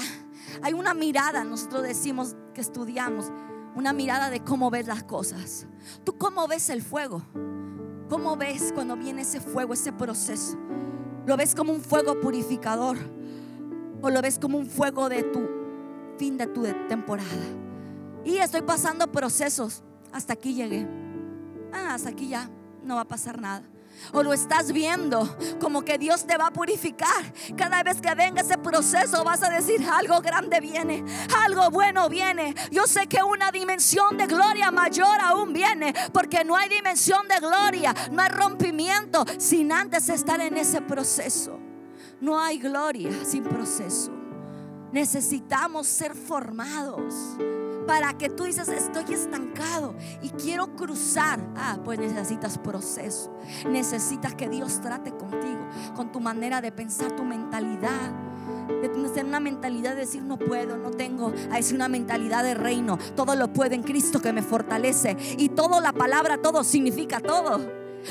hay 0.62 0.74
una 0.74 0.94
mirada, 0.94 1.44
nosotros 1.44 1.84
decimos 1.84 2.36
que 2.54 2.62
estudiamos, 2.62 3.32
una 3.76 3.94
mirada 3.94 4.30
de 4.30 4.40
cómo 4.40 4.72
ves 4.72 4.88
las 4.88 5.04
cosas. 5.04 5.68
¿Tú 6.04 6.18
cómo 6.18 6.48
ves 6.48 6.70
el 6.70 6.82
fuego? 6.82 7.22
¿Cómo 8.10 8.38
ves 8.38 8.72
cuando 8.74 8.96
viene 8.96 9.24
ese 9.24 9.42
fuego, 9.42 9.74
ese 9.74 9.92
proceso? 9.92 10.58
¿Lo 11.26 11.36
ves 11.36 11.54
como 11.54 11.74
un 11.74 11.82
fuego 11.82 12.20
purificador? 12.20 12.98
¿O 14.02 14.10
lo 14.10 14.22
ves 14.22 14.40
como 14.40 14.58
un 14.58 14.66
fuego 14.68 15.10
de 15.10 15.24
tu 15.24 15.48
fin 16.18 16.38
de 16.38 16.48
tu 16.48 16.64
temporada? 16.88 17.67
Y 18.28 18.40
estoy 18.40 18.62
pasando 18.62 19.10
procesos. 19.10 19.84
Hasta 20.12 20.34
aquí 20.34 20.54
llegué. 20.54 20.86
Ah, 21.72 21.94
hasta 21.94 22.10
aquí 22.10 22.28
ya 22.28 22.50
no 22.84 22.96
va 22.96 23.02
a 23.02 23.08
pasar 23.08 23.40
nada. 23.40 23.64
O 24.12 24.22
lo 24.22 24.34
estás 24.34 24.74
viendo 24.74 25.38
como 25.62 25.84
que 25.84 25.98
Dios 25.98 26.28
te 26.28 26.36
va 26.36 26.48
a 26.48 26.52
purificar. 26.52 27.34
Cada 27.56 27.84
vez 27.84 28.02
que 28.02 28.14
venga 28.16 28.42
ese 28.42 28.58
proceso 28.58 29.24
vas 29.24 29.44
a 29.44 29.50
decir 29.50 29.82
algo 29.90 30.20
grande 30.20 30.60
viene, 30.60 31.06
algo 31.46 31.72
bueno 31.72 32.10
viene. 32.10 32.54
Yo 32.70 32.86
sé 32.86 33.08
que 33.08 33.24
una 33.24 33.50
dimensión 33.50 34.18
de 34.18 34.28
gloria 34.28 34.72
mayor 34.72 35.22
aún 35.22 35.54
viene, 35.54 35.94
porque 36.12 36.44
no 36.44 36.58
hay 36.58 36.68
dimensión 36.68 37.30
de 37.30 37.40
gloria, 37.40 37.96
no 38.12 38.22
hay 38.22 38.30
rompimiento 38.30 39.24
sin 39.38 39.72
antes 39.72 40.10
estar 40.10 40.42
en 40.42 40.58
ese 40.58 40.82
proceso. 40.82 41.58
No 42.20 42.38
hay 42.38 42.60
gloria 42.60 43.24
sin 43.24 43.46
proceso. 43.46 44.12
Necesitamos 44.92 45.88
ser 45.88 46.14
formados 46.14 47.14
para 47.88 48.14
que 48.14 48.30
tú 48.30 48.44
dices, 48.44 48.68
estoy 48.68 49.14
estancado 49.14 49.96
y 50.22 50.30
quiero 50.32 50.76
cruzar. 50.76 51.40
Ah, 51.56 51.80
pues 51.84 51.98
necesitas 51.98 52.58
proceso. 52.58 53.34
Necesitas 53.68 54.36
que 54.36 54.50
Dios 54.50 54.82
trate 54.82 55.12
contigo, 55.12 55.66
con 55.96 56.12
tu 56.12 56.20
manera 56.20 56.60
de 56.62 56.72
pensar, 56.72 57.16
tu 57.16 57.24
mentalidad. 57.24 58.12
De 58.82 58.90
tener 58.90 59.26
una 59.26 59.40
mentalidad 59.40 59.92
de 59.92 60.02
decir 60.02 60.22
no 60.22 60.38
puedo, 60.38 60.78
no 60.78 60.92
tengo. 60.92 61.34
A 61.52 61.60
una 61.74 61.88
mentalidad 61.88 62.44
de 62.44 62.54
reino. 62.54 63.00
Todo 63.16 63.36
lo 63.36 63.54
puedo 63.54 63.74
en 63.74 63.84
Cristo 63.84 64.22
que 64.22 64.34
me 64.34 64.42
fortalece. 64.42 65.16
Y 65.38 65.50
todo 65.50 65.80
la 65.80 65.94
palabra, 65.94 66.38
todo 66.38 66.64
significa 66.64 67.22
todo. 67.22 67.60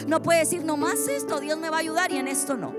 No 0.08 0.22
puede 0.22 0.40
decir 0.40 0.64
nomás 0.64 1.06
esto, 1.06 1.38
Dios 1.38 1.58
me 1.58 1.70
va 1.70 1.76
a 1.76 1.80
ayudar 1.80 2.10
y 2.10 2.16
en 2.16 2.28
esto 2.28 2.56
no. 2.56 2.74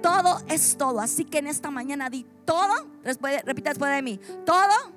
Todo 0.00 0.38
es 0.48 0.76
todo. 0.76 1.00
Así 1.00 1.24
que 1.24 1.38
en 1.38 1.48
esta 1.48 1.70
mañana 1.70 2.08
di 2.08 2.24
todo. 2.44 2.86
Repita 3.02 3.70
después 3.70 3.92
de 3.92 4.02
mí. 4.02 4.20
Todo 4.44 4.94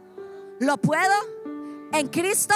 lo 0.60 0.78
puedo 0.78 1.39
en 1.92 2.08
Cristo 2.08 2.56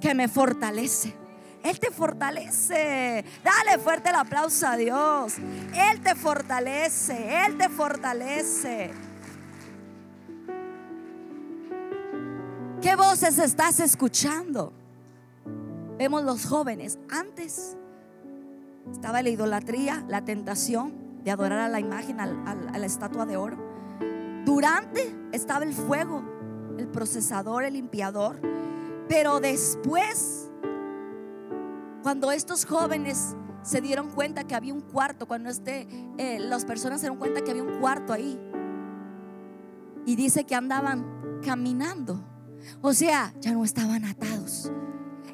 que 0.00 0.14
me 0.14 0.28
fortalece. 0.28 1.14
Él 1.62 1.78
te 1.78 1.90
fortalece. 1.90 3.24
Dale 3.44 3.78
fuerte 3.78 4.08
el 4.08 4.14
aplauso 4.14 4.66
a 4.66 4.76
Dios. 4.76 5.36
Él 5.38 6.00
te 6.02 6.14
fortalece. 6.14 7.44
Él 7.46 7.58
te 7.58 7.68
fortalece. 7.68 8.92
¿Qué 12.80 12.96
voces 12.96 13.38
estás 13.38 13.78
escuchando? 13.80 14.72
Vemos 15.98 16.24
los 16.24 16.46
jóvenes. 16.46 16.98
Antes 17.10 17.76
estaba 18.90 19.22
la 19.22 19.28
idolatría, 19.28 20.02
la 20.08 20.24
tentación 20.24 20.94
de 21.22 21.30
adorar 21.30 21.58
a 21.58 21.68
la 21.68 21.78
imagen, 21.78 22.20
a 22.20 22.26
la 22.26 22.86
estatua 22.86 23.26
de 23.26 23.36
oro. 23.36 23.58
Durante 24.46 25.14
estaba 25.32 25.66
el 25.66 25.74
fuego, 25.74 26.24
el 26.78 26.88
procesador, 26.88 27.64
el 27.64 27.74
limpiador. 27.74 28.40
Pero 29.08 29.40
después, 29.40 30.50
cuando 32.02 32.30
estos 32.32 32.64
jóvenes 32.64 33.36
se 33.62 33.80
dieron 33.80 34.10
cuenta 34.10 34.44
que 34.44 34.54
había 34.54 34.72
un 34.72 34.80
cuarto, 34.80 35.26
cuando 35.26 35.50
este, 35.50 35.86
eh, 36.18 36.38
las 36.38 36.64
personas 36.64 37.00
se 37.00 37.06
dieron 37.06 37.18
cuenta 37.18 37.42
que 37.42 37.50
había 37.50 37.62
un 37.62 37.80
cuarto 37.80 38.12
ahí, 38.12 38.38
y 40.06 40.16
dice 40.16 40.44
que 40.44 40.54
andaban 40.54 41.40
caminando, 41.44 42.24
o 42.80 42.92
sea, 42.92 43.34
ya 43.40 43.52
no 43.52 43.64
estaban 43.64 44.04
atados. 44.04 44.72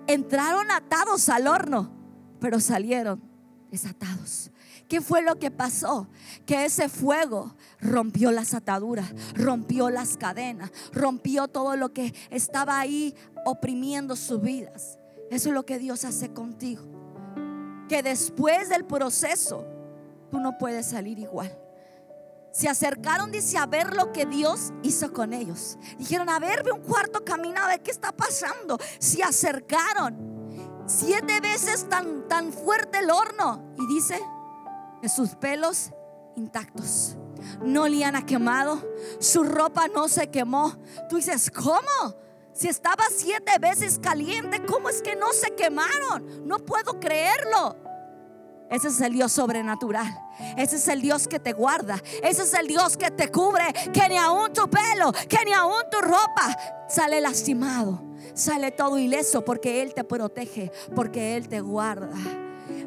Entraron 0.07 0.71
atados 0.71 1.29
al 1.29 1.47
horno, 1.47 1.91
pero 2.41 2.61
salieron 2.61 3.21
desatados. 3.71 4.51
¿Qué 4.89 5.01
fue 5.01 5.23
lo 5.23 5.39
que 5.39 5.51
pasó? 5.51 6.07
Que 6.45 6.65
ese 6.65 6.89
fuego 6.89 7.57
rompió 7.81 8.31
las 8.31 8.55
ataduras, 8.55 9.13
rompió 9.35 9.91
las 9.91 10.17
cadenas, 10.17 10.71
rompió 10.93 11.49
todo 11.49 11.77
lo 11.77 11.93
que 11.93 12.15
estaba 12.31 12.79
ahí 12.79 13.15
oprimiendo 13.45 14.15
sus 14.15 14.41
vidas. 14.41 14.99
Eso 15.31 15.49
es 15.49 15.55
lo 15.55 15.67
que 15.67 15.79
Dios 15.79 16.05
hace 16.05 16.33
contigo. 16.33 16.85
Que 17.89 18.03
después 18.03 18.69
del 18.69 18.85
proceso, 18.85 19.67
tú 20.31 20.39
no 20.39 20.57
puedes 20.59 20.87
salir 20.87 21.19
igual. 21.19 21.57
Se 22.53 22.69
acercaron, 22.69 23.33
dice, 23.33 23.59
a 23.59 23.67
ver 23.67 23.95
lo 23.95 24.13
que 24.13 24.25
Dios 24.25 24.73
hizo 24.83 25.13
con 25.13 25.33
ellos. 25.33 25.79
Dijeron, 25.99 26.31
a 26.31 26.39
ver, 26.39 26.63
ve 26.63 26.73
un 26.73 26.81
cuarto 26.81 27.25
caminado, 27.25 27.71
¿qué 27.83 27.91
está 27.91 28.13
pasando? 28.13 28.79
Se 28.99 29.23
acercaron. 29.23 30.37
Siete 30.87 31.41
veces 31.41 31.89
tan, 31.89 32.29
tan 32.29 32.53
fuerte 32.53 32.99
el 32.99 33.11
horno. 33.11 33.75
Y 33.77 33.87
dice, 33.95 34.19
sus 35.09 35.35
pelos 35.37 35.91
intactos. 36.37 37.17
No 37.63 37.83
olían 37.83 38.17
a 38.17 38.25
quemado, 38.25 38.83
su 39.21 39.45
ropa 39.45 39.89
no 39.89 40.09
se 40.09 40.29
quemó. 40.29 40.77
Tú 41.09 41.17
dices, 41.17 41.51
¿cómo? 41.51 42.17
Si 42.53 42.69
estaba 42.69 43.05
siete 43.15 43.59
veces 43.61 43.99
caliente, 43.99 44.65
¿cómo 44.65 44.89
es 44.89 45.03
que 45.03 45.15
no 45.15 45.33
se 45.33 45.55
quemaron? 45.55 46.47
No 46.47 46.59
puedo 46.59 46.99
creerlo. 46.99 47.77
Ese 48.71 48.89
es 48.89 49.01
el 49.01 49.13
Dios 49.13 49.33
sobrenatural. 49.33 50.07
Ese 50.57 50.77
es 50.77 50.89
el 50.89 51.01
Dios 51.01 51.29
que 51.29 51.39
te 51.39 51.53
guarda. 51.53 52.03
Ese 52.23 52.43
es 52.43 52.55
el 52.55 52.67
Dios 52.67 52.97
que 52.97 53.11
te 53.11 53.31
cubre. 53.31 53.65
Que 53.93 54.09
ni 54.09 54.17
aún 54.17 54.53
tu 54.53 54.69
pelo, 54.69 55.13
que 55.29 55.45
ni 55.45 55.53
aún 55.53 55.83
tu 55.91 56.01
ropa 56.01 56.57
sale 56.89 57.21
lastimado. 57.21 58.03
Sale 58.35 58.73
todo 58.73 58.99
ileso 58.99 59.45
porque 59.45 59.83
Él 59.83 59.95
te 59.95 60.03
protege, 60.03 60.73
porque 60.95 61.37
Él 61.37 61.49
te 61.49 61.61
guarda. 61.61 62.17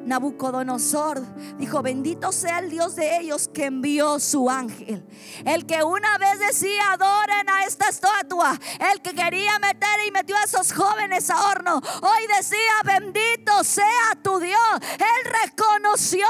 Nabucodonosor 0.05 1.21
dijo, 1.57 1.81
bendito 1.81 2.31
sea 2.31 2.59
el 2.59 2.69
Dios 2.69 2.95
de 2.95 3.17
ellos 3.19 3.47
que 3.47 3.65
envió 3.65 4.19
su 4.19 4.49
ángel. 4.49 5.05
El 5.45 5.65
que 5.65 5.83
una 5.83 6.17
vez 6.17 6.39
decía, 6.39 6.93
adoren 6.93 7.49
a 7.49 7.65
esta 7.65 7.89
estatua. 7.89 8.59
El 8.91 9.01
que 9.01 9.13
quería 9.13 9.59
meter 9.59 10.07
y 10.07 10.11
metió 10.11 10.35
a 10.35 10.43
esos 10.43 10.73
jóvenes 10.73 11.29
a 11.29 11.49
horno. 11.49 11.81
Hoy 12.01 12.27
decía, 12.37 12.57
bendito 12.83 13.63
sea 13.63 14.17
tu 14.23 14.39
Dios. 14.39 14.59
Él 14.81 15.31
reconoció 15.45 16.27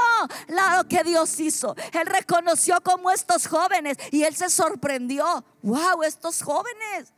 lo 0.48 0.88
que 0.88 1.02
Dios 1.04 1.38
hizo. 1.40 1.74
Él 1.92 2.06
reconoció 2.06 2.80
como 2.82 3.10
estos 3.10 3.46
jóvenes 3.46 3.96
y 4.10 4.24
él 4.24 4.34
se 4.34 4.50
sorprendió. 4.50 5.44
Wow, 5.62 6.02
estos 6.02 6.42
jóvenes. 6.42 7.12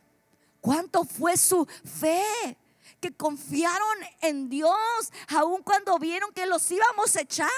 ¿Cuánto 0.60 1.04
fue 1.04 1.36
su 1.36 1.66
fe? 1.84 2.56
Que 3.02 3.12
confiaron 3.12 3.98
en 4.20 4.48
Dios, 4.48 5.12
aun 5.36 5.62
cuando 5.62 5.98
vieron 5.98 6.32
que 6.32 6.46
los 6.46 6.70
íbamos 6.70 7.16
a 7.16 7.20
echar. 7.22 7.50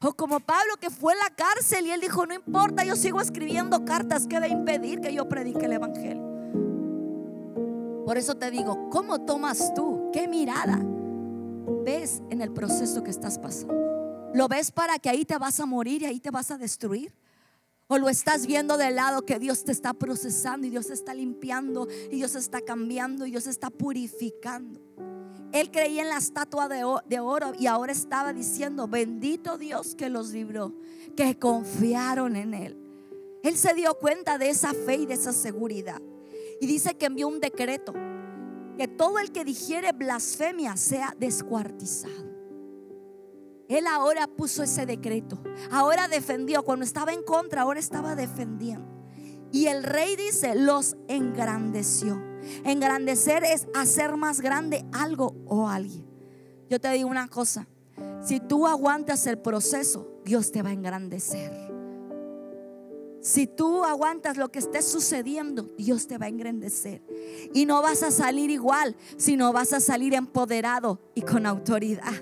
O 0.00 0.14
como 0.14 0.38
Pablo 0.38 0.76
que 0.80 0.88
fue 0.88 1.14
a 1.14 1.16
la 1.16 1.34
cárcel 1.34 1.86
y 1.86 1.90
él 1.90 2.00
dijo, 2.00 2.24
no 2.24 2.34
importa, 2.34 2.84
yo 2.84 2.94
sigo 2.94 3.20
escribiendo 3.20 3.84
cartas 3.84 4.28
que 4.28 4.38
de 4.38 4.48
impedir 4.48 5.00
que 5.00 5.12
yo 5.12 5.28
predique 5.28 5.66
el 5.66 5.72
Evangelio. 5.72 6.22
Por 8.06 8.16
eso 8.16 8.36
te 8.36 8.50
digo, 8.50 8.88
¿cómo 8.90 9.22
tomas 9.22 9.74
tú? 9.74 10.10
¿Qué 10.12 10.28
mirada 10.28 10.78
ves 11.84 12.22
en 12.30 12.40
el 12.40 12.52
proceso 12.52 13.02
que 13.02 13.10
estás 13.10 13.38
pasando? 13.38 13.74
¿Lo 14.32 14.46
ves 14.46 14.70
para 14.70 14.98
que 14.98 15.08
ahí 15.08 15.24
te 15.24 15.38
vas 15.38 15.58
a 15.58 15.66
morir 15.66 16.02
y 16.02 16.06
ahí 16.06 16.20
te 16.20 16.30
vas 16.30 16.50
a 16.52 16.58
destruir? 16.58 17.12
O 17.86 17.98
lo 17.98 18.08
estás 18.08 18.46
viendo 18.46 18.78
del 18.78 18.96
lado 18.96 19.26
que 19.26 19.38
Dios 19.38 19.64
te 19.64 19.72
está 19.72 19.92
procesando 19.92 20.66
y 20.66 20.70
Dios 20.70 20.90
está 20.90 21.12
limpiando 21.12 21.86
y 22.10 22.16
Dios 22.16 22.34
está 22.34 22.62
cambiando 22.62 23.26
y 23.26 23.30
Dios 23.30 23.46
está 23.46 23.68
purificando. 23.68 24.80
Él 25.52 25.70
creía 25.70 26.02
en 26.02 26.08
la 26.08 26.16
estatua 26.16 26.66
de, 26.68 27.20
oro 27.20 27.52
y 27.58 27.66
ahora 27.66 27.92
estaba 27.92 28.32
diciendo, 28.32 28.88
bendito 28.88 29.56
Dios 29.58 29.94
que 29.94 30.08
los 30.08 30.30
libró, 30.32 30.74
que 31.14 31.38
confiaron 31.38 32.34
en 32.34 32.54
Él. 32.54 32.76
Él 33.44 33.56
se 33.56 33.74
dio 33.74 33.94
cuenta 33.94 34.38
de 34.38 34.48
esa 34.48 34.72
fe 34.72 34.96
y 34.96 35.06
de 35.06 35.14
esa 35.14 35.32
seguridad. 35.32 36.00
Y 36.60 36.66
dice 36.66 36.96
que 36.96 37.06
envió 37.06 37.28
un 37.28 37.38
decreto, 37.38 37.92
que 38.76 38.88
todo 38.88 39.18
el 39.20 39.30
que 39.30 39.44
dijere 39.44 39.92
blasfemia 39.92 40.76
sea 40.76 41.14
descuartizado. 41.20 42.33
Él 43.68 43.86
ahora 43.86 44.26
puso 44.26 44.62
ese 44.62 44.86
decreto. 44.86 45.42
Ahora 45.70 46.08
defendió. 46.08 46.62
Cuando 46.62 46.84
estaba 46.84 47.12
en 47.12 47.22
contra, 47.22 47.62
ahora 47.62 47.80
estaba 47.80 48.14
defendiendo. 48.14 48.86
Y 49.52 49.66
el 49.66 49.84
rey 49.84 50.16
dice, 50.16 50.54
los 50.54 50.96
engrandeció. 51.08 52.20
Engrandecer 52.64 53.44
es 53.44 53.68
hacer 53.74 54.16
más 54.16 54.40
grande 54.40 54.84
algo 54.92 55.36
o 55.46 55.68
alguien. 55.68 56.04
Yo 56.68 56.80
te 56.80 56.90
digo 56.90 57.08
una 57.08 57.28
cosa. 57.28 57.66
Si 58.22 58.40
tú 58.40 58.66
aguantas 58.66 59.26
el 59.26 59.38
proceso, 59.38 60.20
Dios 60.24 60.50
te 60.50 60.62
va 60.62 60.70
a 60.70 60.72
engrandecer. 60.72 61.52
Si 63.20 63.46
tú 63.46 63.84
aguantas 63.84 64.36
lo 64.36 64.50
que 64.50 64.58
esté 64.58 64.82
sucediendo, 64.82 65.70
Dios 65.78 66.06
te 66.06 66.18
va 66.18 66.26
a 66.26 66.28
engrandecer. 66.28 67.02
Y 67.54 67.64
no 67.64 67.80
vas 67.80 68.02
a 68.02 68.10
salir 68.10 68.50
igual, 68.50 68.96
sino 69.16 69.52
vas 69.52 69.72
a 69.72 69.80
salir 69.80 70.14
empoderado 70.14 71.00
y 71.14 71.22
con 71.22 71.46
autoridad. 71.46 72.12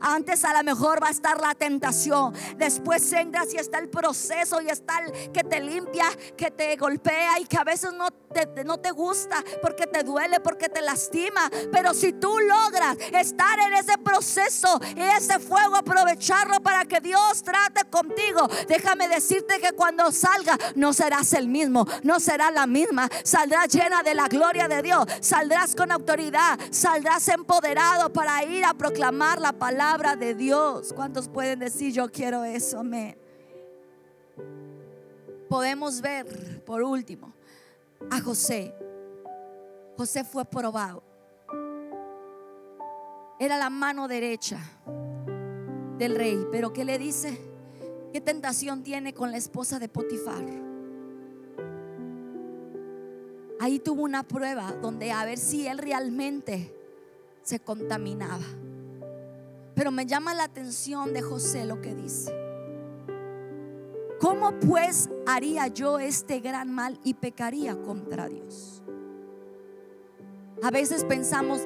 Antes 0.00 0.44
a 0.44 0.54
lo 0.54 0.64
mejor 0.64 1.02
va 1.02 1.08
a 1.08 1.10
estar 1.10 1.40
la 1.40 1.54
tentación. 1.54 2.34
Después 2.56 3.12
entras 3.12 3.52
y 3.54 3.58
está 3.58 3.78
el 3.78 3.88
proceso 3.88 4.60
y 4.60 4.68
está 4.68 5.00
el 5.00 5.32
que 5.32 5.44
te 5.44 5.60
limpia, 5.60 6.06
que 6.36 6.50
te 6.50 6.76
golpea 6.76 7.38
y 7.40 7.44
que 7.44 7.56
a 7.56 7.64
veces 7.64 7.92
no 7.92 8.10
te, 8.10 8.64
no 8.64 8.78
te 8.78 8.90
gusta 8.90 9.42
porque 9.62 9.86
te 9.86 10.02
duele, 10.02 10.40
porque 10.40 10.68
te 10.68 10.80
lastima. 10.82 11.50
Pero 11.72 11.94
si 11.94 12.12
tú 12.12 12.38
logras 12.38 12.96
estar 13.12 13.58
en 13.60 13.74
ese 13.74 13.98
proceso 13.98 14.80
y 14.94 15.02
ese 15.02 15.38
fuego, 15.38 15.76
aprovecharlo 15.76 16.60
para 16.60 16.84
que 16.84 17.00
Dios 17.00 17.42
trate 17.42 17.88
contigo, 17.90 18.48
déjame 18.68 19.08
decirte 19.08 19.60
que 19.60 19.72
cuando 19.72 20.10
salga 20.12 20.56
no 20.74 20.92
serás 20.92 21.32
el 21.34 21.48
mismo, 21.48 21.86
no 22.02 22.20
serás 22.20 22.52
la 22.52 22.66
misma. 22.66 23.08
Saldrás 23.24 23.68
llena 23.68 24.02
de 24.02 24.14
la 24.14 24.28
gloria 24.28 24.68
de 24.68 24.82
Dios, 24.82 25.06
saldrás 25.20 25.74
con 25.74 25.92
autoridad, 25.92 26.58
saldrás 26.70 27.28
empoderado 27.28 28.12
para 28.12 28.42
ir 28.44 28.64
a 28.64 28.74
proclamar 28.74 29.40
la 29.40 29.52
palabra 29.52 29.65
palabra 29.66 30.14
de 30.14 30.32
Dios. 30.32 30.92
¿Cuántos 30.92 31.28
pueden 31.28 31.58
decir 31.58 31.92
yo 31.92 32.08
quiero 32.08 32.44
eso? 32.44 32.78
Amén. 32.78 33.18
Podemos 35.48 36.00
ver, 36.00 36.62
por 36.64 36.84
último, 36.84 37.34
a 38.08 38.20
José. 38.20 38.72
José 39.96 40.22
fue 40.22 40.44
probado. 40.44 41.02
Era 43.40 43.58
la 43.58 43.68
mano 43.68 44.06
derecha 44.06 44.60
del 45.98 46.14
rey. 46.14 46.46
Pero 46.52 46.72
¿qué 46.72 46.84
le 46.84 46.96
dice? 46.96 47.36
¿Qué 48.12 48.20
tentación 48.20 48.84
tiene 48.84 49.14
con 49.14 49.32
la 49.32 49.36
esposa 49.36 49.80
de 49.80 49.88
Potifar? 49.88 50.44
Ahí 53.58 53.80
tuvo 53.80 54.04
una 54.04 54.22
prueba 54.22 54.70
donde 54.80 55.10
a 55.10 55.24
ver 55.24 55.38
si 55.38 55.66
él 55.66 55.78
realmente 55.78 56.72
se 57.42 57.58
contaminaba. 57.58 58.44
Pero 59.76 59.90
me 59.90 60.06
llama 60.06 60.34
la 60.34 60.44
atención 60.44 61.12
de 61.12 61.20
José 61.20 61.66
lo 61.66 61.82
que 61.82 61.94
dice. 61.94 62.32
¿Cómo 64.18 64.58
pues 64.58 65.10
haría 65.26 65.66
yo 65.66 65.98
este 65.98 66.40
gran 66.40 66.72
mal 66.72 66.98
y 67.04 67.12
pecaría 67.12 67.76
contra 67.82 68.26
Dios? 68.26 68.82
A 70.62 70.70
veces 70.70 71.04
pensamos, 71.04 71.60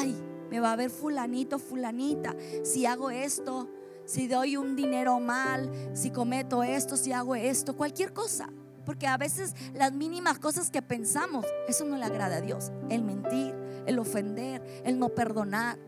ay, 0.00 0.16
me 0.50 0.60
va 0.60 0.72
a 0.72 0.76
ver 0.76 0.88
fulanito, 0.88 1.58
fulanita, 1.58 2.34
si 2.62 2.86
hago 2.86 3.10
esto, 3.10 3.68
si 4.06 4.28
doy 4.28 4.56
un 4.56 4.74
dinero 4.74 5.20
mal, 5.20 5.70
si 5.92 6.10
cometo 6.10 6.62
esto, 6.62 6.96
si 6.96 7.12
hago 7.12 7.34
esto, 7.34 7.76
cualquier 7.76 8.14
cosa. 8.14 8.48
Porque 8.86 9.06
a 9.06 9.18
veces 9.18 9.54
las 9.74 9.92
mínimas 9.92 10.38
cosas 10.38 10.70
que 10.70 10.80
pensamos, 10.80 11.44
eso 11.68 11.84
no 11.84 11.98
le 11.98 12.04
agrada 12.06 12.36
a 12.36 12.40
Dios. 12.40 12.72
El 12.88 13.02
mentir, 13.02 13.54
el 13.86 13.98
ofender, 13.98 14.62
el 14.84 14.98
no 14.98 15.10
perdonar. 15.10 15.78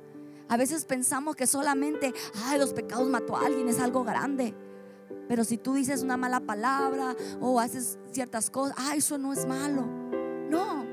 A 0.48 0.56
veces 0.56 0.84
pensamos 0.84 1.36
que 1.36 1.46
solamente, 1.46 2.12
ay, 2.46 2.58
los 2.58 2.72
pecados 2.72 3.08
mató 3.08 3.36
a 3.36 3.46
alguien, 3.46 3.68
es 3.68 3.80
algo 3.80 4.04
grande. 4.04 4.54
Pero 5.28 5.44
si 5.44 5.56
tú 5.56 5.74
dices 5.74 6.02
una 6.02 6.16
mala 6.16 6.40
palabra 6.40 7.16
o 7.40 7.58
haces 7.58 7.98
ciertas 8.12 8.50
cosas, 8.50 8.76
ay, 8.78 8.98
eso 8.98 9.16
no 9.16 9.32
es 9.32 9.46
malo. 9.46 9.86
No. 10.50 10.84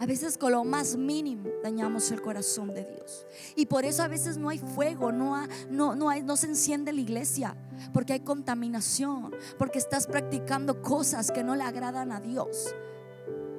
A 0.00 0.06
veces 0.06 0.38
con 0.38 0.52
lo 0.52 0.64
más 0.64 0.96
mínimo 0.96 1.50
dañamos 1.62 2.10
el 2.12 2.22
corazón 2.22 2.72
de 2.72 2.84
Dios. 2.84 3.26
Y 3.56 3.66
por 3.66 3.84
eso 3.84 4.02
a 4.02 4.08
veces 4.08 4.38
no 4.38 4.48
hay 4.48 4.58
fuego, 4.58 5.10
no, 5.10 5.46
no, 5.68 5.94
no 5.94 6.36
se 6.36 6.46
enciende 6.46 6.92
la 6.92 7.00
iglesia, 7.00 7.56
porque 7.92 8.12
hay 8.12 8.20
contaminación, 8.20 9.34
porque 9.58 9.78
estás 9.78 10.06
practicando 10.06 10.82
cosas 10.82 11.32
que 11.32 11.42
no 11.42 11.56
le 11.56 11.64
agradan 11.64 12.12
a 12.12 12.20
Dios. 12.20 12.74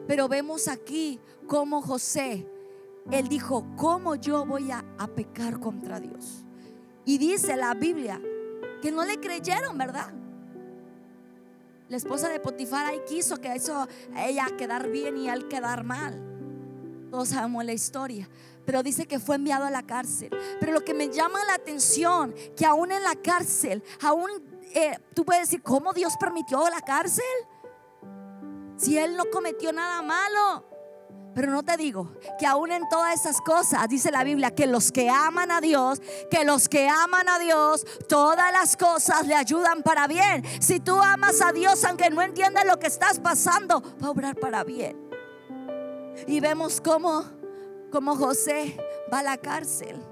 Pero 0.08 0.30
vemos 0.30 0.68
aquí 0.70 1.20
cómo 1.46 1.82
José 1.82 2.48
él 3.12 3.28
dijo, 3.28 3.66
¿cómo 3.76 4.16
yo 4.16 4.46
voy 4.46 4.72
a, 4.72 4.84
pecar 5.16 5.60
contra 5.60 6.00
Dios? 6.00 6.44
Y 7.06 7.18
dice 7.18 7.56
la 7.56 7.74
Biblia 7.74 8.22
que 8.82 8.92
no 8.92 9.04
le 9.04 9.20
creyeron, 9.20 9.78
¿verdad? 9.78 10.14
La 11.90 11.98
esposa 11.98 12.30
de 12.30 12.40
Potifar 12.40 12.86
ahí 12.86 13.02
quiso 13.08 13.38
que 13.38 13.54
eso 13.54 13.88
ella 14.16 14.46
quedar 14.58 14.90
bien 14.90 15.18
y 15.18 15.28
él 15.28 15.48
quedar 15.48 15.84
mal. 15.84 16.30
Todos 17.10 17.30
sabemos 17.30 17.66
la 17.66 17.74
historia. 17.74 18.30
Pero 18.66 18.84
dice 18.84 19.08
que 19.08 19.18
fue 19.18 19.38
enviado 19.38 19.66
a 19.66 19.72
la 19.72 19.82
cárcel. 19.82 20.30
Pero 20.60 20.72
lo 20.72 20.82
que 20.82 20.94
me 20.94 21.10
llama 21.10 21.44
la 21.46 21.56
atención, 21.56 22.36
que 22.56 22.66
aún 22.66 22.92
en 22.92 23.02
la 23.02 23.16
cárcel, 23.16 23.84
aún 24.02 24.30
eh, 24.76 25.00
tú 25.16 25.26
puedes 25.26 25.50
decir, 25.50 25.64
¿cómo 25.64 25.94
Dios 25.94 26.14
permitió 26.20 26.70
la 26.70 26.82
cárcel? 26.82 27.26
Si 28.78 28.98
él 28.98 29.18
no 29.18 29.26
cometió 29.32 29.74
nada 29.74 30.02
malo. 30.04 30.66
Pero 31.36 31.52
no 31.52 31.64
te 31.64 31.78
digo 31.78 32.12
que 32.38 32.46
aún 32.46 32.72
en 32.72 32.90
todas 32.90 33.14
esas 33.14 33.40
cosas, 33.42 33.88
dice 33.88 34.12
la 34.12 34.24
Biblia, 34.24 34.52
que 34.52 34.68
los 34.68 34.92
que 34.92 35.10
aman 35.10 35.52
a 35.52 35.62
Dios, 35.62 36.02
que 36.30 36.44
los 36.44 36.68
que 36.68 36.90
aman 36.90 37.30
a 37.30 37.40
Dios, 37.40 37.86
todas 38.08 38.52
las 38.52 38.76
cosas 38.76 39.26
le 39.26 39.36
ayudan 39.36 39.84
para 39.84 40.08
bien. 40.08 40.44
Si 40.60 40.80
tú 40.80 41.00
amas 41.00 41.42
a 41.42 41.52
Dios, 41.52 41.84
aunque 41.86 42.10
no 42.10 42.22
entiendas 42.22 42.66
lo 42.66 42.78
que 42.78 42.88
estás 42.88 43.20
pasando, 43.20 43.82
va 44.04 44.08
a 44.08 44.12
obrar 44.12 44.36
para 44.36 44.64
bien. 44.64 44.98
Y 46.28 46.40
vemos 46.40 46.82
cómo, 46.82 47.24
cómo 47.92 48.16
José 48.16 48.78
va 49.14 49.20
a 49.20 49.24
la 49.24 49.38
cárcel. 49.38 50.04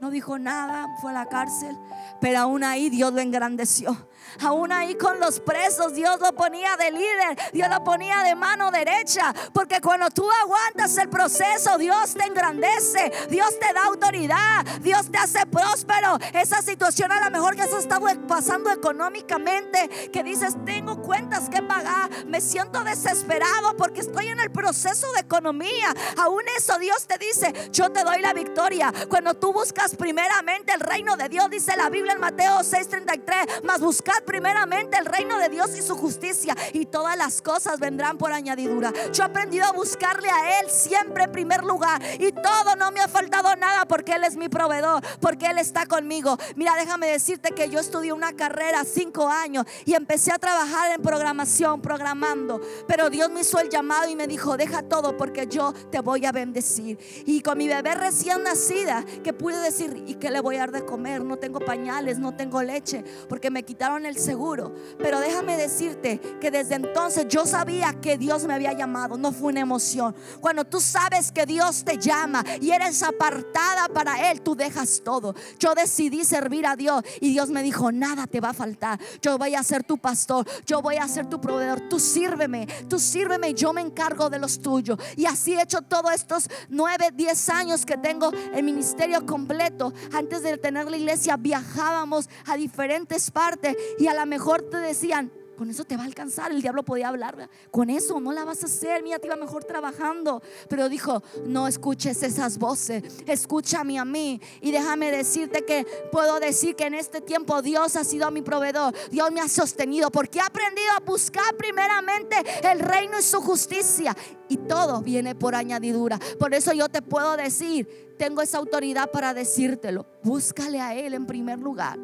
No 0.00 0.10
dijo 0.10 0.38
nada, 0.38 0.86
fue 1.00 1.10
a 1.10 1.14
la 1.14 1.26
cárcel, 1.26 1.76
pero 2.20 2.38
aún 2.38 2.64
ahí 2.64 2.90
Dios 2.90 3.12
lo 3.12 3.20
engrandeció. 3.20 4.08
Aún 4.40 4.72
ahí 4.72 4.94
con 4.94 5.20
los 5.20 5.40
presos 5.40 5.94
Dios 5.94 6.20
lo 6.20 6.32
ponía 6.34 6.76
de 6.76 6.90
líder, 6.90 7.38
Dios 7.52 7.68
lo 7.68 7.82
ponía 7.84 8.22
de 8.22 8.34
mano 8.34 8.70
derecha, 8.70 9.34
porque 9.52 9.80
cuando 9.80 10.10
tú 10.10 10.28
aguantas 10.42 10.96
el 10.98 11.08
proceso, 11.08 11.78
Dios 11.78 12.14
te 12.14 12.24
engrandece, 12.24 13.12
Dios 13.30 13.58
te 13.58 13.72
da 13.72 13.84
autoridad, 13.84 14.64
Dios 14.80 15.10
te 15.10 15.18
hace 15.18 15.46
próspero. 15.46 16.18
Esa 16.32 16.62
situación 16.62 17.12
a 17.12 17.20
lo 17.24 17.30
mejor 17.30 17.56
que 17.56 17.62
has 17.62 17.72
estado 17.72 18.06
pasando 18.28 18.70
económicamente, 18.70 20.10
que 20.12 20.22
dices, 20.22 20.54
tengo 20.64 21.02
cuentas 21.02 21.48
que 21.48 21.62
pagar, 21.62 22.10
me 22.26 22.40
siento 22.40 22.84
desesperado 22.84 23.76
porque 23.76 24.00
estoy 24.00 24.28
en 24.28 24.40
el 24.40 24.50
proceso 24.50 25.10
de 25.12 25.20
economía. 25.20 25.94
Aún 26.18 26.42
eso 26.56 26.78
Dios 26.78 27.06
te 27.06 27.18
dice, 27.18 27.52
yo 27.72 27.90
te 27.90 28.04
doy 28.04 28.20
la 28.20 28.32
victoria. 28.32 28.92
Cuando 29.08 29.34
tú 29.34 29.52
buscas 29.52 29.94
primeramente 29.96 30.72
el 30.72 30.80
reino 30.80 31.16
de 31.16 31.28
Dios, 31.28 31.50
dice 31.50 31.76
la 31.76 31.88
Biblia 31.88 32.12
en 32.14 32.20
Mateo 32.20 32.60
6:33, 32.60 33.64
más 33.64 33.80
buscar 33.80 34.24
primeramente 34.26 34.98
el 34.98 35.06
reino 35.06 35.38
de 35.38 35.48
Dios 35.48 35.76
y 35.76 35.82
su 35.82 35.96
justicia 35.96 36.54
y 36.72 36.86
todas 36.86 37.16
las 37.16 37.40
cosas 37.40 37.78
vendrán 37.78 38.18
por 38.18 38.32
añadidura. 38.32 38.92
Yo 39.12 39.22
he 39.22 39.26
aprendido 39.26 39.64
a 39.64 39.72
buscarle 39.72 40.28
a 40.28 40.60
Él 40.60 40.70
siempre 40.70 41.24
en 41.24 41.32
primer 41.32 41.64
lugar 41.64 42.02
y 42.18 42.32
todo 42.32 42.76
no 42.76 42.90
me 42.90 43.00
ha 43.00 43.08
faltado 43.08 43.54
nada 43.56 43.86
porque 43.86 44.14
Él 44.14 44.24
es 44.24 44.36
mi 44.36 44.48
proveedor, 44.48 45.02
porque 45.20 45.46
Él 45.46 45.58
está 45.58 45.86
conmigo. 45.86 46.36
Mira, 46.56 46.74
déjame 46.76 47.06
decirte 47.06 47.52
que 47.52 47.68
yo 47.68 47.80
estudié 47.80 48.12
una 48.12 48.32
carrera 48.32 48.84
cinco 48.84 49.28
años 49.28 49.64
y 49.84 49.94
empecé 49.94 50.32
a 50.32 50.38
trabajar 50.38 50.92
en 50.92 51.02
programación, 51.02 51.80
programando, 51.80 52.60
pero 52.86 53.10
Dios 53.10 53.30
me 53.30 53.40
hizo 53.40 53.58
el 53.60 53.68
llamado 53.68 54.10
y 54.10 54.16
me 54.16 54.26
dijo, 54.26 54.56
deja 54.56 54.82
todo 54.82 55.16
porque 55.16 55.46
yo 55.46 55.72
te 55.90 56.00
voy 56.00 56.26
a 56.26 56.32
bendecir. 56.32 56.98
Y 57.26 57.40
con 57.40 57.58
mi 57.58 57.68
bebé 57.68 57.94
recién 57.94 58.42
nacida, 58.42 59.04
que 59.22 59.32
pude 59.32 59.58
decir, 59.58 60.04
¿y 60.06 60.14
qué 60.14 60.30
le 60.30 60.40
voy 60.40 60.56
a 60.56 60.60
dar 60.60 60.72
de 60.72 60.84
comer? 60.84 61.24
No 61.24 61.36
tengo 61.36 61.60
pañales, 61.60 62.18
no 62.18 62.34
tengo 62.34 62.62
leche, 62.62 63.04
porque 63.28 63.50
me 63.50 63.64
quitaron 63.64 64.05
el 64.06 64.18
seguro. 64.18 64.74
Pero 64.98 65.20
déjame 65.20 65.56
decirte 65.56 66.18
que 66.40 66.50
desde 66.50 66.76
entonces 66.76 67.26
yo 67.28 67.46
sabía 67.46 67.92
que 68.00 68.18
Dios 68.18 68.44
me 68.44 68.54
había 68.54 68.72
llamado. 68.72 69.16
No 69.16 69.32
fue 69.32 69.48
una 69.48 69.60
emoción. 69.60 70.14
Cuando 70.40 70.64
tú 70.64 70.80
sabes 70.80 71.32
que 71.32 71.46
Dios 71.46 71.84
te 71.84 71.98
llama 71.98 72.44
y 72.60 72.70
eres 72.70 73.02
apartada 73.02 73.88
para 73.88 74.30
Él, 74.30 74.40
tú 74.40 74.54
dejas 74.54 75.02
todo. 75.04 75.34
Yo 75.58 75.74
decidí 75.74 76.24
servir 76.24 76.66
a 76.66 76.76
Dios 76.76 77.02
y 77.20 77.32
Dios 77.32 77.50
me 77.50 77.62
dijo, 77.62 77.92
nada 77.92 78.26
te 78.26 78.40
va 78.40 78.50
a 78.50 78.54
faltar. 78.54 79.00
Yo 79.20 79.38
voy 79.38 79.54
a 79.54 79.62
ser 79.62 79.84
tu 79.84 79.98
pastor. 79.98 80.46
Yo 80.66 80.82
voy 80.82 80.96
a 80.96 81.08
ser 81.08 81.26
tu 81.26 81.40
proveedor. 81.40 81.88
Tú 81.88 81.98
sírveme. 81.98 82.66
Tú 82.88 82.98
sírveme 82.98 83.50
y 83.50 83.54
yo 83.54 83.72
me 83.72 83.80
encargo 83.80 84.30
de 84.30 84.38
los 84.38 84.60
tuyos. 84.60 84.98
Y 85.16 85.26
así 85.26 85.54
he 85.54 85.62
hecho 85.62 85.82
todos 85.82 86.12
estos 86.12 86.48
nueve, 86.68 87.10
diez 87.14 87.48
años 87.48 87.84
que 87.84 87.96
tengo 87.96 88.32
el 88.54 88.62
ministerio 88.62 89.24
completo. 89.26 89.92
Antes 90.12 90.42
de 90.42 90.56
tener 90.58 90.90
la 90.90 90.96
iglesia 90.96 91.36
viajábamos 91.36 92.28
a 92.46 92.56
diferentes 92.56 93.30
partes 93.30 93.76
y 93.98 94.06
a 94.06 94.14
lo 94.14 94.26
mejor 94.26 94.62
te 94.62 94.78
decían, 94.78 95.30
Con 95.56 95.70
eso 95.70 95.84
te 95.84 95.96
va 95.96 96.02
a 96.02 96.06
alcanzar. 96.06 96.52
El 96.52 96.60
diablo 96.60 96.82
podía 96.82 97.08
hablar. 97.08 97.48
Con 97.70 97.88
eso 97.88 98.20
no 98.20 98.32
la 98.32 98.44
vas 98.44 98.62
a 98.62 98.66
hacer. 98.66 99.02
Mira, 99.02 99.18
te 99.18 99.26
iba 99.26 99.36
mejor 99.36 99.64
trabajando. 99.64 100.42
Pero 100.68 100.88
dijo, 100.88 101.22
no 101.46 101.66
escuches 101.66 102.22
esas 102.22 102.58
voces. 102.58 103.02
Escúchame 103.26 103.98
a 103.98 104.04
mí. 104.04 104.40
Y 104.60 104.70
déjame 104.70 105.10
decirte 105.10 105.64
que 105.64 105.86
puedo 106.12 106.38
decir 106.40 106.76
que 106.76 106.84
en 106.84 106.94
este 106.94 107.22
tiempo 107.22 107.62
Dios 107.62 107.96
ha 107.96 108.04
sido 108.04 108.30
mi 108.30 108.42
proveedor. 108.42 108.94
Dios 109.10 109.32
me 109.32 109.40
ha 109.40 109.48
sostenido. 109.48 110.10
Porque 110.10 110.38
he 110.38 110.42
aprendido 110.42 110.92
a 110.94 111.00
buscar 111.00 111.56
primeramente 111.56 112.36
el 112.62 112.80
reino 112.80 113.18
y 113.18 113.22
su 113.22 113.40
justicia. 113.40 114.14
Y 114.48 114.58
todo 114.58 115.00
viene 115.00 115.34
por 115.34 115.54
añadidura. 115.54 116.18
Por 116.38 116.52
eso 116.52 116.72
yo 116.74 116.88
te 116.90 117.00
puedo 117.00 117.34
decir, 117.36 118.05
tengo 118.16 118.42
esa 118.42 118.58
autoridad 118.58 119.10
para 119.10 119.34
decírtelo. 119.34 120.06
Búscale 120.22 120.80
a 120.80 120.94
Él 120.94 121.14
en 121.14 121.26
primer 121.26 121.58
lugar. 121.58 121.98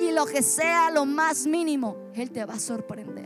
Y 0.00 0.12
lo 0.12 0.26
que 0.26 0.42
sea 0.42 0.90
lo 0.90 1.04
más 1.04 1.46
mínimo, 1.46 1.96
Él 2.14 2.30
te 2.30 2.44
va 2.44 2.54
a 2.54 2.58
sorprender. 2.58 3.25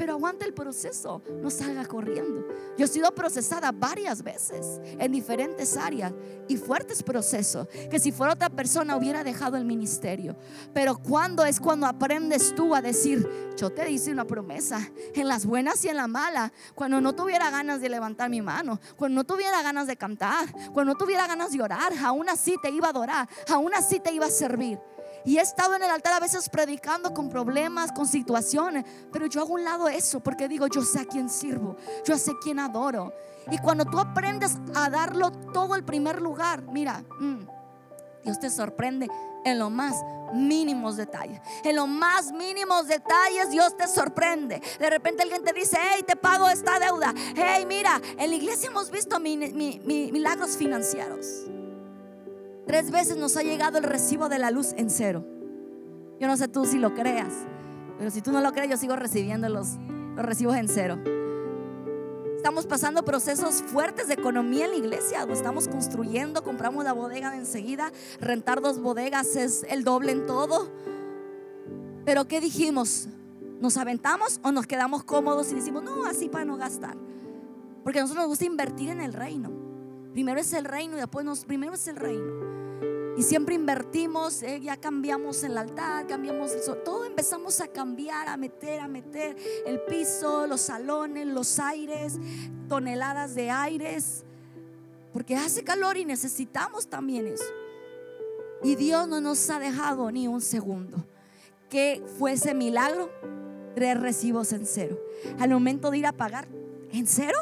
Pero 0.00 0.14
aguanta 0.14 0.46
el 0.46 0.54
proceso, 0.54 1.22
no 1.42 1.50
salga 1.50 1.84
corriendo. 1.84 2.46
Yo 2.78 2.86
he 2.86 2.88
sido 2.88 3.14
procesada 3.14 3.70
varias 3.70 4.22
veces 4.22 4.80
en 4.82 5.12
diferentes 5.12 5.76
áreas 5.76 6.14
y 6.48 6.56
fuertes 6.56 7.02
procesos 7.02 7.68
que 7.90 7.98
si 8.00 8.10
fuera 8.10 8.32
otra 8.32 8.48
persona 8.48 8.96
hubiera 8.96 9.22
dejado 9.22 9.58
el 9.58 9.66
ministerio. 9.66 10.38
Pero 10.72 10.96
cuando 10.96 11.44
es 11.44 11.60
cuando 11.60 11.86
aprendes 11.86 12.54
tú 12.54 12.74
a 12.74 12.80
decir, 12.80 13.28
yo 13.58 13.68
te 13.68 13.90
hice 13.90 14.10
una 14.10 14.24
promesa 14.24 14.80
en 15.14 15.28
las 15.28 15.44
buenas 15.44 15.84
y 15.84 15.88
en 15.88 15.98
las 15.98 16.08
malas, 16.08 16.50
cuando 16.74 16.98
no 17.02 17.14
tuviera 17.14 17.50
ganas 17.50 17.82
de 17.82 17.90
levantar 17.90 18.30
mi 18.30 18.40
mano, 18.40 18.80
cuando 18.96 19.16
no 19.16 19.24
tuviera 19.24 19.60
ganas 19.60 19.86
de 19.86 19.98
cantar, 19.98 20.50
cuando 20.72 20.94
no 20.94 20.98
tuviera 20.98 21.26
ganas 21.26 21.52
de 21.52 21.60
orar, 21.60 21.92
aún 22.02 22.26
así 22.30 22.56
te 22.62 22.70
iba 22.70 22.86
a 22.86 22.90
adorar, 22.90 23.28
aún 23.50 23.74
así 23.74 24.00
te 24.00 24.14
iba 24.14 24.24
a 24.24 24.30
servir. 24.30 24.78
Y 25.24 25.38
he 25.38 25.40
estado 25.40 25.74
en 25.74 25.82
el 25.82 25.90
altar 25.90 26.14
a 26.14 26.20
veces 26.20 26.48
predicando 26.48 27.12
con 27.12 27.28
problemas, 27.28 27.92
con 27.92 28.06
situaciones, 28.06 28.84
pero 29.12 29.26
yo 29.26 29.40
hago 29.40 29.54
un 29.54 29.64
lado 29.64 29.88
eso 29.88 30.20
porque 30.20 30.48
digo, 30.48 30.66
yo 30.66 30.82
sé 30.82 31.00
a 31.00 31.04
quién 31.04 31.28
sirvo, 31.28 31.76
yo 32.04 32.16
sé 32.16 32.32
a 32.32 32.38
quién 32.42 32.58
adoro. 32.58 33.12
Y 33.50 33.58
cuando 33.58 33.84
tú 33.84 33.98
aprendes 33.98 34.56
a 34.74 34.90
darlo 34.90 35.30
todo 35.30 35.74
el 35.74 35.84
primer 35.84 36.20
lugar, 36.20 36.62
mira, 36.62 37.04
mm, 37.20 37.38
Dios 38.24 38.38
te 38.38 38.50
sorprende 38.50 39.08
en 39.44 39.58
los 39.58 39.70
más 39.70 39.96
mínimos 40.34 40.96
detalles. 40.96 41.40
En 41.64 41.76
los 41.76 41.88
más 41.88 42.32
mínimos 42.32 42.86
detalles 42.86 43.50
Dios 43.50 43.76
te 43.76 43.86
sorprende. 43.86 44.62
De 44.78 44.90
repente 44.90 45.22
alguien 45.22 45.42
te 45.42 45.52
dice, 45.52 45.78
hey, 45.80 46.04
te 46.06 46.16
pago 46.16 46.48
esta 46.48 46.78
deuda. 46.78 47.14
Hey, 47.34 47.64
mira, 47.66 48.00
en 48.18 48.30
la 48.30 48.36
iglesia 48.36 48.68
hemos 48.68 48.90
visto 48.90 49.18
milagros 49.18 50.56
financieros. 50.56 51.46
Tres 52.70 52.92
veces 52.92 53.16
nos 53.16 53.36
ha 53.36 53.42
llegado 53.42 53.78
el 53.78 53.82
recibo 53.82 54.28
de 54.28 54.38
la 54.38 54.52
luz 54.52 54.74
en 54.76 54.90
cero. 54.90 55.26
Yo 56.20 56.28
no 56.28 56.36
sé 56.36 56.46
tú 56.46 56.64
si 56.64 56.78
lo 56.78 56.94
creas, 56.94 57.34
pero 57.98 58.12
si 58.12 58.22
tú 58.22 58.30
no 58.30 58.40
lo 58.40 58.52
crees, 58.52 58.70
yo 58.70 58.76
sigo 58.76 58.94
recibiendo 58.94 59.48
los, 59.48 59.70
los 60.14 60.24
recibos 60.24 60.54
en 60.54 60.68
cero. 60.68 60.96
Estamos 62.36 62.68
pasando 62.68 63.04
procesos 63.04 63.60
fuertes 63.60 64.06
de 64.06 64.14
economía 64.14 64.66
en 64.66 64.70
la 64.70 64.76
iglesia. 64.76 65.26
Lo 65.26 65.32
estamos 65.32 65.66
construyendo, 65.66 66.44
compramos 66.44 66.84
la 66.84 66.92
bodega 66.92 67.32
de 67.32 67.38
enseguida. 67.38 67.90
Rentar 68.20 68.60
dos 68.60 68.80
bodegas 68.80 69.34
es 69.34 69.66
el 69.68 69.82
doble 69.82 70.12
en 70.12 70.26
todo. 70.26 70.70
Pero 72.04 72.28
¿qué 72.28 72.40
dijimos? 72.40 73.08
¿Nos 73.60 73.78
aventamos 73.78 74.38
o 74.44 74.52
nos 74.52 74.68
quedamos 74.68 75.02
cómodos 75.02 75.50
y 75.50 75.56
decimos, 75.56 75.82
no, 75.82 76.04
así 76.04 76.28
para 76.28 76.44
no 76.44 76.56
gastar? 76.56 76.96
Porque 77.82 77.98
a 77.98 78.02
nosotros 78.02 78.22
nos 78.22 78.28
gusta 78.28 78.44
invertir 78.44 78.90
en 78.90 79.00
el 79.00 79.12
reino. 79.12 79.50
Primero 80.12 80.38
es 80.38 80.52
el 80.52 80.64
reino 80.64 80.96
y 80.96 81.00
después 81.00 81.24
nos, 81.24 81.44
primero 81.44 81.74
es 81.74 81.88
el 81.88 81.96
reino. 81.96 82.59
Y 83.16 83.22
siempre 83.22 83.54
invertimos, 83.54 84.42
eh, 84.42 84.60
ya 84.60 84.76
cambiamos 84.76 85.42
el 85.42 85.58
altar, 85.58 86.06
cambiamos 86.06 86.52
todo 86.84 87.04
empezamos 87.04 87.60
a 87.60 87.68
cambiar, 87.68 88.28
a 88.28 88.36
meter, 88.36 88.80
a 88.80 88.88
meter 88.88 89.36
el 89.66 89.80
piso, 89.82 90.46
los 90.46 90.62
salones, 90.62 91.26
los 91.26 91.58
aires, 91.58 92.18
toneladas 92.68 93.34
de 93.34 93.50
aires, 93.50 94.24
porque 95.12 95.36
hace 95.36 95.64
calor 95.64 95.96
y 95.96 96.04
necesitamos 96.04 96.86
también 96.86 97.26
eso. 97.26 97.44
Y 98.62 98.76
Dios 98.76 99.08
no 99.08 99.20
nos 99.20 99.50
ha 99.50 99.58
dejado 99.58 100.10
ni 100.10 100.28
un 100.28 100.40
segundo. 100.40 101.04
Que 101.68 102.02
fuese 102.18 102.54
milagro, 102.54 103.10
tres 103.74 103.98
recibos 104.00 104.52
en 104.52 104.66
cero. 104.66 104.98
Al 105.38 105.50
momento 105.50 105.90
de 105.90 105.98
ir 105.98 106.06
a 106.06 106.12
pagar, 106.12 106.48
¿en 106.92 107.06
cero? 107.06 107.38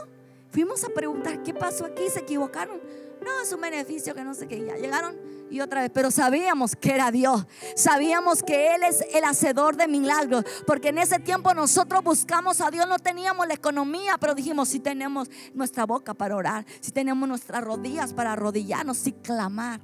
Fuimos 0.50 0.84
a 0.84 0.88
preguntar, 0.88 1.42
¿qué 1.42 1.52
pasó 1.52 1.84
aquí? 1.84 2.08
¿Se 2.10 2.20
equivocaron? 2.20 2.80
No, 3.22 3.40
es 3.42 3.52
un 3.52 3.60
beneficio 3.60 4.14
que 4.14 4.24
no 4.24 4.34
sé 4.34 4.46
qué. 4.46 4.64
Ya 4.64 4.76
llegaron 4.76 5.16
y 5.50 5.60
otra 5.60 5.82
vez, 5.82 5.90
pero 5.92 6.10
sabíamos 6.10 6.76
que 6.76 6.94
era 6.94 7.10
Dios. 7.10 7.46
Sabíamos 7.74 8.42
que 8.42 8.74
Él 8.74 8.82
es 8.82 9.04
el 9.12 9.24
hacedor 9.24 9.76
de 9.76 9.88
milagros. 9.88 10.44
Porque 10.66 10.88
en 10.88 10.98
ese 10.98 11.18
tiempo 11.18 11.54
nosotros 11.54 12.02
buscamos 12.04 12.60
a 12.60 12.70
Dios, 12.70 12.86
no 12.88 12.98
teníamos 12.98 13.46
la 13.46 13.54
economía, 13.54 14.16
pero 14.18 14.34
dijimos, 14.34 14.68
si 14.68 14.80
tenemos 14.80 15.30
nuestra 15.54 15.86
boca 15.86 16.14
para 16.14 16.36
orar, 16.36 16.66
si 16.80 16.92
tenemos 16.92 17.28
nuestras 17.28 17.62
rodillas 17.62 18.12
para 18.12 18.32
arrodillarnos 18.32 19.06
y 19.06 19.12
clamar. 19.12 19.80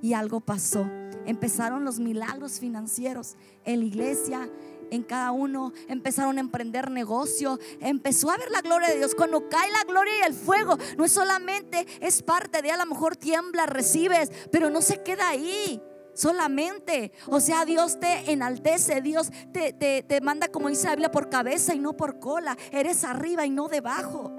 Y 0.00 0.14
algo 0.14 0.40
pasó. 0.40 0.84
Empezaron 1.26 1.84
los 1.84 2.00
milagros 2.00 2.58
financieros 2.58 3.36
en 3.64 3.80
la 3.80 3.86
iglesia 3.86 4.50
en 4.92 5.02
cada 5.02 5.32
uno, 5.32 5.72
empezaron 5.88 6.36
a 6.36 6.40
emprender 6.40 6.90
negocio, 6.90 7.58
empezó 7.80 8.30
a 8.30 8.36
ver 8.36 8.50
la 8.50 8.60
gloria 8.60 8.88
de 8.88 8.98
Dios. 8.98 9.14
Cuando 9.14 9.48
cae 9.48 9.70
la 9.72 9.84
gloria 9.84 10.12
y 10.18 10.26
el 10.26 10.34
fuego, 10.34 10.76
no 10.98 11.06
es 11.06 11.12
solamente, 11.12 11.86
es 12.00 12.22
parte 12.22 12.60
de 12.60 12.70
a 12.70 12.76
lo 12.76 12.84
mejor 12.84 13.16
tiembla, 13.16 13.64
recibes, 13.64 14.30
pero 14.50 14.68
no 14.68 14.82
se 14.82 15.02
queda 15.02 15.30
ahí 15.30 15.80
solamente. 16.12 17.12
O 17.26 17.40
sea, 17.40 17.64
Dios 17.64 17.98
te 17.98 18.30
enaltece, 18.30 19.00
Dios 19.00 19.30
te, 19.50 19.72
te, 19.72 20.02
te, 20.02 20.20
manda, 20.20 20.48
como 20.48 20.68
dice 20.68 20.84
la 20.84 20.90
Biblia, 20.90 21.10
por 21.10 21.30
cabeza 21.30 21.74
y 21.74 21.78
no 21.78 21.94
por 21.94 22.18
cola. 22.18 22.58
Eres 22.70 23.04
arriba 23.04 23.46
y 23.46 23.50
no 23.50 23.68
debajo 23.68 24.30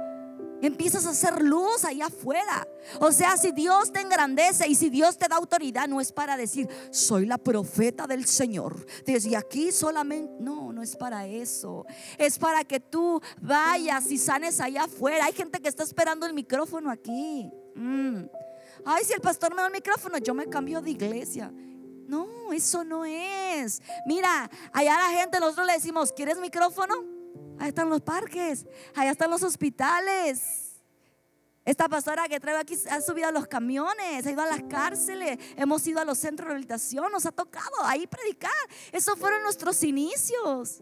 empiezas 0.68 1.06
a 1.06 1.12
hacer 1.12 1.42
luz 1.42 1.86
allá 1.86 2.08
afuera. 2.08 2.68
O 3.00 3.12
sea, 3.12 3.38
si 3.38 3.52
Dios 3.52 3.92
te 3.92 4.02
engrandece 4.02 4.68
y 4.68 4.76
si 4.76 4.90
Dios 4.90 5.18
te 5.18 5.28
da 5.28 5.36
autoridad, 5.36 5.88
no 5.88 6.02
es 6.02 6.12
para 6.12 6.38
decir, 6.38 6.68
soy 6.92 7.26
la 7.26 7.38
profeta 7.38 8.08
del 8.08 8.26
Señor. 8.26 8.86
Desde 9.06 9.36
aquí 9.36 9.72
solamente, 9.72 10.34
no, 10.40 10.74
no 10.74 10.82
es 10.82 10.96
para 10.96 11.28
eso. 11.28 11.86
Es 12.18 12.38
para 12.38 12.64
que 12.64 12.80
tú 12.80 13.22
vayas 13.42 14.10
y 14.12 14.18
sanes 14.18 14.60
allá 14.60 14.84
afuera. 14.84 15.26
Hay 15.26 15.34
gente 15.34 15.60
que 15.60 15.70
está 15.70 15.84
esperando 15.84 16.26
el 16.26 16.34
micrófono 16.34 16.90
aquí. 16.90 17.52
Mm. 17.76 18.26
Ay, 18.86 19.04
si 19.06 19.14
el 19.14 19.22
pastor 19.22 19.56
me 19.56 19.62
da 19.62 19.68
el 19.68 19.74
micrófono, 19.74 20.18
yo 20.18 20.34
me 20.34 20.48
cambio 20.48 20.82
de 20.82 20.92
iglesia. 20.92 21.52
No, 22.08 22.52
eso 22.52 22.84
no 22.84 23.06
es. 23.06 23.82
Mira, 24.06 24.50
allá 24.72 24.98
la 24.98 25.20
gente, 25.20 25.40
nosotros 25.40 25.68
le 25.68 25.74
decimos, 25.74 26.12
¿quieres 26.12 26.38
micrófono? 26.38 27.13
Ahí 27.64 27.70
están 27.70 27.90
los 27.90 28.02
parques, 28.02 28.66
allá 28.94 29.12
están 29.12 29.32
los 29.32 29.42
hospitales. 29.42 30.82
Esta 31.64 31.88
pastora 31.88 32.28
que 32.28 32.38
trae 32.38 32.58
aquí 32.58 32.78
ha 32.92 33.00
subido 33.00 33.30
a 33.30 33.32
los 33.32 33.48
camiones, 33.48 34.26
ha 34.26 34.32
ido 34.32 34.42
a 34.42 34.48
las 34.48 34.64
cárceles, 34.64 35.40
hemos 35.56 35.88
ido 35.88 36.02
a 36.02 36.04
los 36.04 36.18
centros 36.18 36.48
de 36.48 36.50
rehabilitación, 36.50 37.10
nos 37.10 37.26
ha 37.26 37.32
tocado 37.32 37.72
ahí 37.86 38.06
predicar. 38.06 38.52
Esos 38.92 39.18
fueron 39.18 39.44
nuestros 39.44 39.82
inicios. 39.82 40.82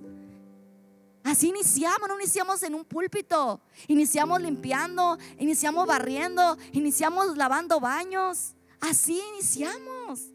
Así 1.24 1.50
iniciamos, 1.50 2.08
no 2.08 2.20
iniciamos 2.20 2.64
en 2.64 2.74
un 2.74 2.84
púlpito, 2.84 3.62
iniciamos 3.88 4.42
limpiando, 4.42 5.20
iniciamos 5.38 5.86
barriendo, 5.86 6.58
iniciamos 6.72 7.38
lavando 7.38 7.80
baños. 7.80 8.56
Así 8.80 9.22
iniciamos, 9.36 10.32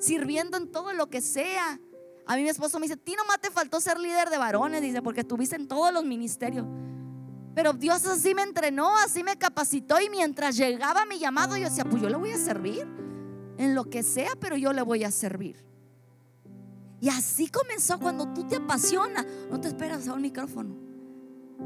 sirviendo 0.00 0.56
en 0.56 0.72
todo 0.72 0.92
lo 0.92 1.08
que 1.08 1.20
sea. 1.20 1.78
A 2.26 2.36
mí 2.36 2.42
mi 2.42 2.48
esposo 2.48 2.78
me 2.78 2.86
dice, 2.86 2.96
ti 2.96 3.14
nomás 3.14 3.40
te 3.40 3.50
faltó 3.50 3.80
ser 3.80 3.98
líder 3.98 4.30
de 4.30 4.38
varones, 4.38 4.80
dice, 4.80 5.02
porque 5.02 5.20
estuviste 5.20 5.56
en 5.56 5.68
todos 5.68 5.92
los 5.92 6.04
ministerios. 6.04 6.66
Pero 7.54 7.72
Dios 7.72 8.04
así 8.06 8.34
me 8.34 8.42
entrenó, 8.42 8.96
así 8.98 9.22
me 9.22 9.36
capacitó 9.36 10.00
y 10.00 10.10
mientras 10.10 10.56
llegaba 10.56 11.06
mi 11.06 11.18
llamado 11.18 11.56
yo 11.56 11.64
decía, 11.68 11.84
pues 11.84 12.02
yo 12.02 12.08
le 12.08 12.16
voy 12.16 12.30
a 12.30 12.38
servir 12.38 12.86
en 13.58 13.74
lo 13.74 13.84
que 13.84 14.02
sea, 14.02 14.32
pero 14.40 14.56
yo 14.56 14.72
le 14.72 14.82
voy 14.82 15.04
a 15.04 15.10
servir. 15.10 15.64
Y 17.00 17.10
así 17.10 17.48
comenzó 17.48 18.00
cuando 18.00 18.32
tú 18.32 18.44
te 18.46 18.56
apasionas, 18.56 19.26
no 19.50 19.60
te 19.60 19.68
esperas 19.68 20.08
a 20.08 20.14
un 20.14 20.22
micrófono. 20.22 20.83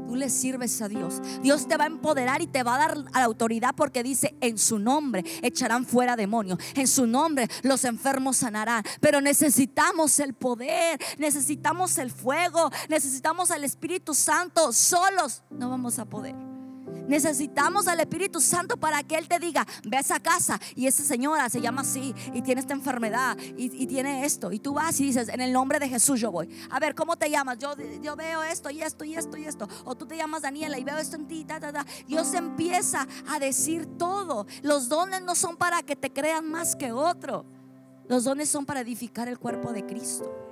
Tú 0.07 0.15
le 0.15 0.29
sirves 0.29 0.81
a 0.81 0.87
Dios. 0.87 1.21
Dios 1.41 1.67
te 1.67 1.77
va 1.77 1.83
a 1.83 1.87
empoderar 1.87 2.41
y 2.41 2.47
te 2.47 2.63
va 2.63 2.75
a 2.75 2.77
dar 2.79 2.97
la 2.97 3.23
autoridad 3.23 3.75
porque 3.75 4.03
dice, 4.03 4.35
en 4.41 4.57
su 4.57 4.79
nombre 4.79 5.23
echarán 5.41 5.85
fuera 5.85 6.15
demonios. 6.15 6.59
En 6.75 6.87
su 6.87 7.05
nombre 7.05 7.47
los 7.63 7.85
enfermos 7.85 8.37
sanarán. 8.37 8.83
Pero 9.01 9.21
necesitamos 9.21 10.19
el 10.19 10.33
poder, 10.33 10.99
necesitamos 11.17 11.97
el 11.97 12.11
fuego, 12.11 12.71
necesitamos 12.89 13.51
al 13.51 13.63
Espíritu 13.63 14.13
Santo. 14.13 14.73
Solos 14.73 15.43
no 15.49 15.69
vamos 15.69 15.99
a 15.99 16.05
poder. 16.05 16.58
Necesitamos 17.07 17.87
al 17.87 17.99
Espíritu 17.99 18.39
Santo 18.39 18.77
para 18.77 19.01
que 19.03 19.17
Él 19.17 19.27
te 19.27 19.39
diga, 19.39 19.65
ve 19.83 19.97
a 19.97 19.99
esa 20.01 20.19
casa 20.19 20.59
y 20.75 20.87
esa 20.87 21.03
señora 21.03 21.49
se 21.49 21.61
llama 21.61 21.81
así 21.81 22.13
y 22.33 22.41
tiene 22.41 22.61
esta 22.61 22.73
enfermedad 22.73 23.37
y, 23.57 23.87
tiene 23.87 24.25
esto. 24.25 24.51
Y 24.51 24.59
tú 24.59 24.73
vas 24.73 24.99
y 24.99 25.05
dices, 25.05 25.29
en 25.29 25.41
el 25.41 25.51
nombre 25.51 25.79
de 25.79 25.89
Jesús 25.89 26.19
yo 26.19 26.31
voy. 26.31 26.49
A 26.69 26.79
ver, 26.79 26.93
¿cómo 26.93 27.17
te 27.17 27.29
llamas? 27.29 27.57
Yo, 27.57 27.73
yo 28.01 28.15
veo 28.15 28.43
esto 28.43 28.69
y 28.69 28.81
esto 28.81 29.03
y 29.03 29.15
esto 29.15 29.37
y 29.37 29.45
esto. 29.45 29.67
O 29.85 29.95
tú 29.95 30.05
te 30.05 30.17
llamas 30.17 30.43
Daniela 30.43 30.77
y 30.77 30.83
veo 30.83 30.97
esto 30.97 31.15
en 31.15 31.27
ti. 31.27 31.45
Dios 32.07 32.33
empieza 32.33 33.07
a 33.27 33.39
decir 33.39 33.85
todo. 33.97 34.45
Los 34.61 34.89
dones 34.89 35.21
no 35.21 35.35
son 35.35 35.57
para 35.57 35.81
que 35.83 35.95
te 35.95 36.11
crean 36.11 36.49
más 36.49 36.75
que 36.75 36.91
otro. 36.91 37.45
Los 38.07 38.23
dones 38.23 38.49
son 38.49 38.65
para 38.65 38.81
edificar 38.81 39.27
el 39.27 39.39
cuerpo 39.39 39.71
de 39.71 39.85
Cristo. 39.85 40.48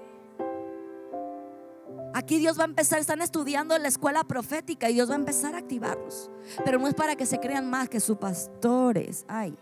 Aquí 2.18 2.39
Dios 2.39 2.57
va 2.57 2.63
a 2.63 2.65
empezar, 2.65 2.97
están 2.97 3.22
estudiando 3.22 3.76
en 3.76 3.84
la 3.84 3.89
escuela 3.89 4.24
profética 4.24 4.89
y 4.89 4.95
Dios 4.95 5.07
va 5.07 5.13
a 5.13 5.18
empezar 5.18 5.53
a 5.53 5.59
activarlos. 5.59 6.32
Pero 6.65 6.80
no 6.80 6.88
es 6.88 6.95
para 6.95 7.15
que 7.15 7.28
se 7.28 7.39
crean 7.39 7.70
más 7.70 7.89
que 7.89 7.99
sus 7.99 8.18
pastores. 8.18 9.24
Ay. 9.28 9.55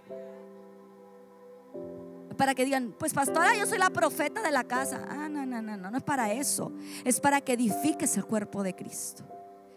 Para 2.38 2.56
que 2.56 2.64
digan, 2.64 2.96
pues 2.98 3.14
pastora, 3.14 3.58
yo 3.58 3.66
soy 3.66 3.78
la 3.78 3.90
profeta 3.90 4.42
de 4.42 4.52
la 4.52 4.64
casa. 4.64 5.06
Ah, 5.10 5.28
no, 5.28 5.46
no, 5.46 5.62
no, 5.62 5.76
no, 5.76 5.92
no 5.92 5.98
es 5.98 6.04
para 6.04 6.32
eso. 6.32 6.72
Es 7.04 7.20
para 7.20 7.42
que 7.42 7.52
edifiques 7.52 8.16
el 8.16 8.24
cuerpo 8.24 8.64
de 8.64 8.74
Cristo. 8.74 9.26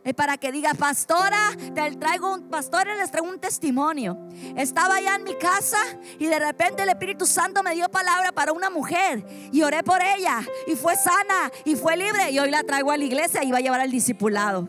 Es 0.05 0.15
para 0.15 0.39
que 0.39 0.53
diga, 0.53 0.73
pastora, 0.75 1.51
te 1.75 1.97
traigo 1.97 2.33
un 2.33 2.49
pastor, 2.49 2.87
les 2.87 3.11
traigo 3.11 3.29
un 3.29 3.39
testimonio. 3.39 4.17
Estaba 4.57 4.95
allá 4.97 5.17
en 5.17 5.25
mi 5.25 5.35
casa 5.35 5.79
y 6.19 6.27
de 6.27 6.39
repente 6.39 6.83
el 6.83 6.89
Espíritu 6.89 7.27
Santo 7.27 7.63
me 7.63 7.75
dio 7.75 7.89
palabra 7.89 8.33
para 8.33 8.53
una 8.53 8.71
mujer 8.71 9.25
y 9.53 9.63
oré 9.63 9.83
por 9.83 10.01
ella 10.01 10.41
y 10.67 10.77
fue 10.77 10.97
sana 10.97 11.51
y 11.65 11.77
fue 11.77 11.97
libre 11.97 12.31
y 12.31 12.39
hoy 12.39 12.51
la 12.51 12.63
traigo 12.63 12.91
a 12.91 12.97
la 12.97 13.05
iglesia 13.05 13.45
y 13.45 13.51
va 13.51 13.59
a 13.59 13.61
llevar 13.61 13.81
al 13.81 13.91
discipulado. 13.91 14.69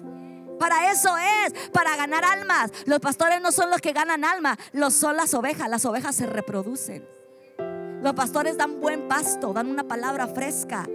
Para 0.60 0.92
eso 0.92 1.16
es, 1.18 1.70
para 1.70 1.96
ganar 1.96 2.26
almas. 2.26 2.72
Los 2.86 3.00
pastores 3.00 3.42
no 3.42 3.52
son 3.52 3.70
los 3.70 3.80
que 3.80 3.94
ganan 3.94 4.26
almas, 4.26 4.58
los 4.74 4.94
son 4.94 5.16
las 5.16 5.34
ovejas. 5.34 5.70
Las 5.70 5.86
ovejas 5.86 6.16
se 6.16 6.26
reproducen. 6.26 7.08
Los 8.02 8.14
pastores 8.14 8.58
dan 8.58 8.82
buen 8.82 9.08
pasto, 9.08 9.54
dan 9.54 9.68
una 9.68 9.86
palabra 9.86 10.28
fresca. 10.28 10.86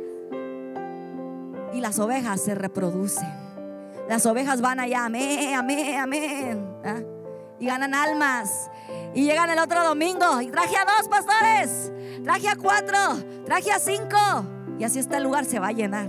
Y 1.72 1.80
las 1.80 1.98
ovejas 1.98 2.42
se 2.42 2.54
reproducen. 2.54 3.43
Las 4.08 4.26
ovejas 4.26 4.60
van 4.60 4.80
allá, 4.80 5.06
amén, 5.06 5.54
amén, 5.54 5.98
amén. 5.98 6.76
¿ah? 6.84 7.00
Y 7.58 7.66
ganan 7.66 7.94
almas. 7.94 8.70
Y 9.14 9.24
llegan 9.24 9.48
el 9.50 9.58
otro 9.58 9.84
domingo 9.84 10.40
y 10.40 10.48
traje 10.48 10.76
a 10.76 10.84
dos 10.84 11.08
pastores, 11.08 11.92
traje 12.24 12.48
a 12.48 12.56
cuatro, 12.56 12.98
traje 13.44 13.70
a 13.70 13.78
cinco. 13.78 14.18
Y 14.78 14.84
así 14.84 14.98
este 14.98 15.20
lugar 15.20 15.44
se 15.44 15.58
va 15.58 15.68
a 15.68 15.72
llenar. 15.72 16.08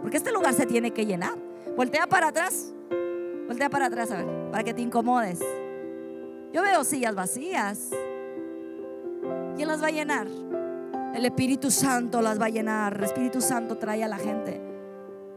Porque 0.00 0.16
este 0.16 0.32
lugar 0.32 0.54
se 0.54 0.64
tiene 0.64 0.92
que 0.92 1.04
llenar. 1.06 1.34
Voltea 1.76 2.06
para 2.06 2.28
atrás. 2.28 2.72
Voltea 3.46 3.68
para 3.68 3.86
atrás, 3.86 4.10
a 4.10 4.18
ver, 4.18 4.50
para 4.50 4.62
que 4.64 4.74
te 4.74 4.82
incomodes. 4.82 5.40
Yo 6.52 6.62
veo 6.62 6.84
sillas 6.84 7.14
vacías. 7.14 7.90
¿Quién 9.56 9.68
las 9.68 9.82
va 9.82 9.88
a 9.88 9.90
llenar? 9.90 10.28
El 11.14 11.24
Espíritu 11.24 11.70
Santo 11.70 12.22
las 12.22 12.40
va 12.40 12.46
a 12.46 12.50
llenar. 12.50 12.96
El 12.96 13.04
Espíritu 13.04 13.40
Santo 13.40 13.76
trae 13.76 14.04
a 14.04 14.08
la 14.08 14.18
gente. 14.18 14.67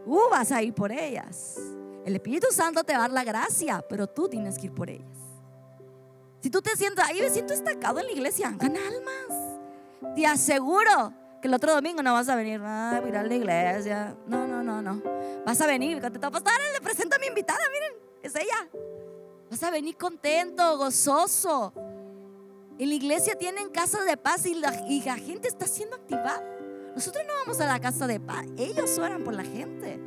Uh, 0.05 0.29
vas 0.29 0.51
a 0.51 0.61
ir 0.61 0.73
por 0.73 0.91
ellas. 0.91 1.57
El 2.05 2.15
Espíritu 2.15 2.47
Santo 2.51 2.83
te 2.83 2.93
va 2.93 2.99
a 2.99 3.01
dar 3.01 3.11
la 3.11 3.23
gracia, 3.23 3.83
pero 3.87 4.07
tú 4.07 4.27
tienes 4.27 4.57
que 4.57 4.67
ir 4.67 4.73
por 4.73 4.89
ellas. 4.89 5.07
Si 6.39 6.49
tú 6.49 6.61
te 6.61 6.75
sientes 6.75 7.05
ahí, 7.05 7.21
me 7.21 7.29
siento 7.29 7.53
destacado 7.53 7.99
en 7.99 8.07
la 8.07 8.11
iglesia, 8.11 8.53
gana 8.57 8.79
almas. 8.87 10.15
Te 10.15 10.25
aseguro 10.25 11.13
que 11.41 11.47
el 11.47 11.53
otro 11.53 11.73
domingo 11.73 12.01
no 12.01 12.13
vas 12.13 12.29
a 12.29 12.35
venir 12.35 12.59
a 12.63 12.99
mirar 13.03 13.27
la 13.27 13.35
iglesia. 13.35 14.15
No, 14.25 14.47
no, 14.47 14.63
no, 14.63 14.81
no. 14.81 15.01
Vas 15.45 15.61
a 15.61 15.67
venir, 15.67 16.01
te 16.01 16.09
pasar, 16.19 16.41
le 16.73 16.81
presento 16.81 17.15
a 17.15 17.19
mi 17.19 17.27
invitada, 17.27 17.59
miren, 17.71 17.93
es 18.23 18.35
ella. 18.35 18.69
Vas 19.49 19.61
a 19.63 19.69
venir 19.69 19.97
contento, 19.97 20.77
gozoso. 20.77 21.73
En 22.79 22.89
la 22.89 22.95
iglesia 22.95 23.37
tienen 23.37 23.69
casas 23.69 24.05
de 24.05 24.17
paz 24.17 24.45
y 24.47 24.55
la, 24.55 24.73
y 24.87 25.03
la 25.03 25.17
gente 25.17 25.47
está 25.47 25.67
siendo 25.67 25.95
activada. 25.95 26.43
Nosotros 26.95 27.23
no 27.27 27.33
vamos 27.45 27.61
a 27.61 27.67
la 27.67 27.79
casa 27.79 28.07
de 28.07 28.19
paz. 28.19 28.45
Ellos 28.57 28.97
oran 28.97 29.23
por 29.23 29.33
la 29.33 29.43
gente. 29.43 30.01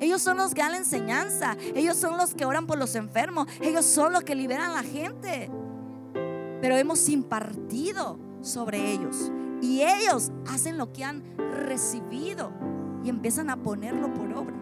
Ellos 0.00 0.22
son 0.22 0.36
los 0.36 0.54
que 0.54 0.62
dan 0.62 0.72
la 0.72 0.78
enseñanza. 0.78 1.56
Ellos 1.74 1.96
son 1.96 2.16
los 2.16 2.34
que 2.34 2.44
oran 2.44 2.66
por 2.66 2.78
los 2.78 2.94
enfermos. 2.94 3.46
Ellos 3.60 3.84
son 3.84 4.12
los 4.12 4.24
que 4.24 4.34
liberan 4.34 4.70
a 4.70 4.74
la 4.74 4.82
gente. 4.82 5.50
Pero 6.60 6.76
hemos 6.76 7.08
impartido 7.08 8.18
sobre 8.42 8.92
ellos. 8.92 9.30
Y 9.60 9.82
ellos 9.82 10.32
hacen 10.48 10.78
lo 10.78 10.92
que 10.92 11.04
han 11.04 11.22
recibido. 11.36 12.52
Y 13.04 13.08
empiezan 13.08 13.50
a 13.50 13.56
ponerlo 13.56 14.12
por 14.12 14.32
obra. 14.32 14.56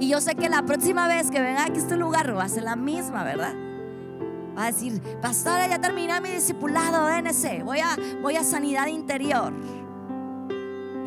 Y 0.00 0.08
yo 0.08 0.20
sé 0.20 0.34
que 0.36 0.48
la 0.48 0.62
próxima 0.62 1.08
vez 1.08 1.30
que 1.30 1.40
venga 1.40 1.64
aquí 1.64 1.78
a 1.78 1.82
este 1.82 1.96
lugar 1.96 2.36
va 2.36 2.44
a 2.44 2.48
ser 2.48 2.62
la 2.62 2.76
misma, 2.76 3.24
¿verdad? 3.24 3.54
Va 4.56 4.64
a 4.64 4.66
decir, 4.66 5.00
pastora, 5.20 5.66
ya 5.68 5.80
terminé 5.80 6.20
mi 6.20 6.30
discipulado 6.30 7.08
NC. 7.08 7.64
Voy 7.64 7.80
a, 7.80 7.96
voy 8.22 8.36
a 8.36 8.44
sanidad 8.44 8.86
interior. 8.86 9.52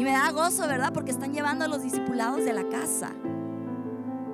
Y 0.02 0.04
me 0.04 0.14
da 0.14 0.32
gozo, 0.32 0.68
¿verdad? 0.68 0.92
Porque 0.94 1.12
están 1.12 1.32
llevando 1.32 1.66
a 1.66 1.68
los 1.68 1.84
discipulados 1.84 2.44
de 2.44 2.54
la 2.54 2.68
casa. 2.70 3.12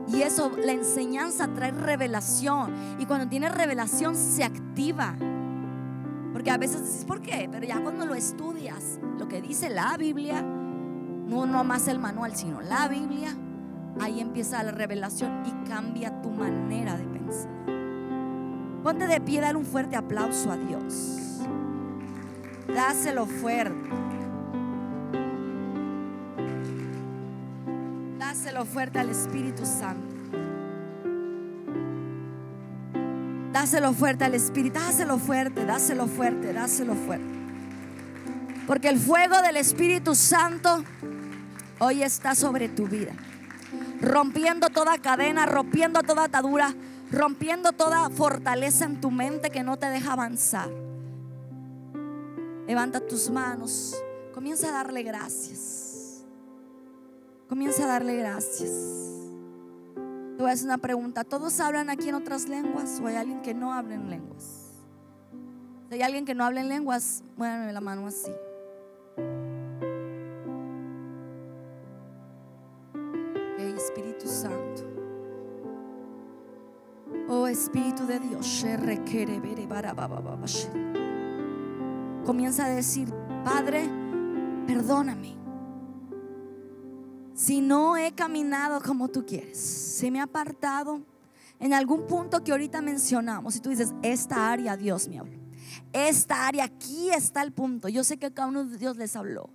Y 0.08 0.22
eso, 0.22 0.50
la 0.64 0.72
enseñanza 0.72 1.50
trae 1.50 1.72
revelación. 1.72 2.74
Y 3.00 3.06
cuando 3.06 3.28
tiene 3.28 3.50
revelación 3.50 4.16
se 4.16 4.46
activa. 4.46 5.18
Porque 6.32 6.52
a 6.52 6.58
veces 6.58 6.86
dices, 6.86 7.04
¿por 7.04 7.22
qué? 7.22 7.50
Pero 7.52 7.68
ya 7.68 7.82
cuando 7.82 8.06
lo 8.06 8.16
estudias, 8.16 8.98
lo 9.20 9.28
que 9.28 9.42
dice 9.42 9.70
la 9.70 9.98
Biblia, 9.98 10.42
no, 10.42 11.46
más 11.66 11.90
el 11.90 12.00
manual, 12.00 12.34
sino 12.34 12.62
la 12.62 12.88
Biblia, 12.88 13.36
ahí 14.00 14.22
empieza 14.22 14.64
la 14.64 14.72
revelación 14.72 15.44
y 15.46 15.68
cambia 15.68 16.22
tu 16.22 16.30
manera 16.30 16.96
de 16.96 17.04
pensar. 17.08 17.52
Ponte 18.84 19.06
de 19.06 19.20
pie, 19.20 19.42
dale 19.42 19.58
un 19.58 19.66
fuerte 19.66 19.98
aplauso 19.98 20.50
a 20.50 20.56
Dios. 20.56 21.42
Dáselo 22.74 23.26
fuerte. 23.26 24.07
Dáselo 28.58 28.74
fuerte 28.74 28.98
al 28.98 29.10
Espíritu 29.12 29.66
Santo. 29.68 30.16
Dáselo 33.54 33.94
fuerte 33.94 34.26
al 34.26 34.34
Espíritu. 34.34 34.80
Dáselo 34.80 35.20
fuerte, 35.20 35.64
dáselo 35.64 36.08
fuerte, 36.08 36.54
dáselo 36.54 36.96
fuerte. 36.96 37.28
Porque 38.66 38.90
el 38.90 38.98
fuego 38.98 39.44
del 39.44 39.58
Espíritu 39.58 40.16
Santo 40.16 40.84
hoy 41.78 42.02
está 42.02 42.34
sobre 42.34 42.68
tu 42.68 42.88
vida. 42.88 43.12
Rompiendo 44.02 44.70
toda 44.70 44.98
cadena, 44.98 45.46
rompiendo 45.46 46.02
toda 46.02 46.24
atadura, 46.24 46.74
rompiendo 47.12 47.74
toda 47.74 48.10
fortaleza 48.10 48.86
en 48.86 49.00
tu 49.00 49.12
mente 49.12 49.52
que 49.52 49.62
no 49.62 49.78
te 49.78 49.86
deja 49.86 50.14
avanzar. 50.14 50.72
Levanta 52.66 53.02
tus 53.02 53.30
manos. 53.30 53.96
Comienza 54.34 54.70
a 54.70 54.72
darle 54.72 55.04
gracias. 55.04 55.87
Comienza 57.50 57.86
a 57.86 57.88
darle 57.88 58.18
gracias. 58.18 58.72
Te 59.96 60.44
voy 60.44 60.50
a 60.50 60.54
hacer 60.54 60.66
una 60.66 60.78
pregunta. 60.78 61.24
¿Todos 61.24 61.60
hablan 61.60 61.90
aquí 61.90 62.10
en 62.10 62.16
otras 62.16 62.48
lenguas 62.48 63.00
o 63.02 63.08
hay 63.08 63.16
alguien 63.16 63.42
que 63.42 63.54
no 63.54 63.74
habla 63.74 63.96
en 63.96 64.10
lenguas? 64.10 64.74
Si 65.90 65.96
hay 65.96 66.02
alguien 66.02 66.26
que 66.26 66.36
no 66.36 66.44
habla 66.44 66.62
en 66.62 66.70
lenguas, 66.70 67.24
muévanme 67.38 67.72
la 67.72 67.82
mano 67.82 68.08
así. 68.08 68.32
Espíritu 73.78 74.28
Santo. 74.28 74.84
Oh 77.30 77.48
Espíritu 77.48 78.06
de 78.06 78.20
Dios, 78.20 78.66
comienza 82.26 82.66
a 82.66 82.70
decir, 82.70 83.14
Padre, 83.44 83.90
perdóname 84.66 85.37
si 87.48 87.62
no 87.62 87.96
he 87.96 88.12
caminado 88.12 88.82
como 88.82 89.08
tú 89.08 89.26
quieres, 89.26 89.58
se 89.58 90.12
me 90.12 90.20
ha 90.20 90.24
apartado 90.24 91.02
en 91.62 91.74
algún 91.74 92.06
punto 92.06 92.44
que 92.44 92.52
ahorita 92.52 92.82
mencionamos, 92.82 93.56
y 93.56 93.62
tú 93.62 93.70
dices, 93.70 93.94
esta 94.02 94.52
área 94.52 94.76
Dios 94.76 95.08
me 95.08 95.20
habló, 95.20 95.40
esta 95.94 96.46
área, 96.46 96.66
aquí 96.66 97.10
está 97.10 97.42
el 97.44 97.54
punto, 97.54 97.88
yo 97.88 98.04
sé 98.04 98.18
que 98.18 98.34
cada 98.34 98.50
uno 98.50 98.66
de 98.66 98.78
Dios 98.78 98.98
les 98.98 99.16
habló, 99.16 99.50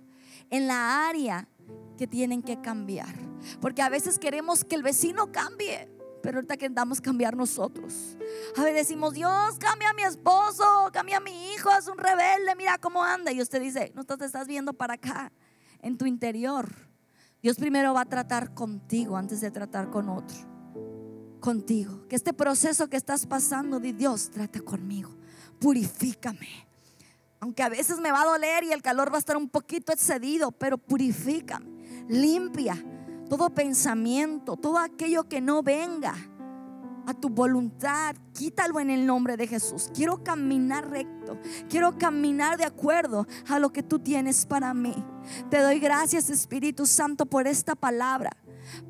en 0.49 0.65
la 0.65 1.07
área 1.07 1.47
que 1.95 2.07
tienen 2.07 2.41
que 2.41 2.59
cambiar, 2.61 3.13
porque 3.61 3.83
a 3.83 3.89
veces 3.89 4.17
queremos 4.17 4.63
que 4.63 4.73
el 4.73 4.81
vecino 4.81 5.31
cambie, 5.31 5.87
pero 6.23 6.37
ahorita 6.37 6.57
queremos 6.57 6.99
cambiar 6.99 7.37
nosotros. 7.37 8.17
A 8.57 8.63
veces 8.63 8.87
decimos, 8.87 9.13
Dios, 9.13 9.59
cambia 9.59 9.91
a 9.91 9.93
mi 9.93 10.01
esposo, 10.01 10.89
cambia 10.91 11.17
a 11.17 11.19
mi 11.19 11.51
hijo, 11.51 11.69
es 11.77 11.87
un 11.87 11.99
rebelde, 11.99 12.55
mira 12.55 12.79
cómo 12.79 13.03
anda. 13.03 13.31
Y 13.31 13.41
usted 13.41 13.61
dice, 13.61 13.91
no 13.93 14.03
te 14.03 14.25
estás 14.25 14.47
viendo 14.47 14.73
para 14.73 14.95
acá, 14.95 15.31
en 15.81 15.95
tu 15.95 16.07
interior. 16.07 16.92
Dios 17.43 17.57
primero 17.57 17.93
va 17.93 18.01
a 18.01 18.05
tratar 18.05 18.53
contigo 18.53 19.17
antes 19.17 19.41
de 19.41 19.51
tratar 19.51 19.89
con 19.89 20.07
otro. 20.07 20.37
Contigo. 21.41 22.07
Que 22.07 22.15
este 22.15 22.31
proceso 22.31 22.87
que 22.87 22.95
estás 22.95 23.25
pasando, 23.25 23.81
de 23.81 23.91
Dios, 23.91 24.31
trata 24.31 24.61
conmigo. 24.61 25.09
Purifícame. 25.59 26.47
Aunque 27.41 27.61
a 27.61 27.67
veces 27.67 27.99
me 27.99 28.13
va 28.13 28.21
a 28.21 28.25
doler 28.25 28.63
y 28.63 28.71
el 28.71 28.81
calor 28.81 29.11
va 29.11 29.17
a 29.17 29.19
estar 29.19 29.35
un 29.35 29.49
poquito 29.49 29.91
excedido, 29.91 30.53
pero 30.53 30.77
purifícame. 30.77 32.05
Limpia 32.07 32.81
todo 33.29 33.49
pensamiento, 33.49 34.55
todo 34.55 34.77
aquello 34.77 35.27
que 35.27 35.41
no 35.41 35.63
venga 35.63 36.15
a 37.05 37.13
tu 37.13 37.29
voluntad. 37.29 38.15
Quítalo 38.33 38.79
en 38.79 38.89
el 38.89 39.05
nombre 39.05 39.37
de 39.37 39.47
Jesús. 39.47 39.89
Quiero 39.93 40.23
caminar 40.23 40.89
recto. 40.89 41.37
Quiero 41.69 41.97
caminar 41.97 42.57
de 42.57 42.65
acuerdo 42.65 43.27
a 43.47 43.59
lo 43.59 43.71
que 43.71 43.83
tú 43.83 43.99
tienes 43.99 44.45
para 44.45 44.73
mí. 44.73 44.95
Te 45.49 45.61
doy 45.61 45.79
gracias 45.79 46.29
Espíritu 46.29 46.85
Santo 46.85 47.25
por 47.25 47.47
esta 47.47 47.75
palabra. 47.75 48.31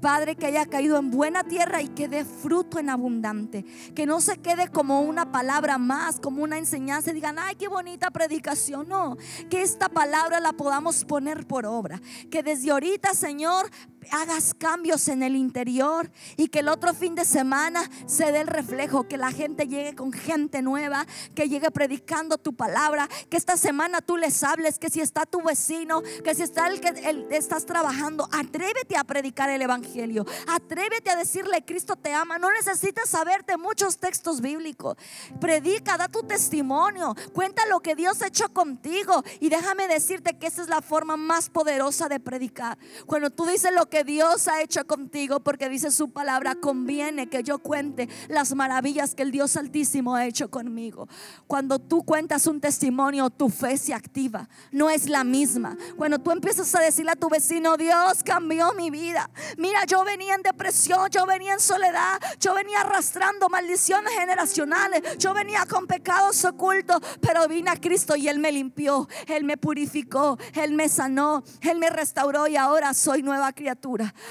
Padre, 0.01 0.35
que 0.35 0.45
haya 0.45 0.65
caído 0.65 0.97
en 0.97 1.11
buena 1.11 1.43
tierra 1.43 1.81
y 1.81 1.89
que 1.89 2.07
dé 2.07 2.25
fruto 2.25 2.79
en 2.79 2.89
abundante. 2.89 3.65
Que 3.95 4.05
no 4.05 4.21
se 4.21 4.37
quede 4.37 4.67
como 4.67 5.01
una 5.01 5.31
palabra 5.31 5.77
más, 5.77 6.19
como 6.19 6.43
una 6.43 6.57
enseñanza 6.57 7.11
y 7.11 7.13
digan, 7.13 7.37
ay, 7.39 7.55
qué 7.55 7.67
bonita 7.67 8.11
predicación. 8.11 8.87
No, 8.87 9.17
que 9.49 9.61
esta 9.61 9.89
palabra 9.89 10.39
la 10.39 10.53
podamos 10.53 11.05
poner 11.05 11.47
por 11.47 11.65
obra. 11.65 12.01
Que 12.29 12.43
desde 12.43 12.71
ahorita, 12.71 13.13
Señor, 13.13 13.69
hagas 14.11 14.53
cambios 14.53 15.07
en 15.07 15.23
el 15.23 15.35
interior 15.35 16.11
y 16.37 16.47
que 16.47 16.59
el 16.59 16.69
otro 16.69 16.93
fin 16.93 17.15
de 17.15 17.25
semana 17.25 17.89
se 18.05 18.31
dé 18.31 18.41
el 18.41 18.47
reflejo, 18.47 19.07
que 19.07 19.17
la 19.17 19.31
gente 19.31 19.67
llegue 19.67 19.95
con 19.95 20.11
gente 20.11 20.61
nueva, 20.61 21.05
que 21.35 21.49
llegue 21.49 21.71
predicando 21.71 22.37
tu 22.37 22.53
palabra, 22.53 23.07
que 23.29 23.37
esta 23.37 23.57
semana 23.57 24.01
tú 24.01 24.17
les 24.17 24.43
hables, 24.43 24.79
que 24.79 24.89
si 24.89 25.01
está 25.01 25.25
tu 25.25 25.41
vecino, 25.41 26.01
que 26.23 26.35
si 26.35 26.43
está 26.43 26.67
el 26.67 26.79
que 26.81 26.93
estás 27.31 27.65
trabajando, 27.65 28.27
atrévete 28.31 28.97
a 28.97 29.03
predicar 29.03 29.49
el 29.49 29.61
evangelio, 29.61 30.25
atrévete 30.47 31.09
a 31.09 31.15
decirle 31.15 31.63
Cristo 31.65 31.95
te 31.95 32.13
ama, 32.13 32.37
no 32.37 32.51
necesitas 32.51 33.09
saberte 33.09 33.57
muchos 33.57 33.97
textos 33.97 34.41
bíblicos. 34.41 34.97
Predica, 35.39 35.97
da 35.97 36.07
tu 36.07 36.23
testimonio, 36.23 37.15
cuenta 37.33 37.65
lo 37.67 37.79
que 37.79 37.95
Dios 37.95 38.21
ha 38.21 38.27
hecho 38.27 38.49
contigo 38.49 39.23
y 39.39 39.49
déjame 39.49 39.87
decirte 39.87 40.37
que 40.37 40.47
esa 40.47 40.61
es 40.61 40.69
la 40.69 40.81
forma 40.81 41.17
más 41.17 41.49
poderosa 41.49 42.09
de 42.09 42.19
predicar. 42.19 42.77
Cuando 43.05 43.29
tú 43.29 43.45
dices 43.45 43.71
lo 43.73 43.87
que 43.87 43.92
Dios 44.03 44.47
ha 44.47 44.61
hecho 44.63 44.87
contigo, 44.87 45.39
porque 45.41 45.69
dice 45.69 45.91
su 45.91 46.09
palabra, 46.09 46.55
conviene 46.55 47.27
que 47.27 47.43
yo 47.43 47.59
cuente 47.59 48.09
las 48.27 48.55
maravillas 48.55 49.13
que 49.13 49.21
el 49.21 49.29
Dios 49.29 49.55
Altísimo 49.55 50.15
ha 50.15 50.25
hecho 50.25 50.49
conmigo. 50.49 51.07
Cuando 51.45 51.77
tú 51.77 52.01
cuentas 52.01 52.47
un 52.47 52.59
testimonio, 52.59 53.29
tu 53.29 53.49
fe 53.49 53.77
se 53.77 53.93
activa, 53.93 54.49
no 54.71 54.89
es 54.89 55.07
la 55.07 55.23
misma. 55.23 55.77
Cuando 55.95 56.17
tú 56.17 56.31
empiezas 56.31 56.73
a 56.73 56.79
decirle 56.79 57.11
a 57.11 57.15
tu 57.15 57.29
vecino, 57.29 57.77
Dios 57.77 58.23
cambió 58.25 58.73
mi 58.73 58.89
vida. 58.89 59.29
Mira, 59.57 59.85
yo 59.85 60.03
venía 60.03 60.33
en 60.33 60.41
depresión, 60.41 61.09
yo 61.11 61.27
venía 61.27 61.53
en 61.53 61.59
soledad, 61.59 62.19
yo 62.39 62.55
venía 62.55 62.81
arrastrando 62.81 63.49
maldiciones 63.49 64.11
generacionales, 64.13 65.19
yo 65.19 65.35
venía 65.35 65.67
con 65.69 65.85
pecados 65.85 66.43
ocultos, 66.45 66.99
pero 67.21 67.47
vine 67.47 67.69
a 67.69 67.75
Cristo 67.75 68.15
y 68.15 68.27
Él 68.27 68.39
me 68.39 68.51
limpió, 68.51 69.07
Él 69.27 69.43
me 69.43 69.57
purificó, 69.57 70.39
Él 70.55 70.73
me 70.73 70.89
sanó, 70.89 71.43
Él 71.61 71.77
me 71.77 71.89
restauró 71.91 72.47
y 72.47 72.55
ahora 72.55 72.93
soy 72.93 73.21
nueva 73.21 73.51
criatura. 73.51 73.82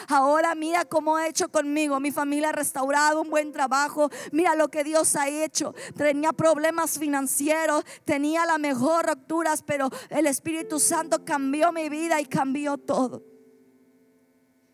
Ahora 0.09 0.55
mira 0.55 0.85
cómo 0.85 1.17
ha 1.17 1.29
hecho 1.29 1.51
conmigo. 1.51 2.01
Mi 2.01 2.11
familia 2.11 2.49
ha 2.49 2.53
restaurado 2.53 3.21
un 3.21 3.31
buen 3.31 3.53
trabajo. 3.53 4.11
Mira 4.33 4.55
lo 4.55 4.69
que 4.69 4.85
Dios 4.85 5.15
ha 5.17 5.29
hecho. 5.29 5.75
Tenía 5.97 6.33
problemas 6.33 6.99
financieros, 6.99 7.85
tenía 8.05 8.47
las 8.47 8.59
mejor 8.59 9.07
rupturas, 9.07 9.63
pero 9.63 9.91
el 10.11 10.27
Espíritu 10.27 10.81
Santo 10.81 11.25
cambió 11.25 11.73
mi 11.73 11.89
vida 11.89 12.21
y 12.21 12.27
cambió 12.27 12.79
todo. 12.79 13.23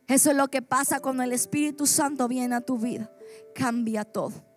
Eso 0.06 0.30
es 0.30 0.36
lo 0.36 0.48
que 0.48 0.62
pasa 0.62 1.00
cuando 1.00 1.22
el 1.22 1.32
Espíritu 1.32 1.86
Santo 1.86 2.28
viene 2.28 2.54
a 2.54 2.60
tu 2.60 2.78
vida. 2.78 3.10
Cambia 3.54 4.04
todo. 4.04 4.47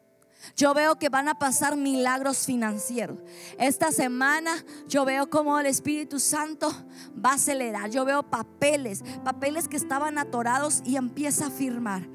Yo 0.56 0.74
veo 0.74 0.98
que 0.98 1.10
van 1.10 1.28
a 1.28 1.36
pasar 1.36 1.76
milagros 1.76 2.46
financieros. 2.46 3.18
Esta 3.58 3.92
semana 3.92 4.52
yo 4.88 5.06
veo 5.06 5.30
como 5.30 5.60
el 5.60 5.66
Espíritu 5.66 6.20
Santo 6.20 6.72
va 7.24 7.32
a 7.32 7.36
acelerar. 7.36 7.90
Yo 7.90 8.06
veo 8.06 8.24
papeles, 8.24 9.04
papeles 9.24 9.68
que 9.68 9.78
estaban 9.78 10.18
atorados 10.18 10.82
y 10.86 10.96
empieza 10.96 11.48
a 11.48 11.52
firmar. 11.52 12.08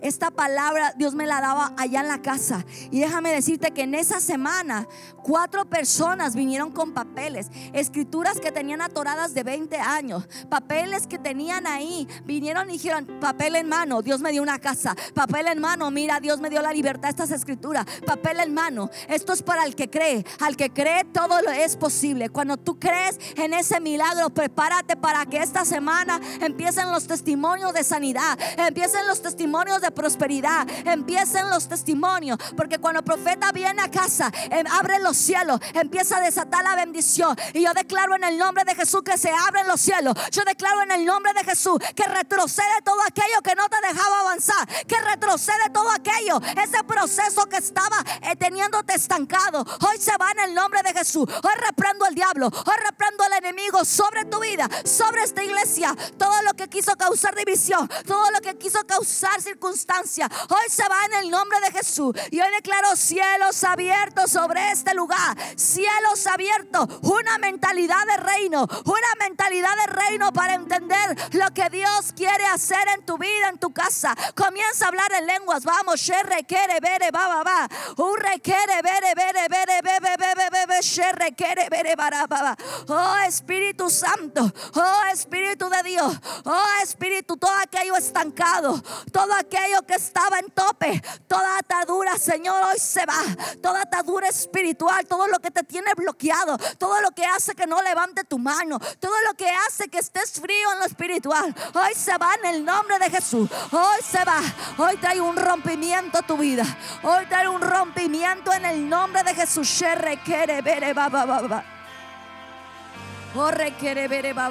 Esta 0.00 0.32
palabra 0.32 0.92
Dios 0.96 1.14
me 1.14 1.26
la 1.26 1.40
daba 1.40 1.72
allá 1.76 2.00
en 2.00 2.08
la 2.08 2.22
casa. 2.22 2.64
Y 2.90 3.00
déjame 3.00 3.32
decirte 3.32 3.70
que 3.70 3.82
en 3.82 3.94
esa 3.94 4.20
semana 4.20 4.88
cuatro 5.22 5.64
personas 5.64 6.34
vinieron 6.34 6.72
con 6.72 6.92
papeles, 6.92 7.50
escrituras 7.72 8.40
que 8.40 8.50
tenían 8.50 8.82
atoradas 8.82 9.32
de 9.32 9.44
20 9.44 9.76
años, 9.76 10.28
papeles 10.48 11.06
que 11.06 11.18
tenían 11.18 11.66
ahí. 11.66 12.08
Vinieron 12.24 12.68
y 12.68 12.74
dijeron, 12.74 13.06
papel 13.20 13.56
en 13.56 13.68
mano, 13.68 14.02
Dios 14.02 14.20
me 14.20 14.32
dio 14.32 14.42
una 14.42 14.58
casa. 14.58 14.96
Papel 15.14 15.46
en 15.46 15.60
mano, 15.60 15.90
mira, 15.90 16.20
Dios 16.20 16.40
me 16.40 16.50
dio 16.50 16.60
la 16.62 16.72
libertad. 16.72 17.10
Estas 17.10 17.30
escrituras, 17.30 17.71
papel 18.06 18.40
en 18.40 18.54
mano. 18.54 18.90
Esto 19.08 19.32
es 19.32 19.42
para 19.42 19.64
el 19.64 19.74
que 19.74 19.90
cree. 19.90 20.24
Al 20.40 20.56
que 20.56 20.70
cree 20.70 21.04
todo 21.04 21.40
lo 21.42 21.50
es 21.50 21.76
posible. 21.76 22.28
Cuando 22.28 22.56
tú 22.56 22.78
crees 22.78 23.18
en 23.36 23.54
ese 23.54 23.80
milagro, 23.80 24.30
prepárate 24.30 24.96
para 24.96 25.26
que 25.26 25.38
esta 25.38 25.64
semana 25.64 26.20
empiecen 26.40 26.90
los 26.90 27.06
testimonios 27.06 27.72
de 27.74 27.84
sanidad, 27.84 28.38
empiecen 28.58 29.06
los 29.06 29.22
testimonios 29.22 29.80
de 29.80 29.90
prosperidad, 29.90 30.66
empiecen 30.86 31.48
los 31.50 31.68
testimonios, 31.68 32.38
porque 32.56 32.78
cuando 32.78 33.00
el 33.00 33.04
profeta 33.04 33.52
viene 33.52 33.82
a 33.82 33.90
casa, 33.90 34.30
em, 34.50 34.66
abre 34.66 34.98
los 35.00 35.16
cielos, 35.16 35.60
empieza 35.74 36.18
a 36.18 36.20
desatar 36.20 36.62
la 36.64 36.74
bendición. 36.74 37.36
Y 37.54 37.62
yo 37.62 37.72
declaro 37.72 38.14
en 38.16 38.24
el 38.24 38.36
nombre 38.36 38.64
de 38.64 38.74
Jesús 38.74 39.02
que 39.02 39.16
se 39.16 39.30
abren 39.30 39.66
los 39.66 39.80
cielos. 39.80 40.14
Yo 40.30 40.42
declaro 40.44 40.82
en 40.82 40.90
el 40.92 41.04
nombre 41.04 41.32
de 41.34 41.44
Jesús 41.44 41.78
que 41.94 42.04
retrocede 42.04 42.82
todo 42.84 43.00
aquello 43.02 43.40
que 43.42 43.54
no 43.54 43.68
te 43.68 43.76
dejaba 43.86 44.20
avanzar, 44.20 44.68
que 44.86 45.00
retrocede 45.00 45.70
todo 45.72 45.90
aquello, 45.90 46.40
ese 46.62 46.82
proceso 46.84 47.48
que 47.48 47.61
estaba 47.64 47.96
eh, 48.22 48.36
teniéndote 48.36 48.94
estancado. 48.94 49.60
Hoy 49.60 49.98
se 49.98 50.16
va 50.18 50.30
en 50.32 50.50
el 50.50 50.54
nombre 50.54 50.82
de 50.82 50.92
Jesús. 50.92 51.24
Hoy 51.28 51.54
reprendo 51.66 52.04
al 52.04 52.14
diablo, 52.14 52.46
hoy 52.46 52.74
reprendo 52.84 53.24
al 53.24 53.32
enemigo 53.34 53.84
sobre 53.84 54.24
tu 54.26 54.40
vida, 54.40 54.68
sobre 54.84 55.22
esta 55.22 55.42
iglesia. 55.42 55.94
Todo 56.18 56.42
lo 56.42 56.54
que 56.54 56.68
quiso 56.68 56.96
causar 56.96 57.34
división, 57.34 57.88
todo 58.06 58.30
lo 58.30 58.40
que 58.40 58.56
quiso 58.58 58.84
causar 58.86 59.40
circunstancias 59.40 59.82
Hoy 60.48 60.68
se 60.68 60.82
va 60.88 61.04
en 61.06 61.24
el 61.24 61.30
nombre 61.30 61.58
de 61.60 61.70
Jesús. 61.70 62.14
Y 62.30 62.40
hoy 62.40 62.50
declaro 62.50 62.96
cielos 62.96 63.62
abiertos 63.64 64.30
sobre 64.30 64.70
este 64.70 64.94
lugar. 64.94 65.36
Cielos 65.56 66.26
abiertos. 66.26 66.88
Una 67.02 67.38
mentalidad 67.38 68.04
de 68.06 68.16
reino. 68.16 68.66
Una 68.84 69.26
mentalidad 69.26 69.74
de 69.86 69.92
reino 69.92 70.32
para 70.32 70.54
entender 70.54 71.16
lo 71.32 71.52
que 71.54 71.68
Dios 71.70 72.12
quiere 72.16 72.44
hacer 72.46 72.86
en 72.96 73.04
tu 73.04 73.18
vida, 73.18 73.48
en 73.48 73.58
tu 73.58 73.72
casa. 73.72 74.14
Comienza 74.34 74.86
a 74.86 74.88
hablar 74.88 75.12
en 75.12 75.26
lenguas. 75.26 75.64
Vamos. 75.64 76.00
Requiere, 76.24 76.78
bere, 76.80 77.10
va, 77.10 77.28
va, 77.28 77.42
va. 77.42 77.51
Oh 82.88 83.16
Espíritu 83.26 83.90
Santo. 83.90 84.50
Oh 84.74 85.02
Espíritu 85.12 85.68
de 85.68 85.82
Dios. 85.82 86.12
Oh 86.44 86.82
Espíritu, 86.82 87.36
todo 87.36 87.52
aquello 87.62 87.96
estancado. 87.96 88.80
Todo 89.12 89.32
aquello 89.34 89.82
que 89.86 89.94
estaba 89.94 90.38
en 90.38 90.50
tope, 90.50 91.02
toda 91.28 91.58
atadura, 91.58 92.18
Señor, 92.18 92.62
hoy 92.64 92.78
se 92.78 93.04
va. 93.06 93.22
Toda 93.62 93.82
atadura 93.82 94.28
espiritual, 94.28 95.06
todo 95.06 95.26
lo 95.26 95.38
que 95.38 95.50
te 95.50 95.62
tiene 95.62 95.94
bloqueado, 95.94 96.56
todo 96.78 97.00
lo 97.00 97.10
que 97.12 97.24
hace 97.24 97.54
que 97.54 97.66
no 97.66 97.82
levante 97.82 98.24
tu 98.24 98.38
mano, 98.38 98.78
todo 99.00 99.14
lo 99.26 99.34
que 99.34 99.48
hace 99.48 99.88
que 99.88 99.98
estés 99.98 100.40
frío 100.40 100.72
en 100.72 100.78
lo 100.80 100.84
espiritual, 100.86 101.54
hoy 101.74 101.94
se 101.94 102.16
va 102.18 102.34
en 102.34 102.54
el 102.54 102.64
nombre 102.64 102.98
de 102.98 103.10
Jesús. 103.10 103.48
Hoy 103.70 104.02
se 104.02 104.24
va. 104.24 104.40
Hoy 104.78 104.96
trae 104.96 105.20
un 105.20 105.36
rompimiento 105.36 106.18
a 106.18 106.22
tu 106.22 106.36
vida. 106.36 106.64
Hoy 107.02 107.26
trae 107.26 107.41
un 107.48 107.60
rompimiento 107.60 108.52
en 108.52 108.64
el 108.64 108.88
nombre 108.88 109.22
de 109.22 109.34
Jesús. 109.34 109.68
Oh, 109.68 109.90
Oh, 113.34 113.50
Oh. 113.50 114.42